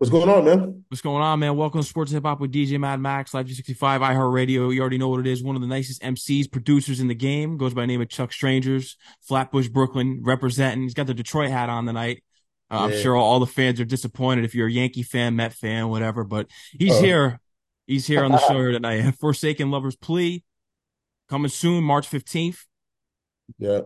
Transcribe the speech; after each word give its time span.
What's 0.00 0.10
going 0.10 0.30
on, 0.30 0.46
man? 0.46 0.84
What's 0.88 1.02
going 1.02 1.22
on, 1.22 1.40
man? 1.40 1.56
Welcome 1.58 1.82
to 1.82 1.86
Sports 1.86 2.10
Hip 2.12 2.24
Hop 2.24 2.40
with 2.40 2.50
DJ 2.50 2.80
Mad 2.80 3.00
Max, 3.00 3.34
Live 3.34 3.44
365, 3.44 4.00
iHeartRadio. 4.00 4.74
You 4.74 4.80
already 4.80 4.96
know 4.96 5.10
what 5.10 5.20
it 5.20 5.26
is. 5.26 5.42
One 5.42 5.56
of 5.56 5.60
the 5.60 5.68
nicest 5.68 6.00
MCs, 6.00 6.50
producers 6.50 7.00
in 7.00 7.08
the 7.08 7.14
game. 7.14 7.58
Goes 7.58 7.74
by 7.74 7.82
the 7.82 7.88
name 7.88 8.00
of 8.00 8.08
Chuck 8.08 8.32
Strangers, 8.32 8.96
Flatbush, 9.20 9.68
Brooklyn, 9.68 10.22
representing. 10.24 10.84
He's 10.84 10.94
got 10.94 11.06
the 11.06 11.12
Detroit 11.12 11.50
hat 11.50 11.68
on 11.68 11.84
tonight. 11.84 12.24
Uh, 12.70 12.84
I'm 12.84 12.92
sure 13.02 13.14
all, 13.14 13.26
all 13.32 13.40
the 13.40 13.46
fans 13.46 13.78
are 13.78 13.84
disappointed 13.84 14.46
if 14.46 14.54
you're 14.54 14.68
a 14.68 14.72
Yankee 14.72 15.02
fan, 15.02 15.36
Met 15.36 15.52
fan, 15.52 15.90
whatever, 15.90 16.24
but 16.24 16.46
he's 16.72 16.92
Uh, 16.94 17.02
here. 17.02 17.40
He's 17.86 18.06
here 18.06 18.24
on 18.24 18.32
the 18.32 18.38
show 18.38 18.54
here 18.54 18.72
tonight. 18.72 19.02
Forsaken 19.20 19.70
Lover's 19.70 19.96
Plea, 19.96 20.42
coming 21.28 21.50
soon, 21.50 21.84
March 21.84 22.08
15th. 22.10 22.60
yeah, 23.58 23.80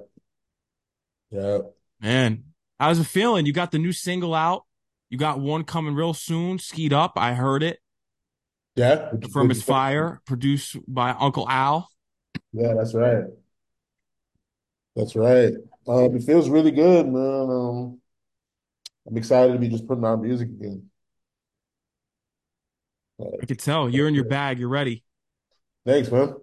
yeah. 1.32 1.58
Man, 2.00 2.44
how's 2.78 3.00
it 3.00 3.04
feeling? 3.08 3.46
You 3.46 3.52
got 3.52 3.72
the 3.72 3.80
new 3.80 3.92
single 3.92 4.32
out. 4.32 4.62
You 5.14 5.18
got 5.18 5.38
one 5.38 5.62
coming 5.62 5.94
real 5.94 6.12
soon. 6.12 6.58
Ski'd 6.58 6.92
Up. 6.92 7.12
I 7.14 7.34
heard 7.34 7.62
it. 7.62 7.78
Yeah, 8.74 9.12
From 9.32 9.48
His 9.48 9.62
Fire, 9.62 10.20
produced 10.26 10.76
by 10.88 11.10
Uncle 11.10 11.48
Al. 11.48 11.88
Yeah, 12.52 12.74
that's 12.74 12.94
right. 12.94 13.22
That's 14.96 15.14
right. 15.14 15.52
Um, 15.86 16.16
it 16.16 16.24
feels 16.24 16.48
really 16.48 16.72
good, 16.72 17.06
man. 17.06 17.48
Um, 17.48 18.00
I'm 19.08 19.16
excited 19.16 19.52
to 19.52 19.58
be 19.60 19.68
just 19.68 19.86
putting 19.86 20.04
out 20.04 20.20
music 20.20 20.48
again. 20.48 20.90
I 23.20 23.46
could 23.46 23.60
tell 23.60 23.88
you're 23.88 24.08
in 24.08 24.16
your 24.16 24.24
bag. 24.24 24.58
You're 24.58 24.68
ready. 24.68 25.04
thanks, 25.86 26.10
man. 26.10 26.34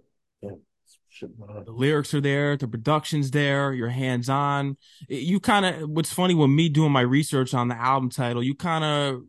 Yeah. 1.22 1.62
The 1.66 1.72
lyrics 1.72 2.14
are 2.14 2.22
there. 2.22 2.58
The 2.58 2.68
production's 2.68 3.32
there. 3.32 3.74
You're 3.74 3.90
hands 3.90 4.30
on. 4.30 4.78
You 5.08 5.40
kind 5.40 5.66
of, 5.66 5.90
what's 5.90 6.12
funny 6.12 6.34
with 6.34 6.50
me 6.50 6.70
doing 6.70 6.92
my 6.92 7.02
research 7.02 7.54
on 7.54 7.68
the 7.68 7.76
album 7.76 8.10
title, 8.10 8.44
you 8.44 8.56
kind 8.56 8.84
of 8.84 9.24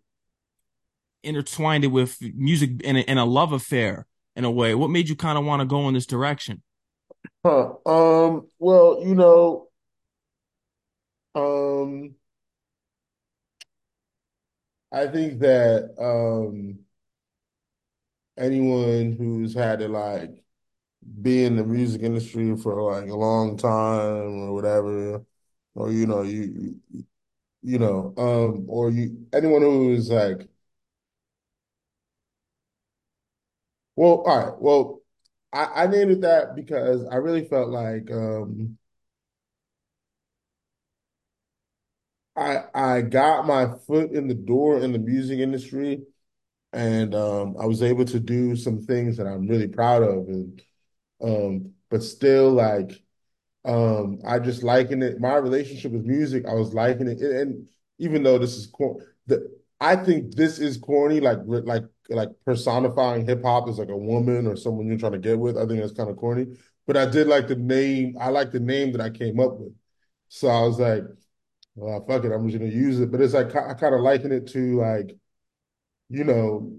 intertwined 1.23 1.85
it 1.85 1.89
with 1.89 2.17
music 2.35 2.83
in 2.83 2.97
a, 2.97 3.01
in 3.01 3.19
a 3.19 3.25
love 3.25 3.53
affair 3.53 4.07
in 4.35 4.45
a 4.45 4.51
way. 4.51 4.75
What 4.75 4.91
made 4.91 5.09
you 5.09 5.17
kind 5.17 5.39
of 5.39 5.45
want 5.45 5.61
to 5.61 5.67
go 5.67 5.89
in 5.89 5.95
this 5.95 6.07
direction? 6.07 6.63
Huh. 7.45 7.75
Um, 7.87 8.49
well, 8.59 9.03
you 9.05 9.15
know, 9.15 9.69
um, 11.35 12.15
I 14.93 15.07
think 15.07 15.41
that 15.41 15.95
um 15.99 16.81
anyone 18.37 19.13
who's 19.13 19.55
had 19.55 19.79
to 19.79 19.89
like 19.89 20.45
be 21.23 21.45
in 21.45 21.57
the 21.57 21.65
music 21.65 22.03
industry 22.03 22.57
for 22.57 22.83
like 22.93 23.09
a 23.11 23.15
long 23.15 23.57
time 23.57 24.41
or 24.43 24.53
whatever, 24.55 25.25
or 25.75 25.91
you 25.93 26.07
know, 26.07 26.23
you 26.23 26.81
you, 27.63 27.79
know, 27.79 28.15
um, 28.19 28.67
or 28.69 28.91
you 28.91 29.27
anyone 29.33 29.63
who 29.63 29.93
is 29.95 30.11
like, 30.11 30.49
well, 33.97 34.23
all 34.27 34.39
right, 34.39 34.61
well, 34.61 35.03
I, 35.53 35.85
I 35.85 35.87
named 35.87 36.11
it 36.13 36.21
that 36.23 36.55
because 36.57 37.05
I 37.07 37.17
really 37.17 37.45
felt 37.45 37.69
like 37.71 38.11
um 38.11 38.79
I 42.37 42.65
I 42.75 43.01
got 43.03 43.47
my 43.47 43.67
foot 43.87 44.13
in 44.13 44.29
the 44.29 44.35
door 44.35 44.81
in 44.81 44.93
the 44.93 44.99
music 44.99 45.39
industry 45.39 46.03
and 46.73 47.15
um 47.15 47.57
I 47.61 47.67
was 47.67 47.83
able 47.83 48.07
to 48.07 48.21
do 48.21 48.57
some 48.57 48.81
things 48.83 49.17
that 49.19 49.27
I'm 49.27 49.49
really 49.49 49.69
proud 49.69 50.03
of 50.05 50.29
and 50.29 50.63
um 51.23 51.73
but 51.91 52.03
still 52.03 52.51
like 52.53 52.93
Um, 53.65 54.21
I 54.27 54.39
just 54.41 54.63
liken 54.65 55.03
it. 55.03 55.21
My 55.21 55.37
relationship 55.37 55.93
with 55.93 56.05
music, 56.07 56.47
I 56.47 56.55
was 56.55 56.75
liking 56.75 57.09
it, 57.09 57.21
and, 57.21 57.37
and 57.39 57.69
even 57.99 58.23
though 58.25 58.39
this 58.39 58.57
is 58.57 58.67
corny, 58.69 59.05
the 59.29 59.51
I 59.81 59.97
think 59.97 60.35
this 60.37 60.59
is 60.61 60.79
corny, 60.79 61.21
like 61.21 61.39
like 61.47 61.85
like 62.11 62.31
personifying 62.47 63.27
hip 63.27 63.43
hop 63.45 63.69
as 63.69 63.79
like 63.79 63.91
a 63.91 63.97
woman 63.97 64.47
or 64.49 64.57
someone 64.57 64.87
you're 64.89 64.99
trying 64.99 65.13
to 65.13 65.19
get 65.19 65.39
with. 65.39 65.59
I 65.59 65.67
think 65.67 65.81
that's 65.81 65.93
kind 65.95 66.11
of 66.11 66.17
corny. 66.19 66.47
But 66.87 66.97
I 66.99 67.07
did 67.07 67.29
like 67.29 67.49
the 67.49 67.57
name. 67.57 68.17
I 68.21 68.29
like 68.31 68.53
the 68.53 68.61
name 68.61 68.93
that 68.93 69.01
I 69.03 69.11
came 69.11 69.41
up 69.41 69.59
with. 69.59 69.75
So 70.29 70.49
I 70.49 70.63
was 70.63 70.79
like, 70.81 71.05
well, 71.75 72.05
fuck 72.07 72.25
it, 72.25 72.33
I'm 72.33 72.49
just 72.49 72.59
gonna 72.61 72.71
use 72.73 73.01
it. 73.01 73.11
But 73.13 73.21
it's 73.23 73.35
like 73.35 73.55
I 73.57 73.75
kind 73.75 73.95
of 73.95 74.01
liken 74.03 74.33
it 74.33 74.47
to 74.49 74.79
like, 74.81 75.17
you 76.11 76.25
know, 76.25 76.79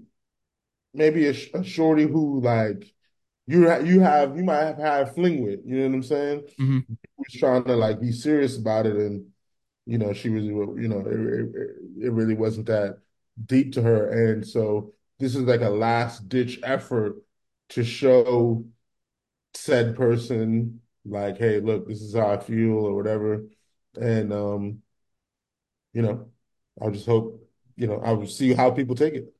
maybe 0.94 1.26
a, 1.28 1.34
a 1.54 1.64
shorty 1.64 2.04
who 2.04 2.40
like 2.40 2.92
you 3.46 3.68
ha 3.68 3.78
you 3.78 4.00
have 4.00 4.36
you 4.36 4.44
might 4.44 4.64
have 4.64 4.78
had 4.78 5.02
a 5.08 5.12
fling 5.12 5.42
with. 5.44 5.60
You 5.64 5.78
know 5.78 5.88
what 5.88 5.94
I'm 5.96 6.02
saying? 6.02 6.44
hmm 6.58 6.96
was 7.18 7.34
trying 7.34 7.64
to 7.64 7.76
like 7.76 8.00
be 8.00 8.12
serious 8.12 8.58
about 8.58 8.86
it, 8.86 8.96
and 8.96 9.26
you 9.86 9.98
know, 9.98 10.12
she 10.12 10.30
was, 10.30 10.44
you 10.44 10.88
know, 10.88 11.00
it, 11.00 11.56
it, 11.56 12.06
it 12.06 12.12
really 12.12 12.34
wasn't 12.34 12.66
that 12.66 12.98
deep 13.46 13.72
to 13.74 13.82
her, 13.82 14.32
and 14.32 14.46
so 14.46 14.92
this 15.18 15.36
is 15.36 15.42
like 15.42 15.62
a 15.62 15.70
last 15.70 16.28
ditch 16.28 16.60
effort 16.64 17.16
to 17.70 17.84
show 17.84 18.64
said 19.54 19.96
person 19.96 20.80
like, 21.06 21.38
hey, 21.38 21.60
look, 21.60 21.88
this 21.88 22.02
is 22.02 22.14
how 22.14 22.28
I 22.32 22.38
feel 22.38 22.72
or 22.74 22.94
whatever, 22.96 23.44
and 24.00 24.32
um, 24.32 24.82
you 25.92 26.02
know, 26.02 26.28
I 26.80 26.90
just 26.90 27.06
hope, 27.06 27.46
you 27.76 27.86
know, 27.86 28.00
I 28.00 28.12
will 28.12 28.26
see 28.26 28.52
how 28.52 28.70
people 28.70 28.94
take 28.96 29.14
it. 29.14 29.33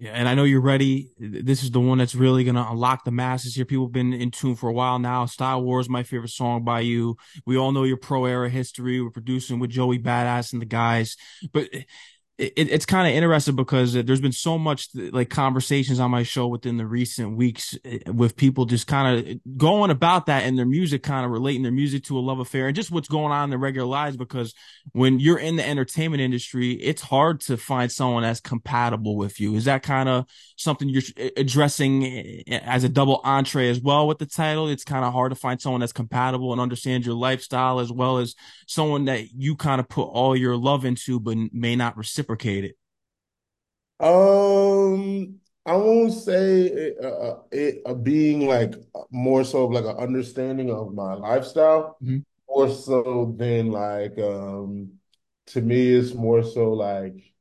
Yeah, 0.00 0.12
and 0.12 0.26
I 0.26 0.34
know 0.34 0.44
you're 0.44 0.62
ready. 0.62 1.10
This 1.18 1.62
is 1.62 1.72
the 1.72 1.78
one 1.78 1.98
that's 1.98 2.14
really 2.14 2.42
gonna 2.42 2.66
unlock 2.70 3.04
the 3.04 3.10
masses 3.10 3.54
here. 3.54 3.66
People 3.66 3.84
have 3.84 3.92
been 3.92 4.14
in 4.14 4.30
tune 4.30 4.56
for 4.56 4.70
a 4.70 4.72
while 4.72 4.98
now. 4.98 5.26
Style 5.26 5.62
Wars, 5.62 5.90
my 5.90 6.04
favorite 6.04 6.30
song 6.30 6.64
by 6.64 6.80
you. 6.80 7.18
We 7.44 7.58
all 7.58 7.70
know 7.70 7.84
your 7.84 7.98
pro 7.98 8.24
era 8.24 8.48
history. 8.48 9.02
We're 9.02 9.10
producing 9.10 9.58
with 9.58 9.68
Joey 9.68 9.98
Bada$$ 9.98 10.54
and 10.54 10.62
the 10.62 10.66
guys, 10.66 11.18
but 11.52 11.68
it, 12.40 12.70
it's 12.70 12.86
kind 12.86 13.06
of 13.06 13.14
interesting 13.14 13.54
because 13.54 13.92
there's 13.92 14.20
been 14.20 14.32
so 14.32 14.56
much 14.56 14.88
like 14.94 15.28
conversations 15.28 16.00
on 16.00 16.10
my 16.10 16.22
show 16.22 16.46
within 16.46 16.78
the 16.78 16.86
recent 16.86 17.36
weeks 17.36 17.76
eh, 17.84 17.98
with 18.10 18.34
people 18.36 18.64
just 18.64 18.86
kind 18.86 19.28
of 19.28 19.58
going 19.58 19.90
about 19.90 20.26
that 20.26 20.44
and 20.44 20.58
their 20.58 20.66
music 20.66 21.02
kind 21.02 21.26
of 21.26 21.30
relating 21.30 21.62
their 21.62 21.72
music 21.72 22.02
to 22.04 22.18
a 22.18 22.20
love 22.20 22.38
affair 22.38 22.66
and 22.66 22.74
just 22.74 22.90
what's 22.90 23.08
going 23.08 23.30
on 23.30 23.44
in 23.44 23.50
their 23.50 23.58
regular 23.58 23.86
lives 23.86 24.16
because 24.16 24.54
when 24.92 25.20
you're 25.20 25.38
in 25.38 25.56
the 25.56 25.68
entertainment 25.68 26.22
industry 26.22 26.72
it's 26.72 27.02
hard 27.02 27.40
to 27.40 27.58
find 27.58 27.92
someone 27.92 28.22
that's 28.22 28.40
compatible 28.40 29.16
with 29.16 29.38
you. 29.38 29.54
Is 29.54 29.66
that 29.66 29.82
kind 29.82 30.08
of 30.08 30.24
something 30.56 30.88
you're 30.88 31.02
addressing 31.36 32.04
eh, 32.04 32.42
as 32.48 32.84
a 32.84 32.88
double 32.88 33.20
entree 33.22 33.68
as 33.68 33.80
well 33.80 34.08
with 34.08 34.18
the 34.18 34.26
title? 34.26 34.68
It's 34.68 34.84
kind 34.84 35.04
of 35.04 35.12
hard 35.12 35.30
to 35.32 35.36
find 35.36 35.60
someone 35.60 35.80
that's 35.80 35.92
compatible 35.92 36.52
and 36.52 36.60
understands 36.60 37.06
your 37.06 37.16
lifestyle 37.16 37.80
as 37.80 37.92
well 37.92 38.16
as 38.16 38.34
someone 38.66 39.04
that 39.06 39.30
you 39.34 39.56
kind 39.56 39.78
of 39.78 39.88
put 39.90 40.04
all 40.04 40.34
your 40.34 40.56
love 40.56 40.86
into 40.86 41.20
but 41.20 41.36
may 41.52 41.76
not 41.76 41.98
reciprocate 41.98 42.29
reciprocate 42.30 42.76
Um, 43.98 45.40
I 45.66 45.76
won't 45.76 46.12
say 46.12 46.62
it, 46.66 46.96
uh, 47.04 47.08
uh, 47.08 47.42
it 47.52 47.82
uh, 47.84 47.94
being 47.94 48.46
like 48.48 48.74
more 49.10 49.44
so 49.44 49.64
of 49.64 49.72
like 49.72 49.84
an 49.84 49.96
understanding 50.02 50.70
of 50.70 50.94
my 50.94 51.14
lifestyle, 51.14 52.00
Mhm. 52.02 52.24
more 52.48 52.68
so 52.70 53.34
than 53.36 53.70
like 53.70 54.18
um 54.18 54.98
to 55.46 55.60
me 55.60 55.94
it's 55.94 56.14
more 56.14 56.42
so 56.42 56.72
like 56.72 57.34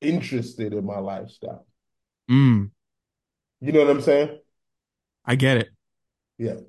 interested 0.00 0.72
in 0.72 0.84
my 0.84 0.98
lifestyle. 0.98 1.66
Mm, 2.30 2.70
You 3.60 3.72
know 3.72 3.80
what 3.80 3.90
I'm 3.90 4.00
saying? 4.02 4.38
I 5.24 5.36
get 5.36 5.58
it. 5.58 5.68
Yeah. 6.38 6.60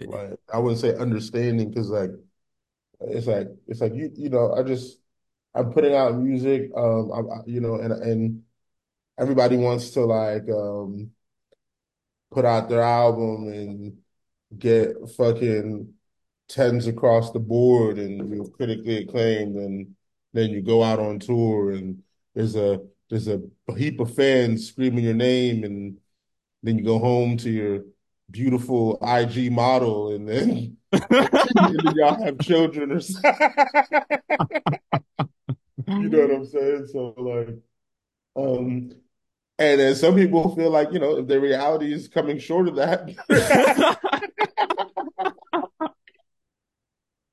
Like 0.00 0.38
I 0.52 0.58
wouldn't 0.58 0.80
say 0.80 0.94
understanding 0.96 1.70
because 1.70 1.90
like 1.90 2.10
it's 3.00 3.26
like 3.26 3.48
it's 3.66 3.80
like 3.80 3.94
you 3.94 4.10
you 4.14 4.30
know 4.30 4.54
I 4.54 4.62
just 4.62 4.98
I'm 5.54 5.72
putting 5.72 5.94
out 5.94 6.16
music 6.16 6.70
um 6.76 7.12
I, 7.12 7.18
I, 7.18 7.40
you 7.46 7.60
know 7.60 7.76
and 7.76 7.92
and 7.92 8.42
everybody 9.18 9.56
wants 9.56 9.90
to 9.92 10.04
like 10.04 10.48
um 10.50 11.10
put 12.32 12.44
out 12.44 12.68
their 12.68 12.82
album 12.82 13.48
and 13.48 13.98
get 14.58 14.94
fucking 15.16 15.92
tens 16.48 16.86
across 16.86 17.30
the 17.32 17.38
board 17.38 17.98
and 17.98 18.28
you're 18.30 18.48
critically 18.48 18.98
acclaimed 18.98 19.56
and 19.56 19.94
then 20.32 20.50
you 20.50 20.62
go 20.62 20.82
out 20.82 20.98
on 20.98 21.18
tour 21.18 21.72
and 21.72 22.02
there's 22.34 22.56
a 22.56 22.80
there's 23.10 23.28
a 23.28 23.40
heap 23.76 24.00
of 24.00 24.14
fans 24.14 24.68
screaming 24.68 25.04
your 25.04 25.14
name 25.14 25.64
and 25.64 25.98
then 26.62 26.78
you 26.78 26.84
go 26.84 26.98
home 26.98 27.36
to 27.38 27.50
your 27.50 27.82
beautiful 28.30 28.98
IG 29.02 29.50
model 29.52 30.10
and 30.10 30.28
then, 30.28 30.76
and 30.92 31.80
then 31.84 31.94
y'all 31.96 32.22
have 32.22 32.38
children 32.40 32.92
or 32.92 33.00
something. 33.00 33.50
You 35.86 36.08
know 36.10 36.26
what 36.26 36.30
I'm 36.36 36.46
saying? 36.46 36.86
So 36.92 37.14
like 37.16 37.48
um 38.36 38.90
and 39.58 39.80
then 39.80 39.94
some 39.96 40.14
people 40.14 40.54
feel 40.54 40.70
like, 40.70 40.92
you 40.92 41.00
know, 41.00 41.18
if 41.18 41.26
their 41.26 41.40
reality 41.40 41.92
is 41.92 42.08
coming 42.08 42.38
short 42.38 42.68
of 42.68 42.76
that, 42.76 43.08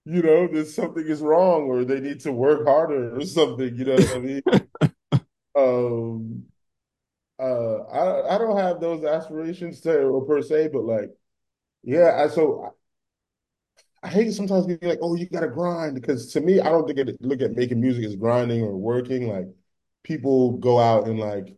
you 0.06 0.22
know, 0.24 0.48
that 0.48 0.68
something 0.68 1.06
is 1.06 1.22
wrong 1.22 1.64
or 1.64 1.84
they 1.86 2.00
need 2.00 2.20
to 2.22 2.32
work 2.32 2.66
harder 2.66 3.16
or 3.16 3.22
something, 3.26 3.76
you 3.76 3.86
know 3.86 3.96
what 3.96 4.16
I 4.16 4.20
mean? 4.20 4.42
Um, 5.56 5.56
I 5.58 5.62
I 5.62 5.66
don't 5.66 6.35
have 8.76 8.82
those 8.82 9.04
aspirations 9.04 9.82
to 9.82 10.24
per 10.28 10.42
se, 10.42 10.70
but 10.74 10.84
like, 10.84 11.12
yeah, 11.84 12.24
I 12.24 12.28
so 12.28 12.76
I 14.04 14.10
hate 14.10 14.34
sometimes 14.34 14.68
being 14.68 14.80
like, 14.82 15.00
oh, 15.02 15.16
you 15.16 15.28
gotta 15.28 15.48
grind 15.48 15.96
because 15.96 16.32
to 16.34 16.42
me, 16.42 16.60
I 16.60 16.70
don't 16.70 16.86
think 16.88 17.00
it 17.00 17.22
look 17.22 17.42
at 17.42 17.56
making 17.56 17.82
music 17.82 18.06
as 18.06 18.16
grinding 18.16 18.62
or 18.62 18.76
working. 18.76 19.28
Like 19.28 19.48
people 20.04 20.58
go 20.58 20.80
out 20.80 21.08
and 21.08 21.20
like 21.20 21.56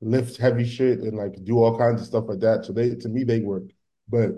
lift 0.00 0.36
heavy 0.36 0.64
shit 0.64 1.00
and 1.00 1.16
like 1.16 1.42
do 1.44 1.58
all 1.58 1.76
kinds 1.76 2.00
of 2.00 2.06
stuff 2.06 2.24
like 2.28 2.40
that. 2.40 2.64
So 2.64 2.72
they 2.72 2.94
to 2.94 3.08
me 3.08 3.24
they 3.24 3.40
work. 3.40 3.64
But 4.08 4.30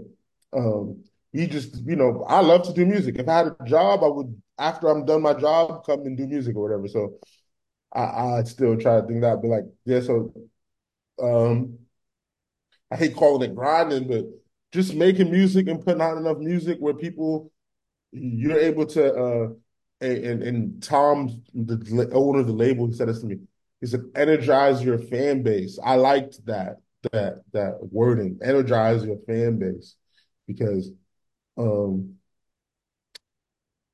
um 0.55 1.05
you 1.33 1.47
just, 1.47 1.77
you 1.87 1.95
know, 1.97 2.25
I 2.27 2.41
love 2.41 2.65
to 2.65 2.73
do 2.73 2.85
music. 2.87 3.17
If 3.17 3.29
I 3.29 3.37
had 3.39 3.55
a 3.61 3.65
job, 3.65 4.03
I 4.03 4.09
would 4.09 4.41
after 4.59 4.89
I'm 4.89 5.05
done 5.05 5.23
my 5.23 5.35
job, 5.35 5.85
come 5.87 6.01
and 6.01 6.17
do 6.17 6.27
music 6.27 6.57
or 6.57 6.63
whatever. 6.63 6.89
So 6.89 7.19
I 7.93 8.39
I'd 8.39 8.49
still 8.49 8.77
try 8.79 9.01
to 9.01 9.07
think 9.07 9.21
that, 9.23 9.43
but 9.43 9.49
like, 9.49 9.65
yeah, 9.85 10.01
so 10.01 10.33
um 11.23 11.79
I 12.91 12.97
hate 12.97 13.15
calling 13.15 13.49
it 13.49 13.55
grinding, 13.55 14.09
but 14.09 14.25
just 14.73 14.95
making 14.95 15.31
music 15.31 15.69
and 15.69 15.85
putting 15.85 16.03
out 16.03 16.17
enough 16.17 16.39
music 16.39 16.79
where 16.79 16.95
people 16.95 17.53
you're 18.13 18.59
able 18.59 18.87
to 18.87 19.15
uh 19.15 19.49
and 20.01 20.43
and 20.43 20.83
Tom 20.83 21.43
the 21.55 22.11
owner 22.13 22.41
of 22.41 22.47
the 22.47 22.53
label 22.53 22.87
he 22.87 22.93
said 22.95 23.09
this 23.09 23.21
to 23.21 23.27
me. 23.27 23.39
He 23.81 23.87
said 23.87 24.05
energize 24.17 24.83
your 24.83 24.99
fan 24.99 25.43
base. 25.43 25.79
I 25.83 25.97
liked 25.97 26.45
that 26.47 26.77
that 27.13 27.43
that 27.53 27.79
wording. 27.81 28.39
Energize 28.43 29.05
your 29.05 29.19
fan 29.27 29.59
base. 29.59 29.97
Because 30.47 30.91
um 31.57 32.15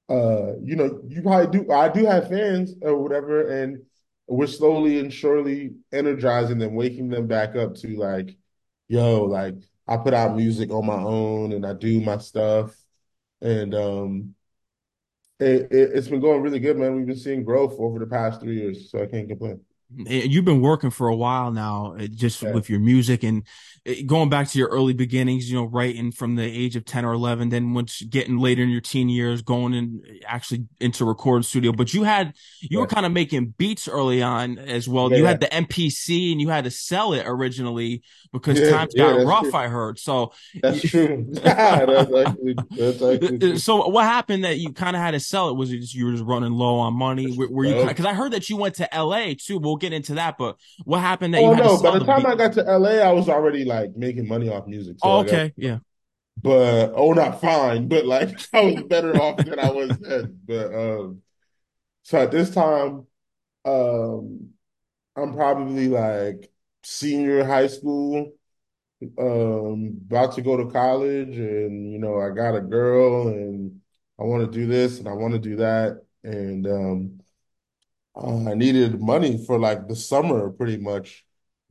uh 0.09 0.53
you 0.63 0.77
know 0.77 1.01
you 1.09 1.23
probably 1.23 1.59
do 1.59 1.73
I 1.73 1.89
do 1.89 2.07
have 2.07 2.29
fans 2.29 2.75
or 2.83 2.97
whatever 2.97 3.49
and 3.63 3.83
we're 4.29 4.47
slowly 4.47 4.99
and 5.01 5.13
surely 5.13 5.75
energizing 5.93 6.59
them 6.59 6.75
waking 6.75 7.09
them 7.09 7.27
back 7.27 7.57
up 7.57 7.75
to 7.77 7.89
like 7.97 8.37
yo 8.89 9.25
like 9.25 9.55
I 9.89 9.97
put 9.97 10.15
out 10.15 10.37
music 10.37 10.71
on 10.71 10.87
my 10.87 10.95
own 11.03 11.53
and 11.53 11.65
I 11.67 11.73
do 11.75 12.01
my 12.01 12.19
stuff 12.19 12.75
and 13.41 13.75
um 13.75 14.35
it, 15.39 15.71
it, 15.73 15.91
it's 15.95 16.09
been 16.09 16.21
going 16.21 16.43
really 16.43 16.61
good, 16.61 16.79
man. 16.79 16.97
We've 16.97 17.07
been 17.07 17.17
seeing 17.17 17.45
growth 17.45 17.75
over 17.79 17.99
the 17.99 18.07
past 18.07 18.41
three 18.41 18.57
years, 18.57 18.91
so 18.91 19.03
I 19.03 19.07
can't 19.07 19.29
complain. 19.29 19.61
You've 19.95 20.45
been 20.45 20.61
working 20.61 20.91
for 20.91 21.09
a 21.09 21.15
while 21.15 21.53
now, 21.53 21.95
uh, 21.99 22.07
just 22.09 22.43
Yeah, 22.43 22.53
with 22.53 22.69
your 22.69 22.81
music 22.81 23.23
and 23.23 23.45
uh, 23.87 23.93
going 24.05 24.29
back 24.29 24.49
to 24.49 24.59
your 24.59 24.69
early 24.69 24.95
beginnings, 24.95 25.49
you 25.49 25.57
know, 25.57 25.65
writing 25.65 26.11
from 26.11 26.35
the 26.35 26.43
age 26.43 26.75
of 26.75 26.85
10 26.85 27.05
or 27.05 27.13
11, 27.13 27.51
then 27.51 27.73
once 27.73 28.03
getting 28.03 28.39
later 28.39 28.63
in 28.63 28.71
your 28.71 28.81
teen 28.81 29.09
years, 29.09 29.43
going 29.43 29.75
in 29.75 30.03
actually 30.27 30.67
into 30.81 31.05
recording 31.05 31.45
studio. 31.45 31.71
But 31.71 31.95
you 31.95 32.03
had, 32.03 32.35
you 32.61 32.81
were 32.81 32.87
kind 32.87 33.07
of 33.07 33.13
making 33.13 33.55
beats 33.59 33.87
early 33.87 34.23
on 34.23 34.59
as 34.59 34.89
well. 34.89 35.13
You 35.13 35.23
yeah, 35.23 35.29
had 35.29 35.41
the 35.41 35.47
MPC 35.47 36.33
and 36.33 36.41
you 36.41 36.49
had 36.49 36.65
to 36.65 36.71
sell 36.71 37.13
it 37.13 37.25
originally 37.25 38.03
because 38.33 38.59
yeah, 38.59 38.71
times 38.71 38.93
yeah. 38.97 39.13
got 39.13 39.25
rough, 39.25 39.43
true. 39.45 39.55
I 39.55 39.69
heard. 39.69 40.01
So, 40.01 40.33
That's 40.63 40.83
true. 40.83 41.27
That's 41.31 41.47
actually 41.47 42.55
that's 42.71 43.03
actually 43.03 43.59
so 43.59 43.87
what 43.89 44.05
happened 44.05 44.45
that 44.45 44.59
you 44.59 44.73
kind 44.73 44.97
of 44.97 45.03
had 45.03 45.13
to 45.13 45.21
sell 45.21 45.49
it? 45.49 45.55
Was 45.55 45.73
it 45.73 45.79
just 45.79 45.95
you 45.95 46.07
were 46.07 46.13
just 46.13 46.25
running 46.25 46.53
low 46.53 46.79
on 46.79 46.95
money? 46.95 47.37
Were, 47.37 47.49
were 47.49 47.65
you, 47.65 47.87
because 47.87 48.05
I 48.05 48.15
heard 48.15 48.33
that 48.33 48.49
you 48.51 48.57
went 48.57 48.77
to 48.77 48.89
LA 48.93 49.35
too. 49.39 49.59
We'll 49.59 49.76
get 49.77 49.93
into 49.93 50.15
that, 50.15 50.39
but 50.39 50.57
what 50.85 51.01
happened 51.01 51.35
that 51.35 51.45
you 51.45 51.51
oh 51.51 51.55
to 51.55 51.63
no, 51.65 51.79
by 51.79 51.99
the 51.99 52.01
time 52.01 52.27
beat? 52.27 52.27
I 52.27 52.35
got 52.35 52.53
to 52.55 52.69
LA, 52.69 53.01
I 53.01 53.13
was 53.13 53.29
already 53.29 53.65
like 53.65 53.97
making 53.97 54.27
money 54.29 54.49
off 54.49 54.67
music. 54.67 55.01
So 55.01 55.11
Oh, 55.11 55.21
okay, 55.21 55.53
yeah. 55.57 55.79
but 56.43 56.93
oh, 56.95 57.13
not 57.13 57.41
fine, 57.41 57.89
but 57.89 58.07
like 58.07 58.31
I 58.55 58.63
was 58.63 58.83
better 58.85 59.17
off 59.21 59.45
than 59.45 59.59
I 59.59 59.71
was 59.71 59.99
then. 59.99 60.41
But 60.47 60.75
um, 60.75 61.23
so 62.05 62.21
at 62.23 62.33
this 62.33 62.51
time, 62.55 63.07
um, 63.65 64.51
I'm 65.17 65.35
probably 65.35 65.89
like 65.89 66.51
senior 66.85 67.45
high 67.45 67.69
school. 67.69 68.33
um 69.19 69.99
about 70.09 70.35
to 70.35 70.43
go 70.43 70.57
to 70.57 70.71
college 70.73 71.37
and 71.39 71.93
you 71.93 71.99
know 71.99 72.21
I 72.21 72.31
got 72.31 72.57
a 72.57 72.61
girl 72.63 73.29
and 73.29 73.81
I 74.19 74.25
want 74.25 74.45
to 74.51 74.59
do 74.59 74.67
this 74.67 74.99
and 74.99 75.09
I 75.09 75.13
want 75.13 75.35
to 75.35 75.39
do 75.41 75.57
that 75.57 76.03
and 76.25 76.67
um 76.67 77.21
uh, 78.17 78.51
I 78.51 78.55
needed 78.55 79.01
money 79.01 79.45
for 79.45 79.59
like 79.59 79.89
the 79.89 79.97
summer 79.97 80.51
pretty 80.51 80.77
much 80.79 81.25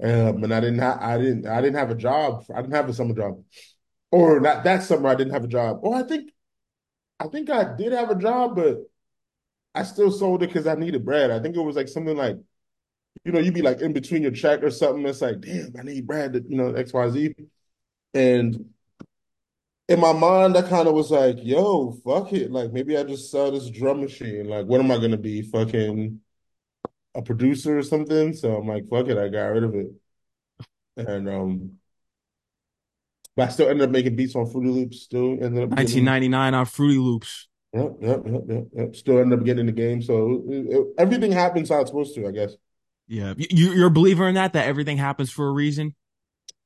um 0.03 0.44
and 0.44 0.53
I 0.53 0.59
didn't 0.59 0.80
have 0.80 1.00
I 1.01 1.18
didn't 1.18 1.47
I 1.47 1.62
didn't 1.62 1.77
have 1.77 1.92
a 1.92 1.95
job 1.95 2.44
I 2.53 2.62
didn't 2.62 2.75
have 2.75 2.89
a 2.89 2.94
summer 2.94 3.13
job 3.15 3.44
or 4.12 4.39
not 4.39 4.63
that 4.65 4.83
summer 4.83 5.09
I 5.09 5.15
didn't 5.15 5.33
have 5.33 5.45
a 5.45 5.47
job 5.50 5.80
or 5.83 5.95
I 5.95 6.03
think 6.03 6.31
I 7.19 7.27
think 7.27 7.50
I 7.50 7.75
did 7.75 7.94
have 7.94 8.09
a 8.09 8.15
job 8.15 8.56
but 8.56 8.80
I 9.74 9.83
still 9.83 10.12
sold 10.12 10.44
it 10.44 10.47
because 10.47 10.68
I 10.68 10.75
needed 10.75 11.06
bread 11.06 11.31
I 11.31 11.39
think 11.39 11.56
it 11.56 11.62
was 11.62 11.75
like 11.75 11.88
something 11.88 12.18
like 12.18 12.38
you 13.24 13.31
know 13.31 13.39
you'd 13.39 13.53
be 13.53 13.62
like 13.62 13.81
in 13.81 13.94
between 13.94 14.24
your 14.24 14.31
check 14.31 14.63
or 14.63 14.71
something 14.71 15.06
it's 15.06 15.21
like 15.21 15.42
damn 15.42 15.74
I 15.80 15.83
need 15.83 16.07
bread 16.07 16.33
to, 16.33 16.44
you 16.47 16.57
know 16.57 16.74
XYZ 16.74 17.36
and 18.13 18.65
in 19.88 20.00
my 20.00 20.13
mind, 20.13 20.57
I 20.57 20.63
kind 20.63 20.88
of 20.88 20.95
was 20.95 21.12
like, 21.12 21.38
yo, 21.42 21.92
fuck 22.03 22.33
it. 22.33 22.51
Like, 22.51 22.71
maybe 22.74 22.97
I 22.97 23.03
just 23.03 23.30
sell 23.30 23.51
this 23.51 23.69
drum 23.69 24.01
machine. 24.01 24.47
Like, 24.47 24.65
what 24.65 24.81
am 24.81 24.92
I 24.92 24.97
gonna 24.97 25.18
be? 25.18 25.44
Fucking 25.44 26.19
a 27.16 27.22
producer 27.22 27.78
or 27.78 27.84
something? 27.84 28.34
So 28.34 28.56
I'm 28.56 28.68
like, 28.68 28.90
fuck 28.90 29.08
it, 29.08 29.18
I 29.18 29.30
got 29.30 29.46
rid 29.48 29.64
of 29.64 29.76
it. 29.76 29.88
And 30.98 31.30
um, 31.30 31.72
but 33.36 33.50
I 33.50 33.52
still 33.52 33.70
ended 33.70 33.86
up 33.86 33.92
making 33.92 34.16
beats 34.16 34.36
on 34.36 34.50
Fruity 34.50 34.70
Loops, 34.70 35.02
still 35.02 35.32
ended 35.32 35.64
up 35.64 35.70
1999 35.70 36.54
on 36.54 36.66
Fruity 36.66 36.98
Loops. 36.98 37.48
yep, 37.74 37.98
yep, 38.00 38.22
yep, 38.26 38.42
yep, 38.48 38.64
yep. 38.74 38.96
Still 38.96 39.20
ended 39.20 39.40
up 39.40 39.46
getting 39.46 39.62
in 39.62 39.66
the 39.66 39.72
game. 39.72 40.02
So 40.02 40.44
it, 40.48 40.66
it, 40.70 40.88
everything 40.98 41.32
happens 41.32 41.70
how 41.70 41.82
it's 41.82 41.90
supposed 41.90 42.16
to, 42.16 42.28
I 42.28 42.32
guess. 42.32 42.56
Yeah, 43.08 43.34
you, 43.38 43.74
you're 43.74 43.88
a 43.88 43.92
believer 43.92 44.28
in 44.28 44.36
that, 44.36 44.54
that 44.54 44.68
everything 44.68 44.98
happens 44.98 45.30
for 45.30 45.48
a 45.48 45.52
reason. 45.52 45.96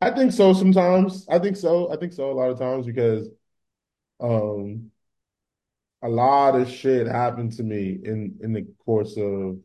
I 0.02 0.12
think 0.12 0.32
so 0.32 0.54
sometimes. 0.54 1.26
I 1.28 1.40
think 1.40 1.58
so. 1.58 1.92
I 1.92 1.98
think 1.98 2.14
so 2.14 2.32
a 2.32 2.34
lot 2.34 2.50
of 2.50 2.60
times 2.60 2.86
because 2.86 3.28
um 4.22 4.92
a 6.02 6.10
lot 6.10 6.56
of 6.56 6.70
shit 6.70 7.08
happened 7.08 7.54
to 7.54 7.64
me 7.64 8.00
in 8.04 8.38
in 8.42 8.54
the 8.54 8.66
course 8.86 9.18
of 9.18 9.58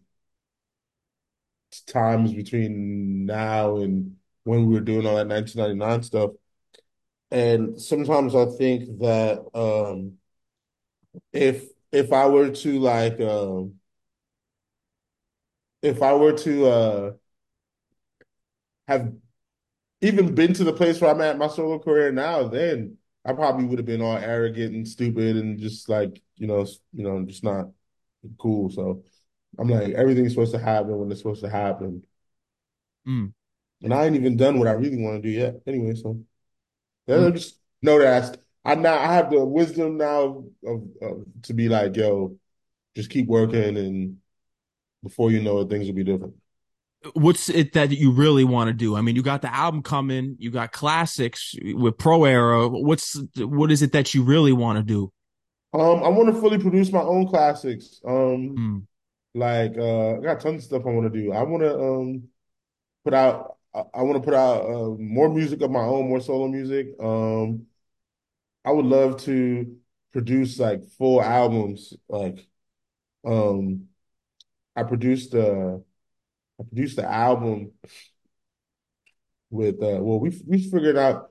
times 1.83 2.33
between 2.35 3.27
now 3.27 3.77
and 3.79 4.17
when 4.45 4.67
we 4.67 4.75
were 4.75 4.81
doing 4.81 5.07
all 5.07 5.17
that 5.17 5.27
1999 5.29 6.03
stuff. 6.03 6.31
And 7.31 7.81
sometimes 7.81 8.35
I 8.35 8.47
think 8.47 9.01
that 9.01 9.45
um, 9.55 10.19
if 11.33 11.65
if 11.93 12.13
I 12.13 12.27
were 12.27 12.51
to 12.51 12.79
like 12.81 13.21
um, 13.21 13.75
if 15.83 16.03
I 16.03 16.15
were 16.15 16.33
to 16.33 16.67
uh, 16.67 17.13
have 18.89 19.13
even 20.03 20.35
been 20.35 20.55
to 20.55 20.65
the 20.65 20.73
place 20.73 21.01
where 21.01 21.11
I'm 21.11 21.21
at 21.21 21.39
my 21.39 21.49
solo 21.49 21.79
career 21.81 22.13
now, 22.13 22.49
then 22.49 22.99
I 23.25 23.33
probably 23.35 23.67
would 23.67 23.79
have 23.81 23.87
been 23.87 24.03
all 24.03 24.17
arrogant 24.17 24.75
and 24.75 24.89
stupid 24.89 25.37
and 25.37 25.59
just 25.61 25.89
like 25.89 26.23
you 26.37 26.47
know 26.49 26.67
you 26.93 27.05
know 27.05 27.25
just 27.25 27.45
not 27.45 27.69
cool. 28.39 28.71
So 28.71 29.05
I'm 29.59 29.69
like 29.69 29.95
everything's 29.95 30.33
supposed 30.33 30.53
to 30.53 30.59
happen 30.59 30.99
when 30.99 31.11
it's 31.11 31.21
supposed 31.21 31.43
to 31.43 31.51
happen, 31.51 32.03
Mm. 33.07 33.33
and 33.83 33.95
I 33.95 34.07
ain't 34.07 34.17
even 34.17 34.37
done 34.37 34.59
what 34.59 34.69
I 34.69 34.73
really 34.73 35.03
want 35.03 35.23
to 35.23 35.29
do 35.29 35.35
yet. 35.35 35.57
Anyway, 35.67 35.95
so. 35.95 36.15
Mm. 36.15 36.25
Yeah, 37.07 37.31
just 37.31 37.59
know 37.83 37.99
that 37.99 38.39
I, 38.65 38.73
I 38.73 38.75
now 38.77 38.99
I 38.99 39.13
have 39.13 39.31
the 39.31 39.45
wisdom 39.45 39.99
now 39.99 40.45
of, 40.67 40.83
of 41.03 41.25
to 41.43 41.53
be 41.53 41.69
like, 41.69 41.95
yo, 41.97 42.37
just 42.97 43.11
keep 43.11 43.27
working, 43.27 43.77
and 43.77 44.17
before 45.03 45.31
you 45.31 45.43
know 45.43 45.61
it, 45.61 45.69
things 45.69 45.87
will 45.87 45.95
be 45.95 46.05
different. 46.05 46.35
What's 47.13 47.51
it 47.51 47.75
that 47.75 47.91
you 47.91 48.11
really 48.13 48.45
want 48.45 48.69
to 48.69 48.73
do? 48.73 48.97
I 48.97 49.03
mean, 49.03 49.15
you 49.15 49.23
got 49.23 49.43
the 49.43 49.55
album 49.55 49.83
coming, 49.83 50.37
you 50.39 50.51
got 50.51 50.73
classics 50.73 51.55
with 51.63 51.99
Pro 51.99 52.25
Era. 52.25 52.67
What's 52.69 53.21
what 53.37 53.71
is 53.71 53.83
it 53.83 53.93
that 53.93 54.15
you 54.15 54.23
really 54.23 54.55
want 54.55 54.79
to 54.79 54.83
do? 54.83 55.13
Um, 55.75 56.03
I 56.03 56.09
want 56.09 56.35
to 56.35 56.41
fully 56.41 56.59
produce 56.59 56.91
my 56.91 57.03
own 57.03 57.27
classics. 57.29 58.01
Um, 58.07 58.57
Mm. 58.57 58.83
Like 59.35 59.77
uh, 59.79 60.19
I 60.19 60.21
got 60.21 60.41
tons 60.41 60.63
of 60.63 60.65
stuff 60.65 60.83
I 60.87 60.91
want 60.91 61.13
to 61.13 61.21
do. 61.23 61.33
I 61.33 61.43
want 61.43 61.63
to 61.63 61.79
um 61.79 62.29
put 63.05 63.15
out. 63.15 63.59
I, 63.75 63.85
I 63.95 64.03
want 64.03 64.17
to 64.17 64.25
put 64.25 64.35
out 64.35 64.65
uh, 64.67 64.91
more 64.99 65.29
music 65.31 65.63
of 65.63 65.71
my 65.71 65.81
own, 65.85 66.09
more 66.09 66.21
solo 66.21 66.49
music. 66.49 66.89
Um, 67.01 67.67
I 68.65 68.73
would 68.73 68.87
love 68.87 69.21
to 69.25 69.77
produce 70.13 70.59
like 70.59 70.89
full 70.99 71.23
albums. 71.23 71.95
Like, 72.09 72.47
um, 73.27 73.89
I 74.77 74.85
produced 74.85 75.35
uh, 75.35 75.79
I 76.61 76.65
produced 76.65 76.97
the 76.97 77.11
album 77.11 77.73
with 79.51 79.77
uh 79.83 79.99
well 80.03 80.19
we 80.21 80.31
we 80.47 80.59
figured 80.71 80.97
out 80.97 81.31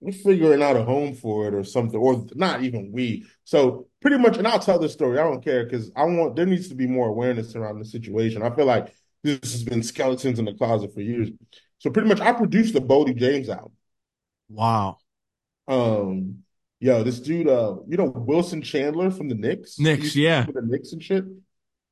we're 0.00 0.12
figuring 0.12 0.62
out 0.62 0.76
a 0.76 0.84
home 0.84 1.14
for 1.14 1.48
it 1.48 1.54
or 1.54 1.64
something 1.64 1.98
or 1.98 2.24
not 2.34 2.62
even 2.62 2.92
we. 2.92 3.26
So 3.44 3.88
pretty 4.00 4.18
much 4.18 4.36
and 4.36 4.46
I'll 4.46 4.58
tell 4.58 4.78
this 4.78 4.92
story. 4.92 5.18
I 5.18 5.24
don't 5.24 5.42
care 5.42 5.64
because 5.64 5.90
I 5.96 6.04
want 6.04 6.36
there 6.36 6.46
needs 6.46 6.68
to 6.68 6.74
be 6.74 6.86
more 6.86 7.08
awareness 7.08 7.56
around 7.56 7.78
the 7.78 7.84
situation. 7.84 8.42
I 8.42 8.54
feel 8.54 8.66
like 8.66 8.92
this 9.24 9.52
has 9.52 9.64
been 9.64 9.82
skeletons 9.82 10.38
in 10.38 10.44
the 10.44 10.54
closet 10.54 10.94
for 10.94 11.00
years. 11.00 11.30
So 11.78 11.90
pretty 11.90 12.08
much 12.08 12.20
I 12.20 12.32
produced 12.32 12.74
the 12.74 12.80
Boldy 12.80 13.16
James 13.16 13.48
album. 13.48 13.72
Wow. 14.48 14.98
um 15.66 16.38
yo 16.80 17.02
this 17.02 17.18
dude 17.18 17.48
uh 17.48 17.76
you 17.88 17.96
know 17.96 18.12
Wilson 18.14 18.62
Chandler 18.62 19.10
from 19.10 19.28
the 19.28 19.34
Knicks? 19.34 19.80
Knicks, 19.80 20.14
yeah. 20.14 20.46
the 20.46 20.62
Knicks 20.62 20.92
and 20.92 21.02
shit? 21.02 21.24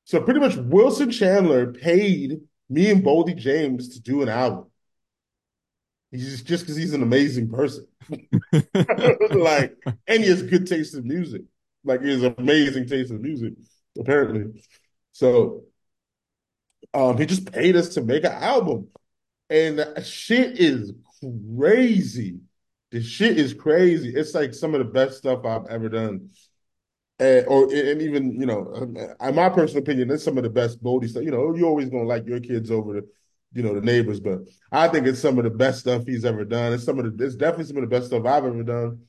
So 0.04 0.20
pretty 0.20 0.38
much 0.38 0.54
Wilson 0.54 1.10
Chandler 1.10 1.72
paid 1.72 2.38
me 2.70 2.90
and 2.90 3.02
Boldy 3.02 3.36
James 3.36 3.88
to 3.90 4.00
do 4.00 4.22
an 4.22 4.28
album 4.28 4.66
He's 6.10 6.42
just 6.42 6.64
because 6.64 6.76
he's 6.76 6.92
an 6.92 7.02
amazing 7.02 7.50
person. 7.50 7.86
like, 9.30 9.76
and 10.06 10.22
he 10.22 10.28
has 10.28 10.42
good 10.42 10.66
taste 10.66 10.94
in 10.94 11.06
music. 11.06 11.42
Like, 11.84 12.02
he 12.02 12.10
has 12.10 12.22
amazing 12.22 12.86
taste 12.86 13.10
in 13.10 13.20
music, 13.20 13.54
apparently. 13.98 14.62
So, 15.12 15.64
um, 16.94 17.18
he 17.18 17.26
just 17.26 17.50
paid 17.52 17.76
us 17.76 17.90
to 17.90 18.02
make 18.02 18.24
an 18.24 18.32
album, 18.32 18.88
and 19.50 19.84
shit 20.04 20.58
is 20.58 20.92
crazy. 21.56 22.38
The 22.92 23.02
shit 23.02 23.38
is 23.38 23.52
crazy. 23.52 24.14
It's 24.14 24.34
like 24.34 24.54
some 24.54 24.74
of 24.74 24.78
the 24.78 24.92
best 24.92 25.18
stuff 25.18 25.44
I've 25.44 25.66
ever 25.66 25.88
done. 25.88 26.30
And, 27.18 27.46
or 27.46 27.64
and 27.64 28.02
even 28.02 28.38
you 28.40 28.46
know, 28.46 28.72
in 28.74 29.34
my 29.34 29.48
personal 29.48 29.82
opinion, 29.82 30.10
it's 30.10 30.22
some 30.22 30.36
of 30.36 30.44
the 30.44 30.50
best 30.50 30.82
Boldy 30.82 31.08
stuff. 31.08 31.24
You 31.24 31.30
know, 31.30 31.54
you're 31.54 31.68
always 31.68 31.88
gonna 31.88 32.04
like 32.04 32.26
your 32.26 32.40
kids 32.40 32.70
over 32.70 32.94
the, 32.94 33.08
you 33.52 33.62
know, 33.62 33.74
the 33.74 33.80
neighbors, 33.80 34.20
but 34.20 34.40
I 34.70 34.88
think 34.88 35.06
it's 35.06 35.20
some 35.20 35.38
of 35.38 35.44
the 35.44 35.50
best 35.50 35.80
stuff 35.80 36.04
he's 36.06 36.24
ever 36.24 36.44
done. 36.44 36.72
It's 36.72 36.84
some 36.84 36.98
of 36.98 37.16
the, 37.16 37.24
it's 37.24 37.36
definitely 37.36 37.64
some 37.64 37.78
of 37.78 37.82
the 37.88 37.94
best 37.96 38.08
stuff 38.08 38.26
I've 38.26 38.44
ever 38.44 38.62
done. 38.62 39.00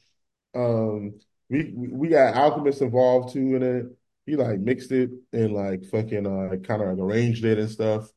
Um, 0.56 1.20
we 1.50 1.74
we 1.75 2.10
got 2.10 2.36
Alchemist 2.36 2.82
involved 2.82 3.34
too 3.34 3.56
in 3.56 3.63
it. 3.63 3.86
He 4.25 4.36
like 4.36 4.60
mixed 4.60 4.91
it 4.91 5.12
and 5.34 5.53
like 5.53 5.86
fucking 5.86 6.27
uh 6.27 6.58
kind 6.65 6.82
of 6.82 6.89
like 6.89 7.00
arranged 7.00 7.46
it 7.46 7.60
and 7.60 7.70
stuff. 7.70 8.10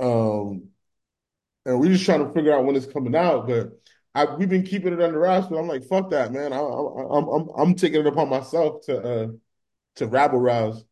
Um, 0.00 0.70
and 1.66 1.78
we're 1.80 1.92
just 1.92 2.04
trying 2.04 2.26
to 2.26 2.32
figure 2.32 2.52
out 2.54 2.64
when 2.64 2.76
it's 2.76 2.86
coming 2.86 3.14
out, 3.16 3.46
but. 3.46 3.72
I, 4.12 4.24
we've 4.34 4.48
been 4.48 4.64
keeping 4.64 4.92
it 4.92 5.00
under 5.00 5.20
wraps, 5.20 5.46
but 5.46 5.56
I'm 5.58 5.68
like, 5.68 5.84
fuck 5.84 6.10
that, 6.10 6.32
man. 6.32 6.52
I, 6.52 6.56
I, 6.58 7.16
I'm 7.16 7.28
I'm 7.28 7.48
I'm 7.56 7.74
taking 7.76 8.00
it 8.00 8.08
upon 8.08 8.28
myself 8.28 8.82
to 8.86 8.98
uh 9.00 9.28
to 9.96 10.06
rabble 10.08 10.40
rouse. 10.40 10.84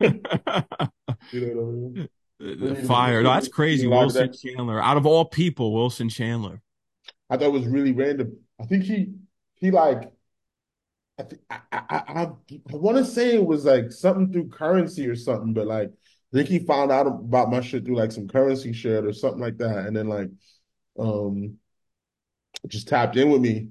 You 1.30 1.40
know 1.54 1.62
what 1.62 1.68
I 1.68 1.72
mean? 1.72 2.08
We 2.40 2.46
need 2.46 2.58
to 2.58 2.74
be, 2.74 2.82
Fire. 2.82 3.22
No, 3.22 3.32
that's 3.32 3.48
crazy. 3.48 3.86
Wilson 3.86 4.30
that. 4.30 4.38
Chandler. 4.38 4.82
Out 4.82 4.96
of 4.96 5.06
all 5.06 5.24
people, 5.24 5.72
Wilson 5.72 6.08
Chandler. 6.08 6.60
I 7.30 7.36
thought 7.36 7.46
it 7.46 7.52
was 7.52 7.66
really 7.66 7.92
random. 7.92 8.38
I 8.60 8.66
think 8.66 8.84
he 8.84 9.14
he 9.56 9.70
like 9.70 10.12
I 11.18 11.22
think 11.22 11.42
I 11.50 11.60
I 11.72 11.80
I, 11.90 12.22
I 12.24 12.76
want 12.76 12.98
to 12.98 13.04
say 13.04 13.34
it 13.34 13.44
was 13.44 13.64
like 13.64 13.92
something 13.92 14.32
through 14.32 14.48
currency 14.48 15.06
or 15.06 15.16
something, 15.16 15.52
but 15.52 15.66
like 15.66 15.88
I 15.88 16.36
think 16.36 16.48
he 16.48 16.58
found 16.58 16.90
out 16.90 17.06
about 17.06 17.50
my 17.50 17.60
shit 17.60 17.84
through 17.84 17.96
like 17.96 18.12
some 18.12 18.28
currency 18.28 18.72
shit 18.72 19.04
or 19.04 19.12
something 19.12 19.40
like 19.40 19.58
that, 19.58 19.86
and 19.86 19.96
then 19.96 20.08
like 20.08 20.30
um 20.98 21.58
just 22.68 22.88
tapped 22.88 23.16
in 23.16 23.30
with 23.30 23.40
me, 23.40 23.68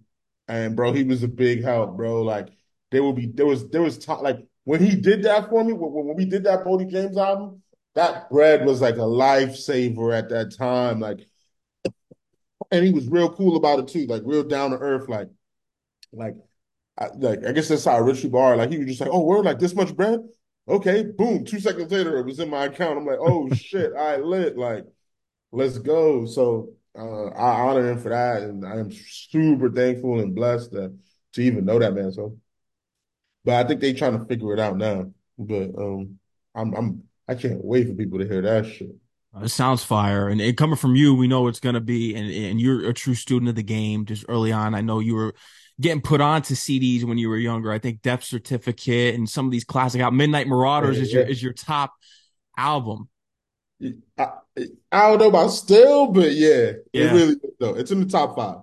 and 0.48 0.75
bro, 0.75 0.93
he 0.93 1.03
was 1.03 1.24
a 1.24 1.27
big 1.27 1.63
help, 1.63 1.98
bro. 1.98 2.22
Like 2.22 2.50
there 2.91 3.03
will 3.03 3.13
be 3.13 3.25
there 3.25 3.46
was 3.46 3.70
there 3.70 3.82
was 3.82 3.98
time 3.98 4.22
like 4.22 4.38
when 4.65 4.82
he 4.82 4.96
did 4.96 5.24
that 5.24 5.50
for 5.50 5.63
me 5.63 5.74
when, 5.74 5.91
when 5.91 6.15
we 6.15 6.25
did 6.25 6.46
that 6.46 6.63
Boldy 6.63 6.89
James 6.89 7.17
album, 7.17 7.62
that 7.96 8.30
bread 8.30 8.66
was 8.66 8.82
like 8.82 8.96
a 8.96 9.00
lifesaver 9.00 10.18
at 10.18 10.30
that 10.30 10.56
time, 10.58 11.00
like, 11.00 11.28
and 12.72 12.86
he 12.86 12.92
was 12.92 13.08
real 13.08 13.34
cool 13.34 13.56
about 13.56 13.80
it 13.80 13.88
too, 13.88 14.06
like 14.08 14.24
real 14.26 14.44
down 14.44 14.72
to 14.72 14.78
earth, 14.78 15.10
like 15.10 15.30
like 16.12 16.36
I, 16.98 17.08
like 17.18 17.46
I 17.46 17.52
guess 17.52 17.68
that's 17.70 17.86
how 17.86 18.00
Richie 18.00 18.30
Bar 18.30 18.58
like 18.58 18.72
he 18.72 18.78
was 18.78 18.88
just 18.88 19.02
like, 19.02 19.10
oh, 19.12 19.24
we're 19.24 19.44
like 19.44 19.60
this 19.60 19.76
much 19.76 19.96
bread. 19.96 20.20
Okay, 20.68 21.04
boom. 21.04 21.44
Two 21.46 21.60
seconds 21.60 21.92
later, 21.92 22.18
it 22.18 22.26
was 22.26 22.40
in 22.40 22.50
my 22.50 22.66
account. 22.66 22.98
I'm 22.98 23.06
like, 23.06 23.20
oh 23.20 23.50
shit, 23.54 23.94
I 23.98 24.18
lit. 24.18 24.58
Like, 24.58 24.86
let's 25.52 25.78
go. 25.80 26.26
So 26.26 26.74
uh, 26.98 27.28
I 27.28 27.62
honor 27.62 27.90
him 27.92 28.00
for 28.00 28.10
that, 28.10 28.44
and 28.44 28.66
I 28.66 28.78
am 28.80 28.92
super 28.92 29.70
thankful 29.72 30.20
and 30.20 30.36
blessed 30.36 30.72
to, 30.74 30.94
to 31.34 31.42
even 31.42 31.66
know 31.66 31.80
that 31.80 31.94
man. 31.94 32.12
So, 32.12 32.38
but 33.44 33.66
I 33.66 33.68
think 33.68 33.82
they 33.82 33.94
trying 33.94 34.18
to 34.18 34.26
figure 34.26 34.54
it 34.54 34.60
out 34.60 34.78
now. 34.78 35.12
But 35.38 35.72
um, 35.78 36.20
I'm 36.56 36.74
I'm 36.76 37.04
I 37.27 37.36
can't 37.36 37.63
wait 37.63 37.88
for 37.88 37.94
people 37.94 38.20
to 38.20 38.27
hear 38.27 38.42
that 38.42 38.65
shit. 38.65 38.96
It 39.42 39.50
sounds 39.50 39.84
fire, 39.84 40.30
and, 40.30 40.39
and 40.39 40.56
coming 40.56 40.75
from 40.75 40.96
you, 40.96 41.15
we 41.15 41.27
know 41.27 41.48
it's 41.48 41.60
gonna 41.60 41.82
be. 41.82 42.15
And 42.15 42.30
and 42.30 42.62
you're 42.62 42.88
a 42.88 42.94
true 42.94 43.15
student 43.15 43.50
of 43.50 43.56
the 43.56 43.63
game. 43.63 44.06
Just 44.06 44.25
early 44.30 44.51
on, 44.51 44.75
I 44.75 44.82
know 44.82 45.00
you 45.00 45.15
were 45.15 45.34
getting 45.82 46.01
put 46.01 46.22
onto 46.22 46.53
CDs 46.53 47.03
when 47.03 47.18
you 47.18 47.30
were 47.30 47.38
younger. 47.38 47.72
I 47.72 47.80
think 47.80 48.01
Death 48.01 48.24
Certificate 48.24 49.15
and 49.15 49.27
some 49.27 49.46
of 49.46 49.51
these 49.51 49.63
classic 49.63 50.01
out 50.01 50.13
Midnight 50.13 50.48
Marauders 50.48 51.00
is 51.00 51.12
your 51.12 51.24
Yeah, 51.24 51.30
is 51.30 51.42
your 51.42 51.53
top 51.53 51.94
album. 52.58 53.10
I, 54.18 54.27
I 54.92 55.10
don't 55.10 55.20
know 55.20 55.30
about 55.30 55.50
still, 55.50 56.08
but 56.08 56.32
yeah, 56.32 56.74
it 56.94 57.12
really 57.12 57.34
is 57.34 57.51
though. 57.60 57.75
It's 57.75 57.92
in 57.92 58.01
the 58.01 58.06
top 58.06 58.36
five. 58.36 58.58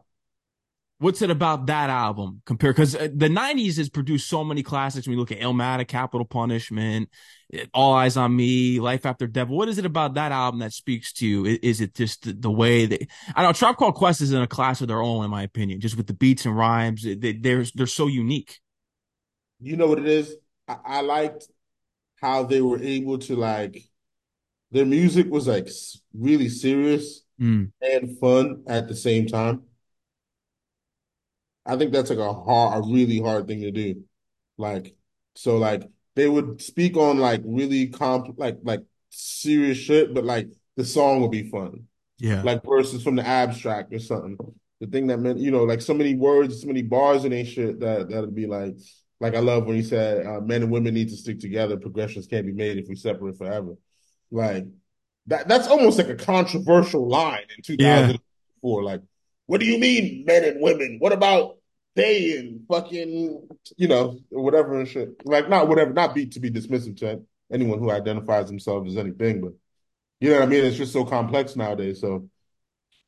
What's 1.00 1.22
it 1.22 1.30
about 1.30 1.66
that 1.66 1.88
album 1.88 2.42
compared? 2.44 2.76
Because 2.76 2.92
the 2.92 3.08
'90s 3.28 3.78
has 3.78 3.88
produced 3.88 4.28
so 4.28 4.44
many 4.44 4.62
classics. 4.62 5.06
When 5.06 5.14
you 5.14 5.18
look 5.18 5.32
at 5.32 5.40
Illmatic, 5.40 5.88
Capital 5.88 6.26
Punishment, 6.26 7.08
All 7.72 7.94
Eyez 7.94 8.20
on 8.20 8.36
Me, 8.36 8.80
Life 8.80 9.06
After 9.06 9.26
Death. 9.26 9.48
What 9.48 9.68
is 9.68 9.78
it 9.78 9.86
about 9.86 10.14
that 10.14 10.30
album 10.30 10.60
that 10.60 10.74
speaks 10.74 11.12
to 11.14 11.26
you? 11.26 11.58
Is 11.62 11.80
it 11.80 11.94
just 11.94 12.42
the, 12.42 12.50
way 12.50 12.84
that 12.84 13.00
I 13.34 13.42
know 13.42 13.52
Tribe 13.52 13.76
Called 13.76 13.94
Quest 13.94 14.20
is 14.20 14.32
in 14.32 14.42
a 14.42 14.46
class 14.46 14.82
of 14.82 14.88
their 14.88 15.00
own, 15.00 15.24
in 15.24 15.30
my 15.30 15.42
opinion. 15.42 15.80
Just 15.80 15.96
with 15.96 16.06
the 16.06 16.12
beats 16.12 16.44
and 16.44 16.54
rhymes, 16.56 17.02
they, 17.02 17.32
they're 17.32 17.64
they're 17.74 17.86
so 17.86 18.06
unique. 18.06 18.60
You 19.58 19.76
know 19.76 19.86
what 19.86 19.98
it 20.00 20.06
is? 20.06 20.36
I, 20.68 20.76
I 20.84 21.00
liked 21.00 21.48
how 22.20 22.42
they 22.42 22.60
were 22.60 22.82
able 22.82 23.18
to 23.20 23.36
like 23.36 23.82
their 24.70 24.86
music 24.86 25.30
was 25.30 25.48
like 25.48 25.68
really 26.12 26.50
serious 26.50 27.22
Mm, 27.40 27.72
and 27.80 28.18
fun 28.18 28.64
at 28.66 28.86
the 28.86 28.94
same 28.94 29.26
time. 29.26 29.62
I 31.70 31.76
think 31.76 31.92
that's 31.92 32.10
like 32.10 32.18
a 32.18 32.32
hard, 32.32 32.84
a 32.84 32.88
really 32.88 33.20
hard 33.20 33.46
thing 33.46 33.60
to 33.60 33.70
do. 33.70 34.02
Like, 34.58 34.94
so 35.34 35.56
like 35.56 35.84
they 36.16 36.28
would 36.28 36.60
speak 36.60 36.96
on 36.96 37.18
like 37.18 37.42
really 37.44 37.88
comp, 37.88 38.38
like 38.38 38.58
like 38.62 38.82
serious 39.10 39.78
shit, 39.78 40.12
but 40.12 40.24
like 40.24 40.48
the 40.76 40.84
song 40.84 41.20
would 41.20 41.30
be 41.30 41.48
fun. 41.48 41.84
yeah, 42.18 42.42
Like 42.42 42.64
verses 42.64 43.02
from 43.02 43.16
the 43.16 43.26
abstract 43.26 43.92
or 43.92 44.00
something. 44.00 44.36
The 44.80 44.86
thing 44.86 45.06
that 45.08 45.18
meant, 45.18 45.38
you 45.38 45.50
know, 45.50 45.64
like 45.64 45.80
so 45.80 45.94
many 45.94 46.14
words, 46.14 46.62
so 46.62 46.66
many 46.66 46.82
bars 46.82 47.24
and 47.24 47.34
ain't 47.34 47.48
shit 47.48 47.80
that 47.80 48.08
that'd 48.08 48.34
be 48.34 48.46
like, 48.46 48.76
like 49.20 49.34
I 49.34 49.40
love 49.40 49.66
when 49.66 49.76
he 49.76 49.82
said, 49.82 50.26
uh, 50.26 50.40
"Men 50.40 50.62
and 50.62 50.72
women 50.72 50.94
need 50.94 51.10
to 51.10 51.16
stick 51.16 51.38
together. 51.38 51.76
Progressions 51.76 52.26
can't 52.26 52.46
be 52.46 52.52
made 52.52 52.78
if 52.78 52.88
we 52.88 52.96
separate 52.96 53.38
forever." 53.38 53.74
Like 54.30 54.66
that. 55.26 55.46
That's 55.46 55.68
almost 55.68 55.98
like 55.98 56.08
a 56.08 56.16
controversial 56.16 57.08
line 57.08 57.44
in 57.56 57.76
yeah. 57.78 58.06
2004. 58.06 58.82
Like, 58.82 59.02
what 59.46 59.60
do 59.60 59.66
you 59.66 59.78
mean, 59.78 60.24
men 60.26 60.44
and 60.44 60.60
women? 60.60 60.96
What 60.98 61.12
about 61.12 61.59
they 61.96 62.38
and 62.38 62.66
fucking, 62.68 63.48
you 63.76 63.88
know, 63.88 64.18
whatever 64.30 64.78
and 64.78 64.88
shit. 64.88 65.10
Like, 65.24 65.48
not 65.48 65.68
whatever, 65.68 65.92
not 65.92 66.14
be 66.14 66.26
to 66.26 66.40
be 66.40 66.50
dismissive 66.50 66.98
to 66.98 67.22
anyone 67.52 67.78
who 67.78 67.90
identifies 67.90 68.46
themselves 68.46 68.92
as 68.92 68.98
anything, 68.98 69.40
but 69.40 69.52
you 70.20 70.30
know 70.30 70.36
what 70.36 70.44
I 70.44 70.46
mean? 70.46 70.64
It's 70.64 70.76
just 70.76 70.92
so 70.92 71.04
complex 71.04 71.56
nowadays. 71.56 72.00
So, 72.00 72.28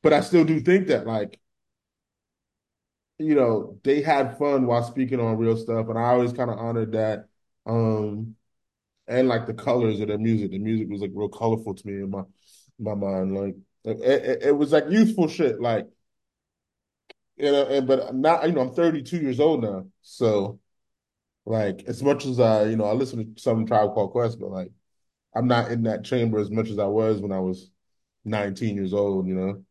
but 0.01 0.13
I 0.13 0.21
still 0.21 0.43
do 0.43 0.59
think 0.59 0.87
that, 0.87 1.07
like, 1.07 1.39
you 3.19 3.35
know, 3.35 3.79
they 3.83 4.01
had 4.01 4.37
fun 4.37 4.65
while 4.65 4.83
speaking 4.83 5.19
on 5.19 5.37
real 5.37 5.55
stuff, 5.55 5.87
and 5.87 5.97
I 5.97 6.03
always 6.09 6.33
kind 6.33 6.49
of 6.49 6.57
honored 6.57 6.93
that. 6.93 7.27
Um, 7.65 8.35
and 9.07 9.27
like 9.27 9.45
the 9.45 9.53
colors 9.53 9.99
of 9.99 10.07
their 10.07 10.17
music, 10.17 10.51
the 10.51 10.59
music 10.59 10.89
was 10.89 11.01
like 11.01 11.11
real 11.13 11.29
colorful 11.29 11.75
to 11.75 11.87
me 11.87 11.93
in 11.93 12.09
my 12.09 12.23
my 12.79 12.95
mind. 12.95 13.35
Like, 13.37 13.55
it, 13.85 13.99
it, 14.01 14.43
it 14.43 14.51
was 14.57 14.71
like 14.71 14.89
youthful 14.89 15.27
shit. 15.27 15.61
Like, 15.61 15.87
you 17.37 17.51
know, 17.51 17.65
and 17.67 17.87
but 17.87 18.13
not, 18.15 18.45
you 18.47 18.53
know, 18.53 18.61
I'm 18.61 18.73
32 18.73 19.17
years 19.17 19.39
old 19.39 19.63
now, 19.63 19.87
so 20.01 20.59
like 21.45 21.83
as 21.87 22.03
much 22.03 22.25
as 22.25 22.39
I, 22.39 22.65
you 22.65 22.77
know, 22.77 22.85
I 22.85 22.93
listen 22.93 23.35
to 23.35 23.41
some 23.41 23.65
Tribe 23.65 23.93
Called 23.93 24.11
Quest, 24.11 24.39
but 24.39 24.51
like 24.51 24.71
I'm 25.35 25.47
not 25.47 25.71
in 25.71 25.83
that 25.83 26.03
chamber 26.05 26.39
as 26.39 26.51
much 26.51 26.69
as 26.69 26.79
I 26.79 26.85
was 26.85 27.21
when 27.21 27.31
I 27.31 27.39
was 27.39 27.71
19 28.25 28.75
years 28.75 28.93
old, 28.93 29.27
you 29.27 29.35
know. 29.35 29.63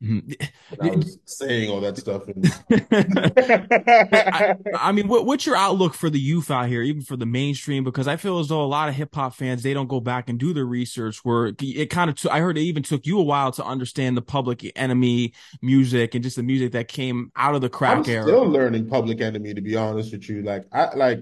And 0.00 0.36
I 0.80 0.90
was 0.90 1.18
saying 1.24 1.70
all 1.70 1.80
that 1.80 1.96
stuff 1.96 2.28
and 2.28 2.44
I, 4.30 4.56
I 4.74 4.92
mean, 4.92 5.08
what, 5.08 5.24
what's 5.24 5.46
your 5.46 5.56
outlook 5.56 5.94
for 5.94 6.10
the 6.10 6.18
youth 6.20 6.50
out 6.50 6.68
here, 6.68 6.82
even 6.82 7.02
for 7.02 7.16
the 7.16 7.26
mainstream? 7.26 7.84
Because 7.84 8.06
I 8.08 8.16
feel 8.16 8.38
as 8.38 8.48
though 8.48 8.62
a 8.62 8.66
lot 8.66 8.88
of 8.88 8.94
hip 8.94 9.14
hop 9.14 9.34
fans 9.34 9.62
they 9.62 9.72
don't 9.72 9.88
go 9.88 10.00
back 10.00 10.28
and 10.28 10.38
do 10.38 10.52
their 10.52 10.66
research. 10.66 11.24
Where 11.24 11.52
it 11.58 11.90
kind 11.90 12.10
of, 12.10 12.18
I 12.30 12.40
heard 12.40 12.58
it 12.58 12.62
even 12.62 12.82
took 12.82 13.06
you 13.06 13.18
a 13.18 13.22
while 13.22 13.52
to 13.52 13.64
understand 13.64 14.16
the 14.16 14.22
Public 14.22 14.70
Enemy 14.76 15.32
music 15.62 16.14
and 16.14 16.22
just 16.22 16.36
the 16.36 16.42
music 16.42 16.72
that 16.72 16.88
came 16.88 17.30
out 17.36 17.54
of 17.54 17.60
the 17.62 17.70
I'm 17.86 18.04
crack 18.04 18.08
era. 18.08 18.22
still 18.22 18.44
learning 18.48 18.88
Public 18.88 19.20
Enemy 19.20 19.54
to 19.54 19.60
be 19.60 19.76
honest 19.76 20.12
with 20.12 20.28
you. 20.28 20.42
Like 20.42 20.66
I 20.72 20.94
like 20.94 21.20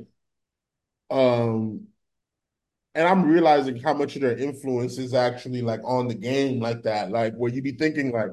um 1.10 1.86
and 2.94 3.08
I'm 3.08 3.24
realizing 3.24 3.76
how 3.80 3.94
much 3.94 4.14
of 4.16 4.22
their 4.22 4.36
influence 4.38 4.98
is 4.98 5.14
actually 5.14 5.62
like 5.62 5.80
on 5.84 6.06
the 6.08 6.14
game 6.14 6.60
like 6.60 6.82
that. 6.84 7.10
Like 7.10 7.34
where 7.34 7.52
you 7.52 7.60
be 7.62 7.72
thinking 7.72 8.12
like, 8.12 8.30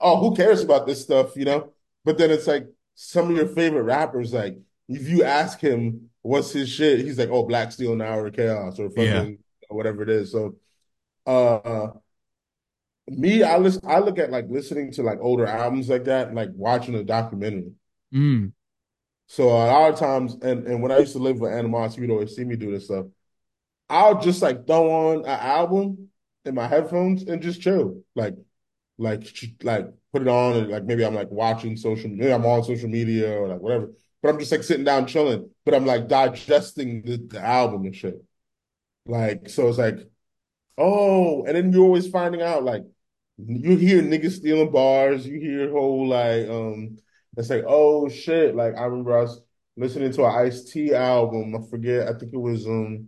oh, 0.00 0.18
who 0.18 0.36
cares 0.36 0.62
about 0.62 0.86
this 0.86 1.02
stuff, 1.02 1.36
you 1.36 1.44
know? 1.44 1.72
But 2.04 2.18
then 2.18 2.30
it's 2.30 2.46
like 2.46 2.66
some 2.94 3.30
of 3.30 3.36
your 3.36 3.48
favorite 3.48 3.82
rappers, 3.82 4.32
like 4.32 4.58
if 4.88 5.08
you 5.08 5.24
ask 5.24 5.60
him 5.60 6.10
what's 6.22 6.52
his 6.52 6.68
shit, 6.68 7.00
he's 7.00 7.18
like, 7.18 7.30
oh, 7.30 7.44
Black 7.44 7.72
Steel 7.72 7.92
and 7.92 8.02
Hour 8.02 8.26
of 8.26 8.34
Chaos 8.34 8.78
or 8.78 8.90
Yeah. 8.96 9.20
fucking 9.20 9.38
whatever 9.68 10.02
it 10.02 10.10
is. 10.10 10.32
So 10.32 10.56
uh 11.26 11.90
me, 13.08 13.42
I 13.42 13.56
listen 13.58 13.82
I 13.86 14.00
look 14.00 14.18
at 14.18 14.30
like 14.30 14.46
listening 14.48 14.92
to 14.92 15.02
like 15.02 15.18
older 15.20 15.46
albums 15.46 15.88
like 15.88 16.04
that, 16.04 16.28
and, 16.28 16.36
like 16.36 16.50
watching 16.54 16.94
a 16.94 17.04
documentary. 17.04 17.72
Mm. 18.14 18.52
So 19.28 19.48
a 19.48 19.66
lot 19.66 19.92
of 19.92 19.98
times, 19.98 20.34
and, 20.42 20.66
and 20.66 20.82
when 20.82 20.92
I 20.92 20.98
used 20.98 21.12
to 21.12 21.18
live 21.18 21.40
with 21.40 21.52
Animosity, 21.52 22.02
you'd 22.02 22.10
always 22.12 22.34
see 22.36 22.44
me 22.44 22.56
do 22.56 22.70
this 22.70 22.84
stuff. 22.84 23.06
I'll 23.88 24.20
just 24.20 24.42
like 24.42 24.66
throw 24.66 24.90
on 24.90 25.18
an 25.20 25.26
album 25.26 26.08
in 26.44 26.54
my 26.54 26.66
headphones 26.66 27.24
and 27.24 27.42
just 27.42 27.60
chill. 27.60 28.02
Like 28.14 28.34
like 28.98 29.26
like 29.62 29.86
put 30.12 30.22
it 30.22 30.28
on 30.28 30.56
and 30.56 30.70
like 30.70 30.84
maybe 30.84 31.04
I'm 31.04 31.14
like 31.14 31.30
watching 31.30 31.76
social 31.76 32.10
maybe 32.10 32.32
I'm 32.32 32.46
on 32.46 32.64
social 32.64 32.88
media 32.88 33.38
or 33.38 33.48
like 33.48 33.60
whatever. 33.60 33.92
But 34.22 34.30
I'm 34.30 34.38
just 34.38 34.52
like 34.52 34.62
sitting 34.62 34.84
down 34.84 35.06
chilling. 35.06 35.50
But 35.64 35.74
I'm 35.74 35.86
like 35.86 36.08
digesting 36.08 37.02
the, 37.02 37.16
the 37.18 37.40
album 37.40 37.84
and 37.84 37.94
shit. 37.94 38.22
Like 39.06 39.48
so 39.48 39.68
it's 39.68 39.78
like, 39.78 39.98
oh, 40.78 41.44
and 41.44 41.56
then 41.56 41.72
you're 41.72 41.84
always 41.84 42.08
finding 42.08 42.42
out 42.42 42.64
like 42.64 42.84
you 43.38 43.76
hear 43.76 44.02
niggas 44.02 44.32
stealing 44.32 44.72
bars, 44.72 45.26
you 45.26 45.38
hear 45.40 45.70
whole 45.70 46.08
like 46.08 46.48
um 46.48 46.98
it's 47.36 47.50
like, 47.50 47.64
oh 47.66 48.08
shit. 48.08 48.56
Like 48.56 48.76
I 48.76 48.84
remember 48.84 49.18
I 49.18 49.22
was 49.22 49.42
listening 49.76 50.12
to 50.12 50.24
an 50.24 50.46
Ice-T 50.46 50.94
album. 50.94 51.54
I 51.54 51.60
forget, 51.70 52.08
I 52.08 52.18
think 52.18 52.32
it 52.32 52.38
was 52.38 52.66
um 52.66 53.06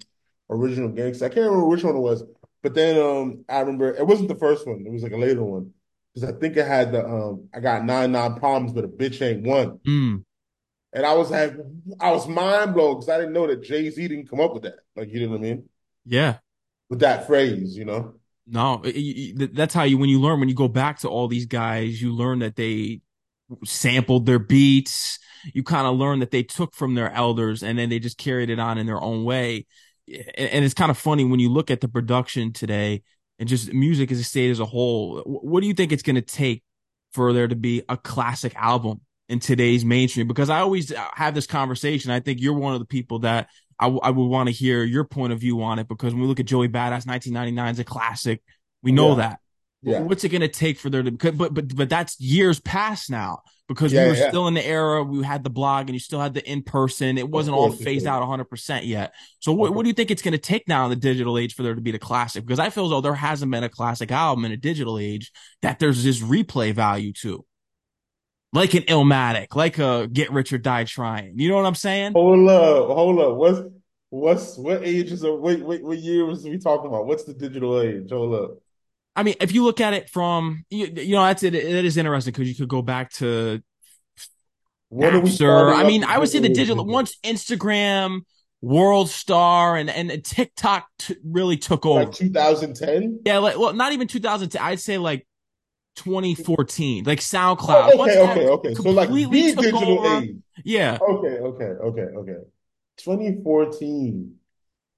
Original 0.50 0.90
Gangster. 0.90 1.26
I 1.26 1.28
can't 1.28 1.47
remember 1.47 1.66
which 1.66 1.85
one 1.85 1.97
it 1.97 2.00
was. 2.00 2.25
But 2.62 2.75
then 2.75 3.00
um 3.00 3.45
I 3.49 3.61
remember 3.61 3.95
it 3.95 4.07
wasn't 4.07 4.28
the 4.28 4.35
first 4.35 4.66
one, 4.66 4.85
it 4.87 4.92
was 4.92 5.02
like 5.02 5.12
a 5.12 5.16
later 5.16 5.42
one 5.42 5.73
because 6.18 6.34
I 6.34 6.38
think 6.38 6.56
it 6.56 6.66
had 6.66 6.92
the 6.92 7.04
um 7.04 7.48
I 7.54 7.60
got 7.60 7.84
nine 7.84 8.12
nine 8.12 8.34
problems, 8.34 8.72
but 8.72 8.84
a 8.84 8.88
bitch 8.88 9.22
ain't 9.22 9.46
one. 9.46 9.78
Mm. 9.87 10.25
And 10.92 11.06
I 11.06 11.14
was 11.14 11.30
like, 11.30 11.54
I 12.00 12.10
was 12.10 12.26
mind 12.26 12.75
blown 12.75 12.94
because 12.94 13.08
I 13.10 13.18
didn't 13.18 13.34
know 13.34 13.46
that 13.46 13.62
Jay 13.62 13.90
Z 13.90 14.08
didn't 14.08 14.28
come 14.28 14.40
up 14.40 14.54
with 14.54 14.62
that. 14.62 14.78
Like, 14.96 15.10
you 15.10 15.20
know 15.20 15.32
what 15.32 15.38
I 15.38 15.42
mean? 15.42 15.68
Yeah. 16.06 16.38
With 16.88 17.00
that 17.00 17.26
phrase, 17.26 17.76
you 17.76 17.84
know? 17.84 18.14
No, 18.46 18.80
it, 18.82 18.96
it, 18.96 19.54
that's 19.54 19.75
how 19.75 19.82
you 19.82 19.98
when 19.98 20.08
you 20.08 20.20
learn 20.20 20.40
when 20.40 20.48
you 20.48 20.54
go 20.54 20.68
back 20.68 21.00
to 21.00 21.08
all 21.08 21.28
these 21.28 21.46
guys, 21.46 22.00
you 22.00 22.14
learn 22.14 22.38
that 22.38 22.56
they 22.56 23.02
sampled 23.64 24.25
their 24.25 24.38
beats. 24.38 25.18
You 25.52 25.62
kind 25.62 25.87
of 25.87 25.96
learn 25.96 26.20
that 26.20 26.30
they 26.30 26.42
took 26.42 26.75
from 26.75 26.94
their 26.94 27.12
elders 27.12 27.62
and 27.62 27.78
then 27.78 27.90
they 27.90 27.98
just 27.98 28.18
carried 28.18 28.50
it 28.50 28.58
on 28.58 28.78
in 28.78 28.87
their 28.87 29.00
own 29.00 29.25
way. 29.25 29.66
And 30.08 30.64
it's 30.64 30.75
kind 30.75 30.90
of 30.90 30.96
funny 30.96 31.25
when 31.25 31.38
you 31.38 31.50
look 31.50 31.70
at 31.70 31.82
the 31.82 31.88
production 31.88 32.54
today 32.54 33.02
and 33.38 33.49
just 33.49 33.73
music 33.73 34.11
as 34.11 34.18
a 34.18 34.25
state 34.25 34.50
as 34.50 34.61
a 34.61 34.66
whole. 34.66 35.23
What 35.25 35.61
do 35.61 35.66
you 35.66 35.75
think 35.75 35.92
it's 35.92 36.02
going 36.02 36.16
to 36.16 36.23
take 36.23 36.62
for 37.12 37.33
there 37.33 37.49
to 37.49 37.57
be 37.57 37.83
a 37.88 37.97
classic 37.97 38.54
album 38.57 39.00
in 39.28 39.38
today's 39.38 39.85
mainstream? 39.85 40.26
Because 40.26 40.50
I 40.50 40.61
always 40.61 40.92
uh, 40.92 41.04
have 41.14 41.35
this 41.35 41.47
conversation. 41.47 42.11
I 42.11 42.21
think 42.21 42.40
you're 42.40 42.54
one 42.54 42.75
of 42.75 42.80
the 42.80 42.87
people 42.87 43.21
that 43.21 43.49
I, 43.78 43.85
w- 43.85 44.00
I 44.02 44.11
would 44.11 44.26
want 44.26 44.49
to 44.49 44.52
hear 44.52 44.83
your 44.83 45.04
point 45.04 45.33
of 45.33 45.38
view 45.38 45.62
on 45.62 45.78
it 45.78 45.88
because 45.88 46.12
when 46.12 46.23
we 46.23 46.28
look 46.28 46.40
at 46.40 46.47
Joey 46.47 46.68
Bada$$, 46.68 47.07
1999 47.07 47.75
is 47.75 47.78
a 47.78 47.85
classic. 47.85 48.42
We 48.83 48.92
oh, 48.92 48.95
know 48.95 49.09
Yeah. 49.11 49.14
that. 49.16 49.40
Yeah. 49.82 50.00
What's 50.00 50.25
it 50.25 50.30
going 50.30 50.40
to 50.40 50.49
take 50.49 50.78
for 50.78 50.90
there 50.90 51.02
to? 51.02 51.11
But 51.12 51.54
but 51.54 51.76
but 51.76 51.88
that's 51.88 52.18
years 52.20 52.58
past 52.61 53.11
now 53.11 53.42
because 53.68 53.92
Yeah, 53.92 54.04
we 54.04 54.08
were 54.11 54.16
yeah. 54.16 54.28
still 54.28 54.49
in 54.49 54.54
the 54.54 54.66
era. 54.66 55.04
We 55.04 55.23
had 55.23 55.44
the 55.44 55.50
blog 55.50 55.87
and 55.87 55.94
you 55.94 56.00
still 56.00 56.20
had 56.20 56.35
the 56.35 56.44
in 56.50 56.62
person. 56.62 57.16
It 57.16 57.28
wasn't 57.30 57.56
all 57.56 57.70
phased 57.70 58.06
out 58.06 58.20
100 58.20 58.44
percent 58.47 58.87
yet. 58.87 59.14
So 59.38 59.52
what 59.52 59.75
what 59.75 59.85
do 59.85 59.88
you 59.88 59.94
think 59.94 60.11
it's 60.11 60.23
going 60.23 60.32
to 60.32 60.38
take 60.38 60.66
now 60.66 60.85
in 60.85 60.90
the 60.90 60.97
digital 60.97 61.38
age 61.38 61.54
for 61.54 61.62
there 61.62 61.75
to 61.75 61.80
be 61.80 61.92
the 61.92 61.99
classic? 61.99 62.44
Because 62.44 62.58
I 62.58 62.70
feel 62.70 62.85
as 62.87 62.90
though 62.90 63.00
there 63.00 63.14
hasn't 63.14 63.52
been 63.52 63.64
a 63.64 63.68
classic 63.68 64.11
album 64.11 64.44
in 64.44 64.52
a 64.52 64.56
digital 64.56 64.99
age 64.99 65.30
that 65.62 65.78
there's 65.78 66.02
this 66.02 66.20
replay 66.23 66.73
value 66.73 67.12
to. 67.23 67.44
Like 68.52 68.73
an 68.75 68.82
Illmatic, 68.85 69.54
like 69.54 69.78
a 69.78 70.08
Get 70.11 70.32
Rich 70.32 70.54
or 70.54 70.58
Die 70.58 70.85
Trying. 70.85 71.38
You 71.38 71.50
know 71.50 71.56
what 71.56 71.66
I'm 71.66 71.75
saying? 71.75 72.12
Hold 72.14 72.49
up, 72.49 72.87
hold 72.88 73.20
up. 73.20 73.37
What's 73.37 73.61
what's 74.11 74.56
what 74.56 74.82
ages? 74.85 75.12
is 75.20 75.25
it? 75.25 75.38
Wait, 75.38 75.61
wait, 75.64 75.85
what 75.85 75.99
year 75.99 76.25
was 76.25 76.44
we 76.44 76.58
talking 76.58 76.87
about? 76.87 77.06
What's 77.06 77.25
the 77.25 77.35
digital 77.35 77.80
age? 77.80 78.11
Hold 78.11 78.35
up. 78.35 78.50
I 79.18 79.25
mean, 79.25 79.34
if 79.40 79.50
you 79.52 79.64
look 79.64 79.80
at 79.80 79.94
it 79.94 80.08
from, 80.08 80.64
you, 80.70 80.87
you 80.87 81.16
know, 81.16 81.25
that's 81.25 81.42
it. 81.42 81.50
That 81.50 81.84
is 81.84 81.96
interesting 81.96 82.32
because 82.32 82.48
you 82.48 82.54
could 82.54 82.68
go 82.68 82.82
back 82.82 83.10
to 83.14 83.60
we 84.90 85.06
after. 85.06 85.70
I 85.70 85.82
mean, 85.82 86.04
I 86.04 86.18
would 86.18 86.28
say 86.28 86.38
the 86.38 86.48
digital 86.48 86.87
once 86.87 87.18
Instagram, 87.25 88.20
World 88.62 89.10
Star, 89.10 89.76
and 89.76 89.90
and 89.90 90.25
TikTok 90.25 90.87
t- 91.00 91.16
really 91.25 91.56
took 91.56 91.84
over. 91.84 92.04
like 92.04 92.12
2010? 92.12 93.22
yeah, 93.25 93.38
like 93.38 93.58
well, 93.58 93.72
not 93.72 93.92
even 93.92 94.06
2010. 94.06 94.62
I'd 94.62 94.78
say 94.78 94.98
like 94.98 95.26
2014, 95.96 97.02
like 97.02 97.18
oh, 97.18 97.20
SoundCloud. 97.20 97.90
Oh, 97.94 98.02
okay, 98.04 98.20
okay, 98.20 98.48
okay. 98.48 98.75
So 98.75 98.90
like 98.90 99.10
the 99.10 99.26
digital 99.26 99.98
over- 99.98 100.22
age. 100.22 100.37
Yeah. 100.64 100.96
Okay, 101.00 101.38
okay, 101.38 101.64
okay, 101.64 102.02
okay. 102.02 102.37
2014. 102.98 104.38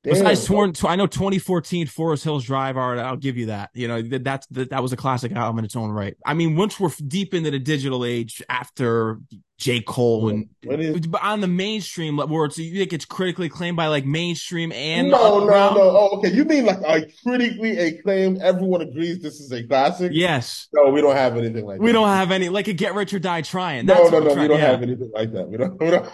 Damn. 0.02 0.14
Besides, 0.14 0.46
torn, 0.46 0.72
I 0.84 0.96
know 0.96 1.06
2014 1.06 1.86
Forest 1.86 2.24
Hills 2.24 2.44
Drive. 2.46 2.78
All 2.78 2.94
right, 2.94 2.98
I'll 3.04 3.18
give 3.18 3.36
you 3.36 3.46
that. 3.46 3.68
You 3.74 3.86
know 3.86 4.00
that 4.00 4.24
that's 4.24 4.46
that, 4.46 4.70
that 4.70 4.82
was 4.82 4.94
a 4.94 4.96
classic 4.96 5.32
album 5.32 5.58
in 5.58 5.66
its 5.66 5.76
own 5.76 5.90
right. 5.90 6.16
I 6.24 6.32
mean, 6.32 6.56
once 6.56 6.80
we're 6.80 6.88
deep 7.06 7.34
into 7.34 7.50
the 7.50 7.58
digital 7.58 8.06
age 8.06 8.42
after 8.48 9.18
J 9.58 9.82
Cole 9.82 10.30
and 10.30 10.48
When 10.64 10.80
is- 10.80 11.06
but 11.06 11.22
on 11.22 11.42
the 11.42 11.48
mainstream 11.48 12.16
where 12.16 12.46
it's 12.46 12.56
you 12.56 12.78
think 12.78 12.94
it's 12.94 13.04
critically 13.04 13.48
acclaimed 13.48 13.76
by 13.76 13.88
like 13.88 14.06
mainstream 14.06 14.72
and 14.72 15.10
no, 15.10 15.40
no, 15.40 15.46
no. 15.46 15.74
Oh, 15.78 16.16
okay. 16.16 16.32
You 16.32 16.46
mean 16.46 16.64
like 16.64 16.78
a 16.80 17.06
critically 17.22 17.76
acclaimed? 17.76 18.40
Everyone 18.40 18.80
agrees 18.80 19.20
this 19.20 19.38
is 19.38 19.52
a 19.52 19.62
classic. 19.66 20.12
Yes, 20.14 20.68
No, 20.72 20.88
we 20.90 21.02
don't 21.02 21.14
have 21.14 21.36
anything 21.36 21.66
like 21.66 21.78
we 21.78 21.88
that. 21.88 21.92
don't 21.92 22.08
have 22.08 22.30
any 22.30 22.48
like 22.48 22.68
a 22.68 22.72
Get 22.72 22.94
Rich 22.94 23.12
or 23.12 23.18
Die 23.18 23.42
Trying. 23.42 23.84
No, 23.84 23.94
That's 23.94 24.12
no, 24.12 24.20
no. 24.20 24.30
I'm 24.32 24.38
We 24.38 24.48
don't 24.48 24.58
yeah. 24.60 24.70
have 24.70 24.82
anything 24.82 25.10
like 25.12 25.30
that. 25.34 25.46
We 25.46 25.58
don't. 25.58 25.78
We 25.78 25.90
don't 25.90 26.08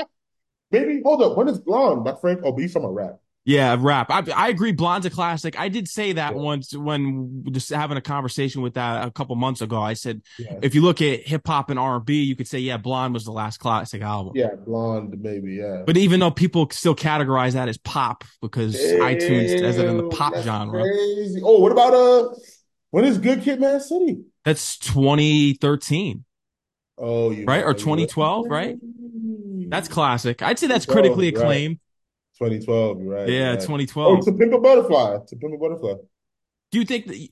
Maybe 0.70 1.00
hold 1.04 1.22
up. 1.22 1.36
When 1.36 1.48
is 1.48 1.58
Blonde 1.58 2.04
by 2.04 2.14
Frank? 2.20 2.40
Oh, 2.44 2.52
but 2.52 2.70
from 2.70 2.84
a 2.84 2.90
rap. 2.90 3.18
Yeah, 3.46 3.74
rap. 3.80 4.10
I 4.10 4.22
I 4.36 4.48
agree. 4.50 4.72
Blonde's 4.72 5.06
a 5.06 5.10
classic. 5.10 5.58
I 5.58 5.68
did 5.70 5.88
say 5.88 6.12
that 6.12 6.34
Yeah. 6.36 6.40
once 6.42 6.76
when 6.76 7.42
just 7.50 7.70
having 7.70 7.96
a 7.96 8.00
conversation 8.02 8.60
with 8.60 8.74
that 8.74 9.08
a 9.08 9.10
couple 9.10 9.34
months 9.34 9.62
ago. 9.62 9.80
I 9.80 9.94
said 9.94 10.20
Yeah, 10.38 10.58
if 10.62 10.74
you 10.74 10.82
look 10.82 11.00
at 11.00 11.26
hip 11.26 11.46
hop 11.46 11.70
and 11.70 11.78
R 11.78 11.96
and 11.96 12.04
B, 12.04 12.22
you 12.22 12.36
could 12.36 12.46
say 12.46 12.58
yeah, 12.58 12.76
Blonde 12.76 13.14
was 13.14 13.24
the 13.24 13.32
last 13.32 13.56
classic 13.56 14.02
album. 14.02 14.34
yeah, 14.36 14.50
Blonde, 14.66 15.16
maybe. 15.20 15.54
Yeah. 15.54 15.84
But 15.86 15.96
even 15.96 16.20
though 16.20 16.30
people 16.30 16.68
still 16.70 16.94
categorize 16.94 17.52
that 17.54 17.68
as 17.68 17.78
pop 17.78 18.24
because 18.42 18.76
iTunes 18.76 19.58
says 19.58 19.78
it 19.78 19.86
in 19.86 19.96
the 19.96 20.08
pop 20.10 20.36
genre, 20.36 20.82
Crazy. 20.82 21.40
Oh, 21.42 21.60
what 21.60 21.72
about 21.72 21.94
uh? 21.94 22.28
When 22.90 23.04
is 23.04 23.18
Good 23.18 23.42
Kid, 23.42 23.58
Mad 23.60 23.80
City? 23.82 24.22
that's 24.44 24.76
2013. 24.78 26.24
Oh, 26.98 27.32
Right? 27.44 27.64
Or 27.64 27.72
2012, 27.72 28.46
right? 28.50 28.76
That's 29.70 29.88
classic. 29.88 30.42
I'd 30.42 30.58
say 30.58 30.66
that's 30.66 30.86
2012, 30.86 31.16
critically 31.16 31.26
right. 31.26 31.42
acclaimed. 31.42 31.78
2012. 32.38 32.98
Right. 33.02 33.28
Yeah, 33.28 33.50
right. 33.50 33.60
2012. 33.60 34.18
Oh, 34.18 34.24
to 34.24 34.32
Pimp 34.32 34.52
a 34.52 34.58
Butterfly. 34.58 35.18
To 35.28 35.36
Pimp 35.36 35.54
a 35.54 35.58
Butterfly. 35.58 35.94
Do 36.70 36.78
you 36.78 36.84
think 36.84 37.06
that? 37.06 37.28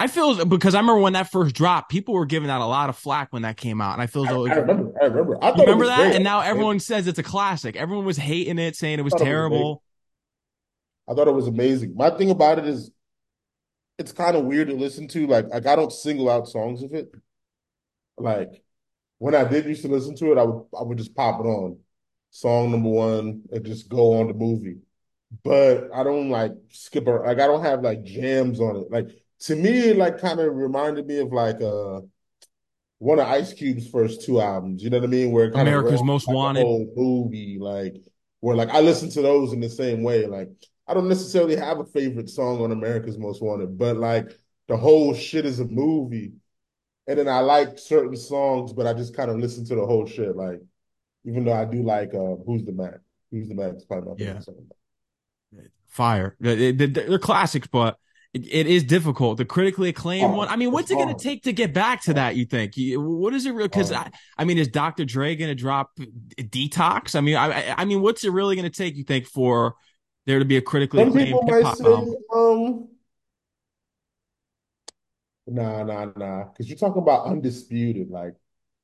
I 0.00 0.08
feel 0.08 0.44
because 0.44 0.74
I 0.74 0.80
remember 0.80 1.00
when 1.00 1.12
that 1.12 1.30
first 1.30 1.54
dropped, 1.54 1.88
people 1.88 2.14
were 2.14 2.26
giving 2.26 2.50
out 2.50 2.60
a 2.60 2.66
lot 2.66 2.88
of 2.88 2.98
flack 2.98 3.32
when 3.32 3.42
that 3.42 3.56
came 3.56 3.80
out, 3.80 3.92
and 3.92 4.02
I 4.02 4.08
feel 4.08 4.24
as 4.24 4.30
I, 4.30 4.32
though 4.32 4.46
I 4.46 4.54
remember. 4.54 4.92
I 5.00 5.04
remember. 5.06 5.38
I 5.44 5.50
You 5.50 5.62
remember 5.62 5.86
that? 5.86 5.96
great. 5.98 6.14
And 6.16 6.24
now 6.24 6.40
everyone 6.40 6.80
says 6.80 7.06
it's 7.06 7.20
a 7.20 7.22
classic. 7.22 7.76
Everyone 7.76 8.04
was 8.04 8.16
hating 8.16 8.58
it, 8.58 8.74
saying 8.74 8.98
it 8.98 9.02
was 9.02 9.14
I 9.14 9.18
thought 9.18 9.22
it 9.22 9.24
was 9.24 9.28
terrible. 9.28 9.82
I 11.08 11.14
thought 11.14 11.28
it 11.28 11.34
was 11.34 11.46
amazing. 11.46 11.94
My 11.96 12.10
thing 12.10 12.30
about 12.30 12.58
it 12.58 12.66
is, 12.66 12.90
it's 13.96 14.10
kind 14.10 14.36
of 14.36 14.44
weird 14.44 14.68
to 14.68 14.74
listen 14.74 15.06
to. 15.08 15.26
Like, 15.28 15.48
like 15.48 15.66
I 15.66 15.76
don't 15.76 15.92
single 15.92 16.28
out 16.28 16.48
songs 16.48 16.82
of 16.82 16.94
it. 16.94 17.14
Like 18.18 18.62
when 19.22 19.36
I 19.36 19.44
did 19.44 19.66
used 19.66 19.82
to 19.82 19.88
listen 19.88 20.16
to 20.16 20.32
it, 20.32 20.38
I 20.38 20.42
would 20.42 20.64
I 20.76 20.82
would 20.82 20.98
just 20.98 21.14
pop 21.14 21.38
it 21.38 21.46
on, 21.46 21.78
song 22.30 22.72
number 22.72 22.88
one, 22.88 23.42
and 23.52 23.64
just 23.64 23.88
go 23.88 24.18
on 24.18 24.26
the 24.26 24.34
movie. 24.34 24.78
But 25.44 25.90
I 25.94 26.02
don't 26.02 26.28
like 26.28 26.50
skip 26.70 27.06
or 27.06 27.24
like 27.24 27.38
I 27.38 27.46
don't 27.46 27.62
have 27.62 27.82
like 27.82 28.02
jams 28.02 28.60
on 28.60 28.74
it. 28.74 28.90
Like 28.90 29.10
to 29.42 29.54
me, 29.54 29.90
it 29.90 29.96
like 29.96 30.18
kind 30.18 30.40
of 30.40 30.52
reminded 30.52 31.06
me 31.06 31.20
of 31.20 31.32
like 31.32 31.62
uh 31.62 32.00
one 32.98 33.20
of 33.20 33.28
Ice 33.28 33.52
Cube's 33.52 33.88
first 33.88 34.22
two 34.22 34.40
albums. 34.40 34.82
You 34.82 34.90
know 34.90 34.98
what 34.98 35.06
I 35.06 35.10
mean? 35.10 35.30
Where 35.30 35.52
America's 35.52 36.02
Most 36.02 36.26
like 36.26 36.34
Wanted. 36.34 36.64
whole 36.64 36.92
movie, 36.96 37.58
like 37.60 38.02
where 38.40 38.56
like 38.56 38.70
I 38.70 38.80
listen 38.80 39.08
to 39.10 39.22
those 39.22 39.52
in 39.52 39.60
the 39.60 39.70
same 39.70 40.02
way. 40.02 40.26
Like 40.26 40.48
I 40.88 40.94
don't 40.94 41.08
necessarily 41.08 41.54
have 41.54 41.78
a 41.78 41.84
favorite 41.84 42.28
song 42.28 42.60
on 42.60 42.72
America's 42.72 43.18
Most 43.18 43.40
Wanted, 43.40 43.78
but 43.78 43.98
like 43.98 44.36
the 44.66 44.76
whole 44.76 45.14
shit 45.14 45.46
is 45.46 45.60
a 45.60 45.64
movie. 45.64 46.32
And 47.08 47.18
then 47.18 47.28
I 47.28 47.40
like 47.40 47.78
certain 47.78 48.16
songs, 48.16 48.72
but 48.72 48.86
I 48.86 48.92
just 48.92 49.16
kind 49.16 49.30
of 49.30 49.38
listen 49.38 49.64
to 49.66 49.74
the 49.74 49.84
whole 49.86 50.06
shit. 50.06 50.36
Like, 50.36 50.60
even 51.24 51.44
though 51.44 51.52
I 51.52 51.64
do 51.64 51.82
like 51.82 52.14
uh 52.14 52.36
Who's 52.46 52.64
the 52.64 52.72
Man? 52.72 52.98
Who's 53.30 53.48
the 53.48 53.54
Man 53.54 53.76
is 53.76 53.84
probably 53.84 54.10
my 54.10 54.16
favorite 54.16 54.34
Yeah. 54.34 54.40
song. 54.40 54.66
Fire. 55.88 56.36
They- 56.40 56.72
they- 56.72 56.86
They're 56.86 57.18
classics, 57.18 57.66
but 57.70 57.98
it, 58.32 58.66
is 58.66 58.82
difficult. 58.84 59.36
The 59.36 59.44
critically 59.44 59.90
acclaimed 59.90 60.24
Oh, 60.32 60.36
one. 60.36 60.48
I 60.48 60.56
mean, 60.56 60.70
what's 60.72 60.90
it 60.90 60.94
going 60.94 61.14
to 61.14 61.22
take 61.22 61.42
to 61.42 61.52
get 61.52 61.74
back 61.74 62.02
to 62.04 62.14
that? 62.14 62.34
You 62.34 62.46
think? 62.46 62.72
What 62.96 63.34
is 63.34 63.44
it 63.44 63.50
real? 63.52 63.66
Because 63.68 63.92
I, 63.92 64.10
I 64.38 64.44
mean, 64.46 64.56
is 64.56 64.68
Dr. 64.68 65.04
Dre 65.04 65.36
going 65.36 65.50
to 65.50 65.54
drop 65.54 65.90
Detox? 66.38 67.14
I 67.14 67.20
mean, 67.20 67.36
I, 67.36 67.74
I- 67.76 67.84
mean, 67.84 68.00
what's 68.00 68.24
it 68.24 68.30
really 68.32 68.56
going 68.56 68.70
to 68.70 68.74
take? 68.74 68.96
You 68.96 69.04
think 69.04 69.26
for 69.26 69.74
there 70.24 70.38
to 70.38 70.46
be 70.46 70.56
a 70.56 70.62
critically 70.62 71.00
Some 71.00 71.08
acclaimed 71.08 71.28
hip 71.46 71.62
hop 71.62 71.80
album? 71.80 72.14
um, 72.34 72.88
nah, 75.52 75.82
nah, 75.84 76.06
nah, 76.16 76.44
because 76.44 76.68
you're 76.68 76.78
talking 76.78 77.02
about 77.02 77.26
undisputed, 77.26 78.10
like 78.10 78.34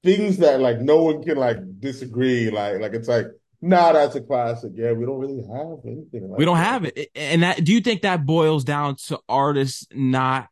things 0.03 0.39
that 0.39 0.61
like 0.61 0.81
no 0.81 1.03
one 1.03 1.23
can 1.23 1.37
like 1.37 1.59
disagree. 1.81 2.51
Like, 2.51 2.81
like 2.81 2.93
it's 2.95 3.09
like, 3.09 3.27
nah, 3.61 3.93
that's 3.93 4.15
a 4.15 4.21
classic. 4.21 4.73
Yeah, 4.75 4.93
we 4.93 5.07
don't 5.07 5.19
really 5.19 5.43
have 5.43 5.79
anything 5.85 6.29
like 6.31 6.39
We 6.39 6.45
don't 6.45 6.57
that. 6.57 6.65
have 6.65 6.85
it. 6.85 7.11
And 7.15 7.43
that, 7.43 7.65
do 7.65 7.73
you 7.73 7.81
think 7.81 8.03
that 8.03 8.25
boils 8.27 8.65
down 8.65 8.97
to 9.07 9.19
artists 9.29 9.87
not 9.93 10.49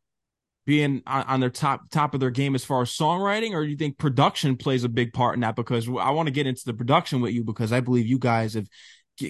being 0.67 1.03
on, 1.07 1.23
on 1.25 1.41
their 1.41 1.51
top 1.51 1.91
top 1.91 2.13
of 2.15 2.21
their 2.21 2.31
game 2.31 2.55
as 2.55 2.65
far 2.65 2.83
as 2.83 2.91
songwriting, 2.91 3.53
or 3.53 3.65
do 3.65 3.71
you 3.71 3.77
think 3.77 3.99
production 3.99 4.57
plays 4.57 4.83
a 4.85 4.89
big 4.89 5.13
part 5.13 5.35
in 5.35 5.41
that? 5.41 5.57
Because 5.57 5.89
I 5.89 6.11
want 6.11 6.27
to 6.27 6.33
get 6.33 6.47
into 6.47 6.65
the 6.65 6.75
production 6.75 7.21
with 7.21 7.33
you 7.33 7.45
because 7.45 7.73
I 7.73 7.81
believe 7.81 8.07
you 8.07 8.19
guys 8.19 8.55
have 8.55 8.67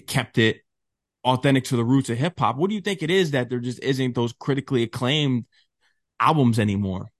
kept 0.06 0.38
it 0.38 0.62
authentic 1.24 1.64
to 1.64 1.76
the 1.76 1.84
roots 1.84 2.08
of 2.08 2.16
hip 2.16 2.38
hop. 2.38 2.56
What 2.56 2.70
do 2.70 2.74
you 2.74 2.80
think 2.80 3.02
it 3.02 3.10
is 3.10 3.32
that 3.32 3.50
there 3.50 3.58
just 3.58 3.82
isn't 3.82 4.14
those 4.14 4.32
critically 4.32 4.84
acclaimed 4.84 5.44
albums 6.20 6.58
anymore, 6.58 7.10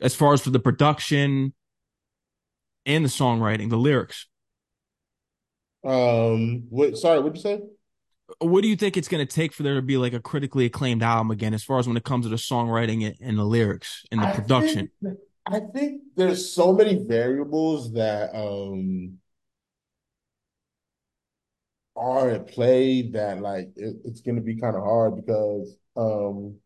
as 0.00 0.14
far 0.14 0.32
as 0.32 0.42
for 0.42 0.50
the 0.50 0.58
production 0.58 1.54
and 2.86 3.04
the 3.04 3.08
songwriting, 3.08 3.70
the 3.70 3.76
lyrics. 3.76 4.26
Um, 5.84 6.64
what? 6.70 6.96
Sorry, 6.96 7.20
what'd 7.20 7.36
you 7.36 7.42
say? 7.42 7.60
What 8.40 8.62
do 8.62 8.68
you 8.68 8.76
think 8.76 8.96
it's 8.96 9.08
going 9.08 9.26
to 9.26 9.32
take 9.32 9.52
for 9.52 9.62
there 9.62 9.76
to 9.76 9.82
be 9.82 9.96
like 9.96 10.12
a 10.12 10.20
critically 10.20 10.66
acclaimed 10.66 11.02
album 11.02 11.30
again, 11.30 11.54
as 11.54 11.64
far 11.64 11.78
as 11.78 11.88
when 11.88 11.96
it 11.96 12.04
comes 12.04 12.26
to 12.26 12.28
the 12.28 12.36
songwriting 12.36 13.16
and, 13.20 13.38
the 13.38 13.44
lyrics 13.44 14.04
and 14.10 14.20
the 14.20 14.26
I 14.26 14.32
production? 14.32 14.90
think 15.02 15.18
I 15.46 15.60
think 15.60 16.02
there's 16.14 16.52
so 16.52 16.74
many 16.74 16.96
variables 16.96 17.94
that 17.94 18.34
um 18.34 19.18
are 21.96 22.30
at 22.30 22.48
play 22.48 23.10
that 23.10 23.40
like 23.40 23.70
it, 23.76 23.96
it's 24.04 24.20
going 24.20 24.36
to 24.36 24.42
be 24.42 24.56
kind 24.56 24.76
of 24.76 24.82
hard 24.82 25.16
because 25.16 25.74
um 25.96 26.56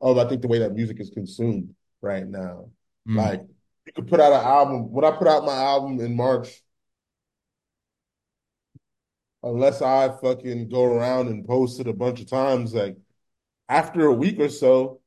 of 0.00 0.18
I 0.18 0.28
think 0.28 0.42
the 0.42 0.48
way 0.48 0.58
that 0.60 0.74
music 0.74 1.00
is 1.00 1.10
consumed 1.10 1.74
right 2.00 2.26
now. 2.26 2.70
Mm, 3.08 3.16
Like 3.16 3.42
you 3.86 3.92
could 3.92 4.08
put 4.08 4.20
out 4.20 4.32
an 4.32 4.44
album. 4.46 4.90
When 4.92 5.04
I 5.04 5.10
put 5.12 5.28
out 5.28 5.44
my 5.44 5.54
album 5.54 6.00
in 6.00 6.16
March, 6.16 6.62
unless 9.42 9.82
I 9.82 10.08
fucking 10.22 10.68
go 10.68 10.84
around 10.84 11.28
and 11.28 11.46
post 11.46 11.80
it 11.80 11.88
a 11.88 11.92
bunch 11.92 12.20
of 12.20 12.28
times, 12.28 12.74
like 12.74 12.96
after 13.68 14.06
a 14.06 14.14
week 14.14 14.38
or 14.40 14.48
so, 14.48 15.00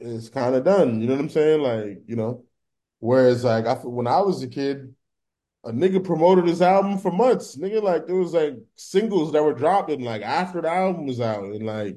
it's 0.00 0.28
kind 0.28 0.54
of 0.54 0.64
done. 0.64 1.00
You 1.00 1.08
know 1.08 1.14
what 1.14 1.22
I'm 1.22 1.28
saying? 1.30 1.60
Like, 1.62 2.02
you 2.06 2.16
know, 2.16 2.44
whereas 3.00 3.44
like 3.44 3.66
I 3.66 3.74
when 3.74 4.06
I 4.06 4.20
was 4.20 4.42
a 4.42 4.48
kid, 4.48 4.94
a 5.64 5.72
nigga 5.72 6.04
promoted 6.04 6.46
his 6.46 6.62
album 6.62 6.98
for 6.98 7.12
months. 7.12 7.56
Nigga, 7.56 7.82
like 7.82 8.06
there 8.06 8.16
was 8.16 8.34
like 8.34 8.54
singles 8.76 9.32
that 9.32 9.42
were 9.42 9.54
dropped 9.54 9.88
dropping 9.88 10.04
like 10.04 10.22
after 10.22 10.62
the 10.62 10.70
album 10.70 11.06
was 11.06 11.20
out 11.20 11.44
and 11.44 11.66
like, 11.66 11.96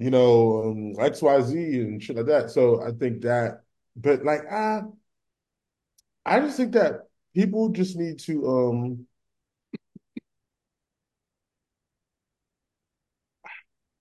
you 0.00 0.10
know, 0.10 0.64
um, 0.70 0.94
XYZ 1.00 1.80
and 1.80 2.02
shit 2.02 2.16
like 2.16 2.26
that. 2.26 2.50
So 2.50 2.82
I 2.82 2.92
think 2.92 3.22
that, 3.22 3.62
but 3.96 4.24
like, 4.24 4.42
ah, 4.50 4.82
I 6.24 6.40
just 6.40 6.56
think 6.56 6.72
that 6.72 7.08
people 7.34 7.68
just 7.70 7.96
need 7.96 8.18
to 8.20 8.46
um 8.48 9.06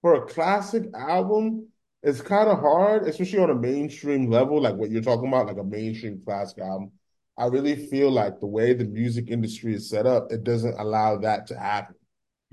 for 0.02 0.16
a 0.16 0.26
classic 0.28 0.84
album, 0.96 1.68
it's 2.04 2.22
kind 2.22 2.50
of 2.50 2.60
hard, 2.60 3.04
especially 3.08 3.40
on 3.40 3.50
a 3.50 3.56
mainstream 3.56 4.30
level, 4.30 4.62
like 4.62 4.76
what 4.76 4.90
you're 4.90 5.02
talking 5.02 5.28
about, 5.28 5.48
like 5.48 5.58
a 5.58 5.64
mainstream 5.64 6.22
classic 6.24 6.60
album. 6.60 6.92
I 7.38 7.46
really 7.48 7.76
feel 7.88 8.12
like 8.12 8.40
the 8.40 8.48
way 8.48 8.74
the 8.74 8.86
music 8.86 9.30
industry 9.30 9.74
is 9.74 9.90
set 9.90 10.06
up, 10.06 10.32
it 10.32 10.44
doesn't 10.44 10.80
allow 10.80 11.18
that 11.18 11.48
to 11.48 11.58
happen. 11.60 11.96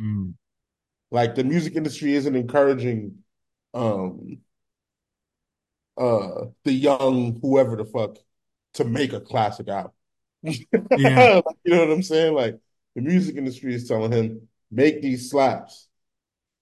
mm. 0.01 0.35
Like 1.11 1.35
the 1.37 1.45
music 1.45 1.77
industry 1.77 2.15
isn't 2.15 2.37
encouraging 2.37 3.19
um 3.77 4.39
uh 5.99 6.47
the 6.65 6.73
young 6.73 7.39
whoever 7.41 7.77
the 7.77 7.85
fuck 7.85 8.17
to 8.75 8.85
make 8.85 9.13
a 9.13 9.21
classic 9.21 9.69
album. 9.69 9.93
Yeah, 10.97 11.41
Like, 11.45 11.57
you 11.65 11.75
know 11.75 11.81
what 11.87 11.91
I'm 11.93 12.03
saying? 12.03 12.35
Like 12.35 12.59
the 12.95 13.03
music 13.03 13.37
industry 13.37 13.75
is 13.75 13.89
telling 13.89 14.13
him, 14.13 14.49
make 14.71 15.03
these 15.03 15.31
slaps. 15.31 15.89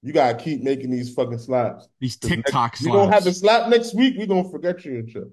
You 0.03 0.12
gotta 0.12 0.37
keep 0.37 0.62
making 0.62 0.90
these 0.90 1.14
fucking 1.14 1.38
slaps. 1.38 1.88
these 2.00 2.20
next 2.22 2.44
TikTok 2.44 2.81
you 2.81 2.92
don't 2.92 3.12
have 3.12 3.27
a 3.27 3.33
slap 3.33 3.68
next 3.68 3.94
week, 3.94 4.16
we 4.18 4.27
gonna 4.27 4.48
forget 4.50 4.85
you 4.85 4.98
and 4.98 5.11
shit. 5.11 5.24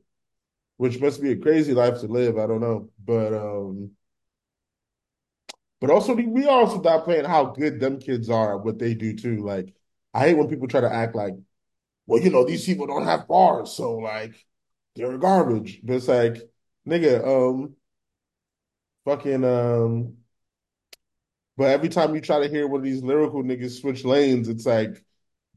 Which 0.77 0.99
must 0.99 1.21
be 1.21 1.31
a 1.31 1.37
crazy 1.37 1.73
life 1.73 1.99
to 1.99 2.07
live. 2.07 2.37
I 2.37 2.47
don't 2.47 2.61
know. 2.61 2.89
But 3.03 3.33
um, 3.33 3.91
but 5.79 5.89
also 5.89 6.13
we 6.13 6.45
also 6.45 6.79
not 6.81 7.03
playing 7.05 7.25
how 7.25 7.45
good 7.45 7.79
them 7.79 7.99
kids 7.99 8.29
are 8.29 8.57
at 8.57 8.65
what 8.65 8.79
they 8.79 8.93
do 8.93 9.15
too. 9.15 9.43
Like 9.43 9.73
I 10.13 10.27
hate 10.27 10.37
when 10.37 10.47
people 10.47 10.67
try 10.67 10.81
to 10.81 10.93
act 10.93 11.15
like, 11.15 11.33
well, 12.11 12.21
you 12.21 12.29
know, 12.29 12.43
these 12.43 12.65
people 12.65 12.87
don't 12.87 13.05
have 13.05 13.25
bars, 13.25 13.71
so 13.71 13.93
like 13.93 14.33
they're 14.97 15.17
garbage. 15.17 15.79
But 15.81 15.95
it's 15.95 16.09
like, 16.09 16.41
nigga, 16.85 17.25
um, 17.25 17.73
fucking 19.05 19.45
um, 19.45 20.17
but 21.55 21.69
every 21.69 21.87
time 21.87 22.13
you 22.13 22.19
try 22.19 22.41
to 22.41 22.49
hear 22.49 22.67
one 22.67 22.81
of 22.81 22.83
these 22.83 23.01
lyrical 23.01 23.43
niggas 23.43 23.79
switch 23.79 24.03
lanes, 24.03 24.49
it's 24.49 24.65
like 24.65 25.01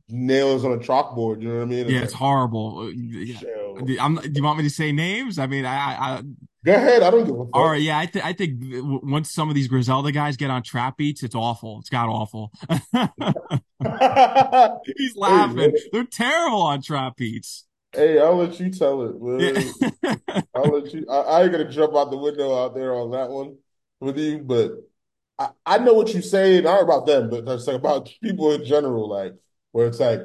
nails 0.08 0.64
on 0.64 0.74
a 0.74 0.78
chalkboard. 0.78 1.42
You 1.42 1.48
know 1.48 1.56
what 1.56 1.62
I 1.62 1.64
mean? 1.64 1.86
It's 1.86 1.90
Yeah, 1.90 2.02
it's 2.04 2.12
horrible. 2.12 2.78
Uh, 2.78 2.90
Yeah. 2.92 3.96
I'm, 4.00 4.14
do 4.14 4.30
you 4.32 4.44
want 4.44 4.58
me 4.58 4.62
to 4.62 4.70
say 4.70 4.92
names? 4.92 5.40
I 5.40 5.48
mean, 5.48 5.64
I, 5.64 5.74
I, 5.74 5.96
I 5.96 6.22
Go 6.64 6.74
ahead. 6.74 7.03
I 7.03 7.11
don't 7.11 7.24
give 7.27 7.35
a 7.35 7.44
all 7.53 7.64
fuck. 7.64 7.70
right. 7.70 7.81
Yeah, 7.81 7.98
I 7.98 8.07
think 8.07 8.24
I 8.24 8.33
think 8.33 8.61
once 9.03 9.31
some 9.31 9.48
of 9.48 9.55
these 9.55 9.68
Griselda 9.68 10.11
guys 10.12 10.37
get 10.37 10.50
on 10.50 10.62
trap 10.62 10.96
beats, 10.96 11.22
it's 11.22 11.35
awful. 11.35 11.79
It's 11.81 11.90
got 11.90 12.09
awful. 12.09 12.53
He's 14.96 15.14
Hey, 15.14 15.20
laughing. 15.20 15.72
They're 15.92 16.05
terrible 16.05 16.62
on 16.62 16.83
trap 16.83 17.16
beats. 17.16 17.66
Hey, 17.92 18.18
I'll 18.18 18.37
let 18.37 18.59
you 18.59 18.70
tell 18.70 19.03
it, 19.03 19.72
Yeah. 20.03 20.16
I'll 20.55 20.64
let 20.81 20.92
you. 20.92 21.07
I, 21.09 21.16
I 21.16 21.42
ain't 21.42 21.53
gonna 21.53 21.70
jump 21.70 21.94
out 21.94 22.11
the 22.11 22.16
window 22.18 22.57
out 22.64 22.74
there 22.74 22.94
on 22.94 23.11
that 23.12 23.31
one 23.31 23.59
with 24.00 24.18
you, 24.18 24.38
but 24.38 24.72
I, 25.38 25.50
I 25.66 25.79
know 25.79 25.94
what 25.94 26.12
you're 26.12 26.22
saying. 26.22 26.64
Not 26.64 26.83
about 26.83 27.07
them, 27.07 27.31
but 27.31 27.44
that's 27.44 27.66
like 27.66 27.77
about 27.77 28.11
people 28.22 28.53
in 28.53 28.64
general, 28.64 29.09
like 29.09 29.35
where 29.72 29.87
it's 29.87 30.00
like, 30.00 30.22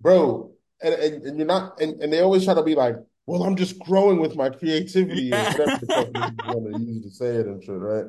bro, 0.00 0.52
and, 0.82 0.94
and, 0.94 1.22
and 1.24 1.38
you're 1.38 1.46
not, 1.46 1.80
and, 1.80 2.00
and 2.02 2.12
they 2.12 2.20
always 2.20 2.44
try 2.44 2.54
to 2.54 2.62
be 2.62 2.74
like, 2.74 2.96
well, 3.26 3.44
I'm 3.44 3.56
just 3.56 3.78
growing 3.78 4.20
with 4.20 4.36
my 4.36 4.50
creativity 4.50 5.34
or 5.34 5.44
whatever 5.44 5.72
the 5.80 5.88
Yeah. 5.88 6.30
want 6.42 6.66
to 6.66 6.72
use 6.78 7.02
to 7.04 7.10
say 7.10 7.36
it 7.36 7.46
and 7.46 7.62
shit, 7.62 7.74
right? 7.76 8.06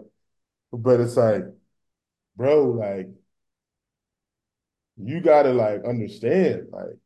But 0.73 0.99
it's 1.02 1.17
like, 1.17 1.45
bro, 2.38 2.65
like 2.71 3.10
you 4.97 5.21
gotta 5.21 5.52
like 5.54 5.84
understand, 5.86 6.67
like 6.71 6.97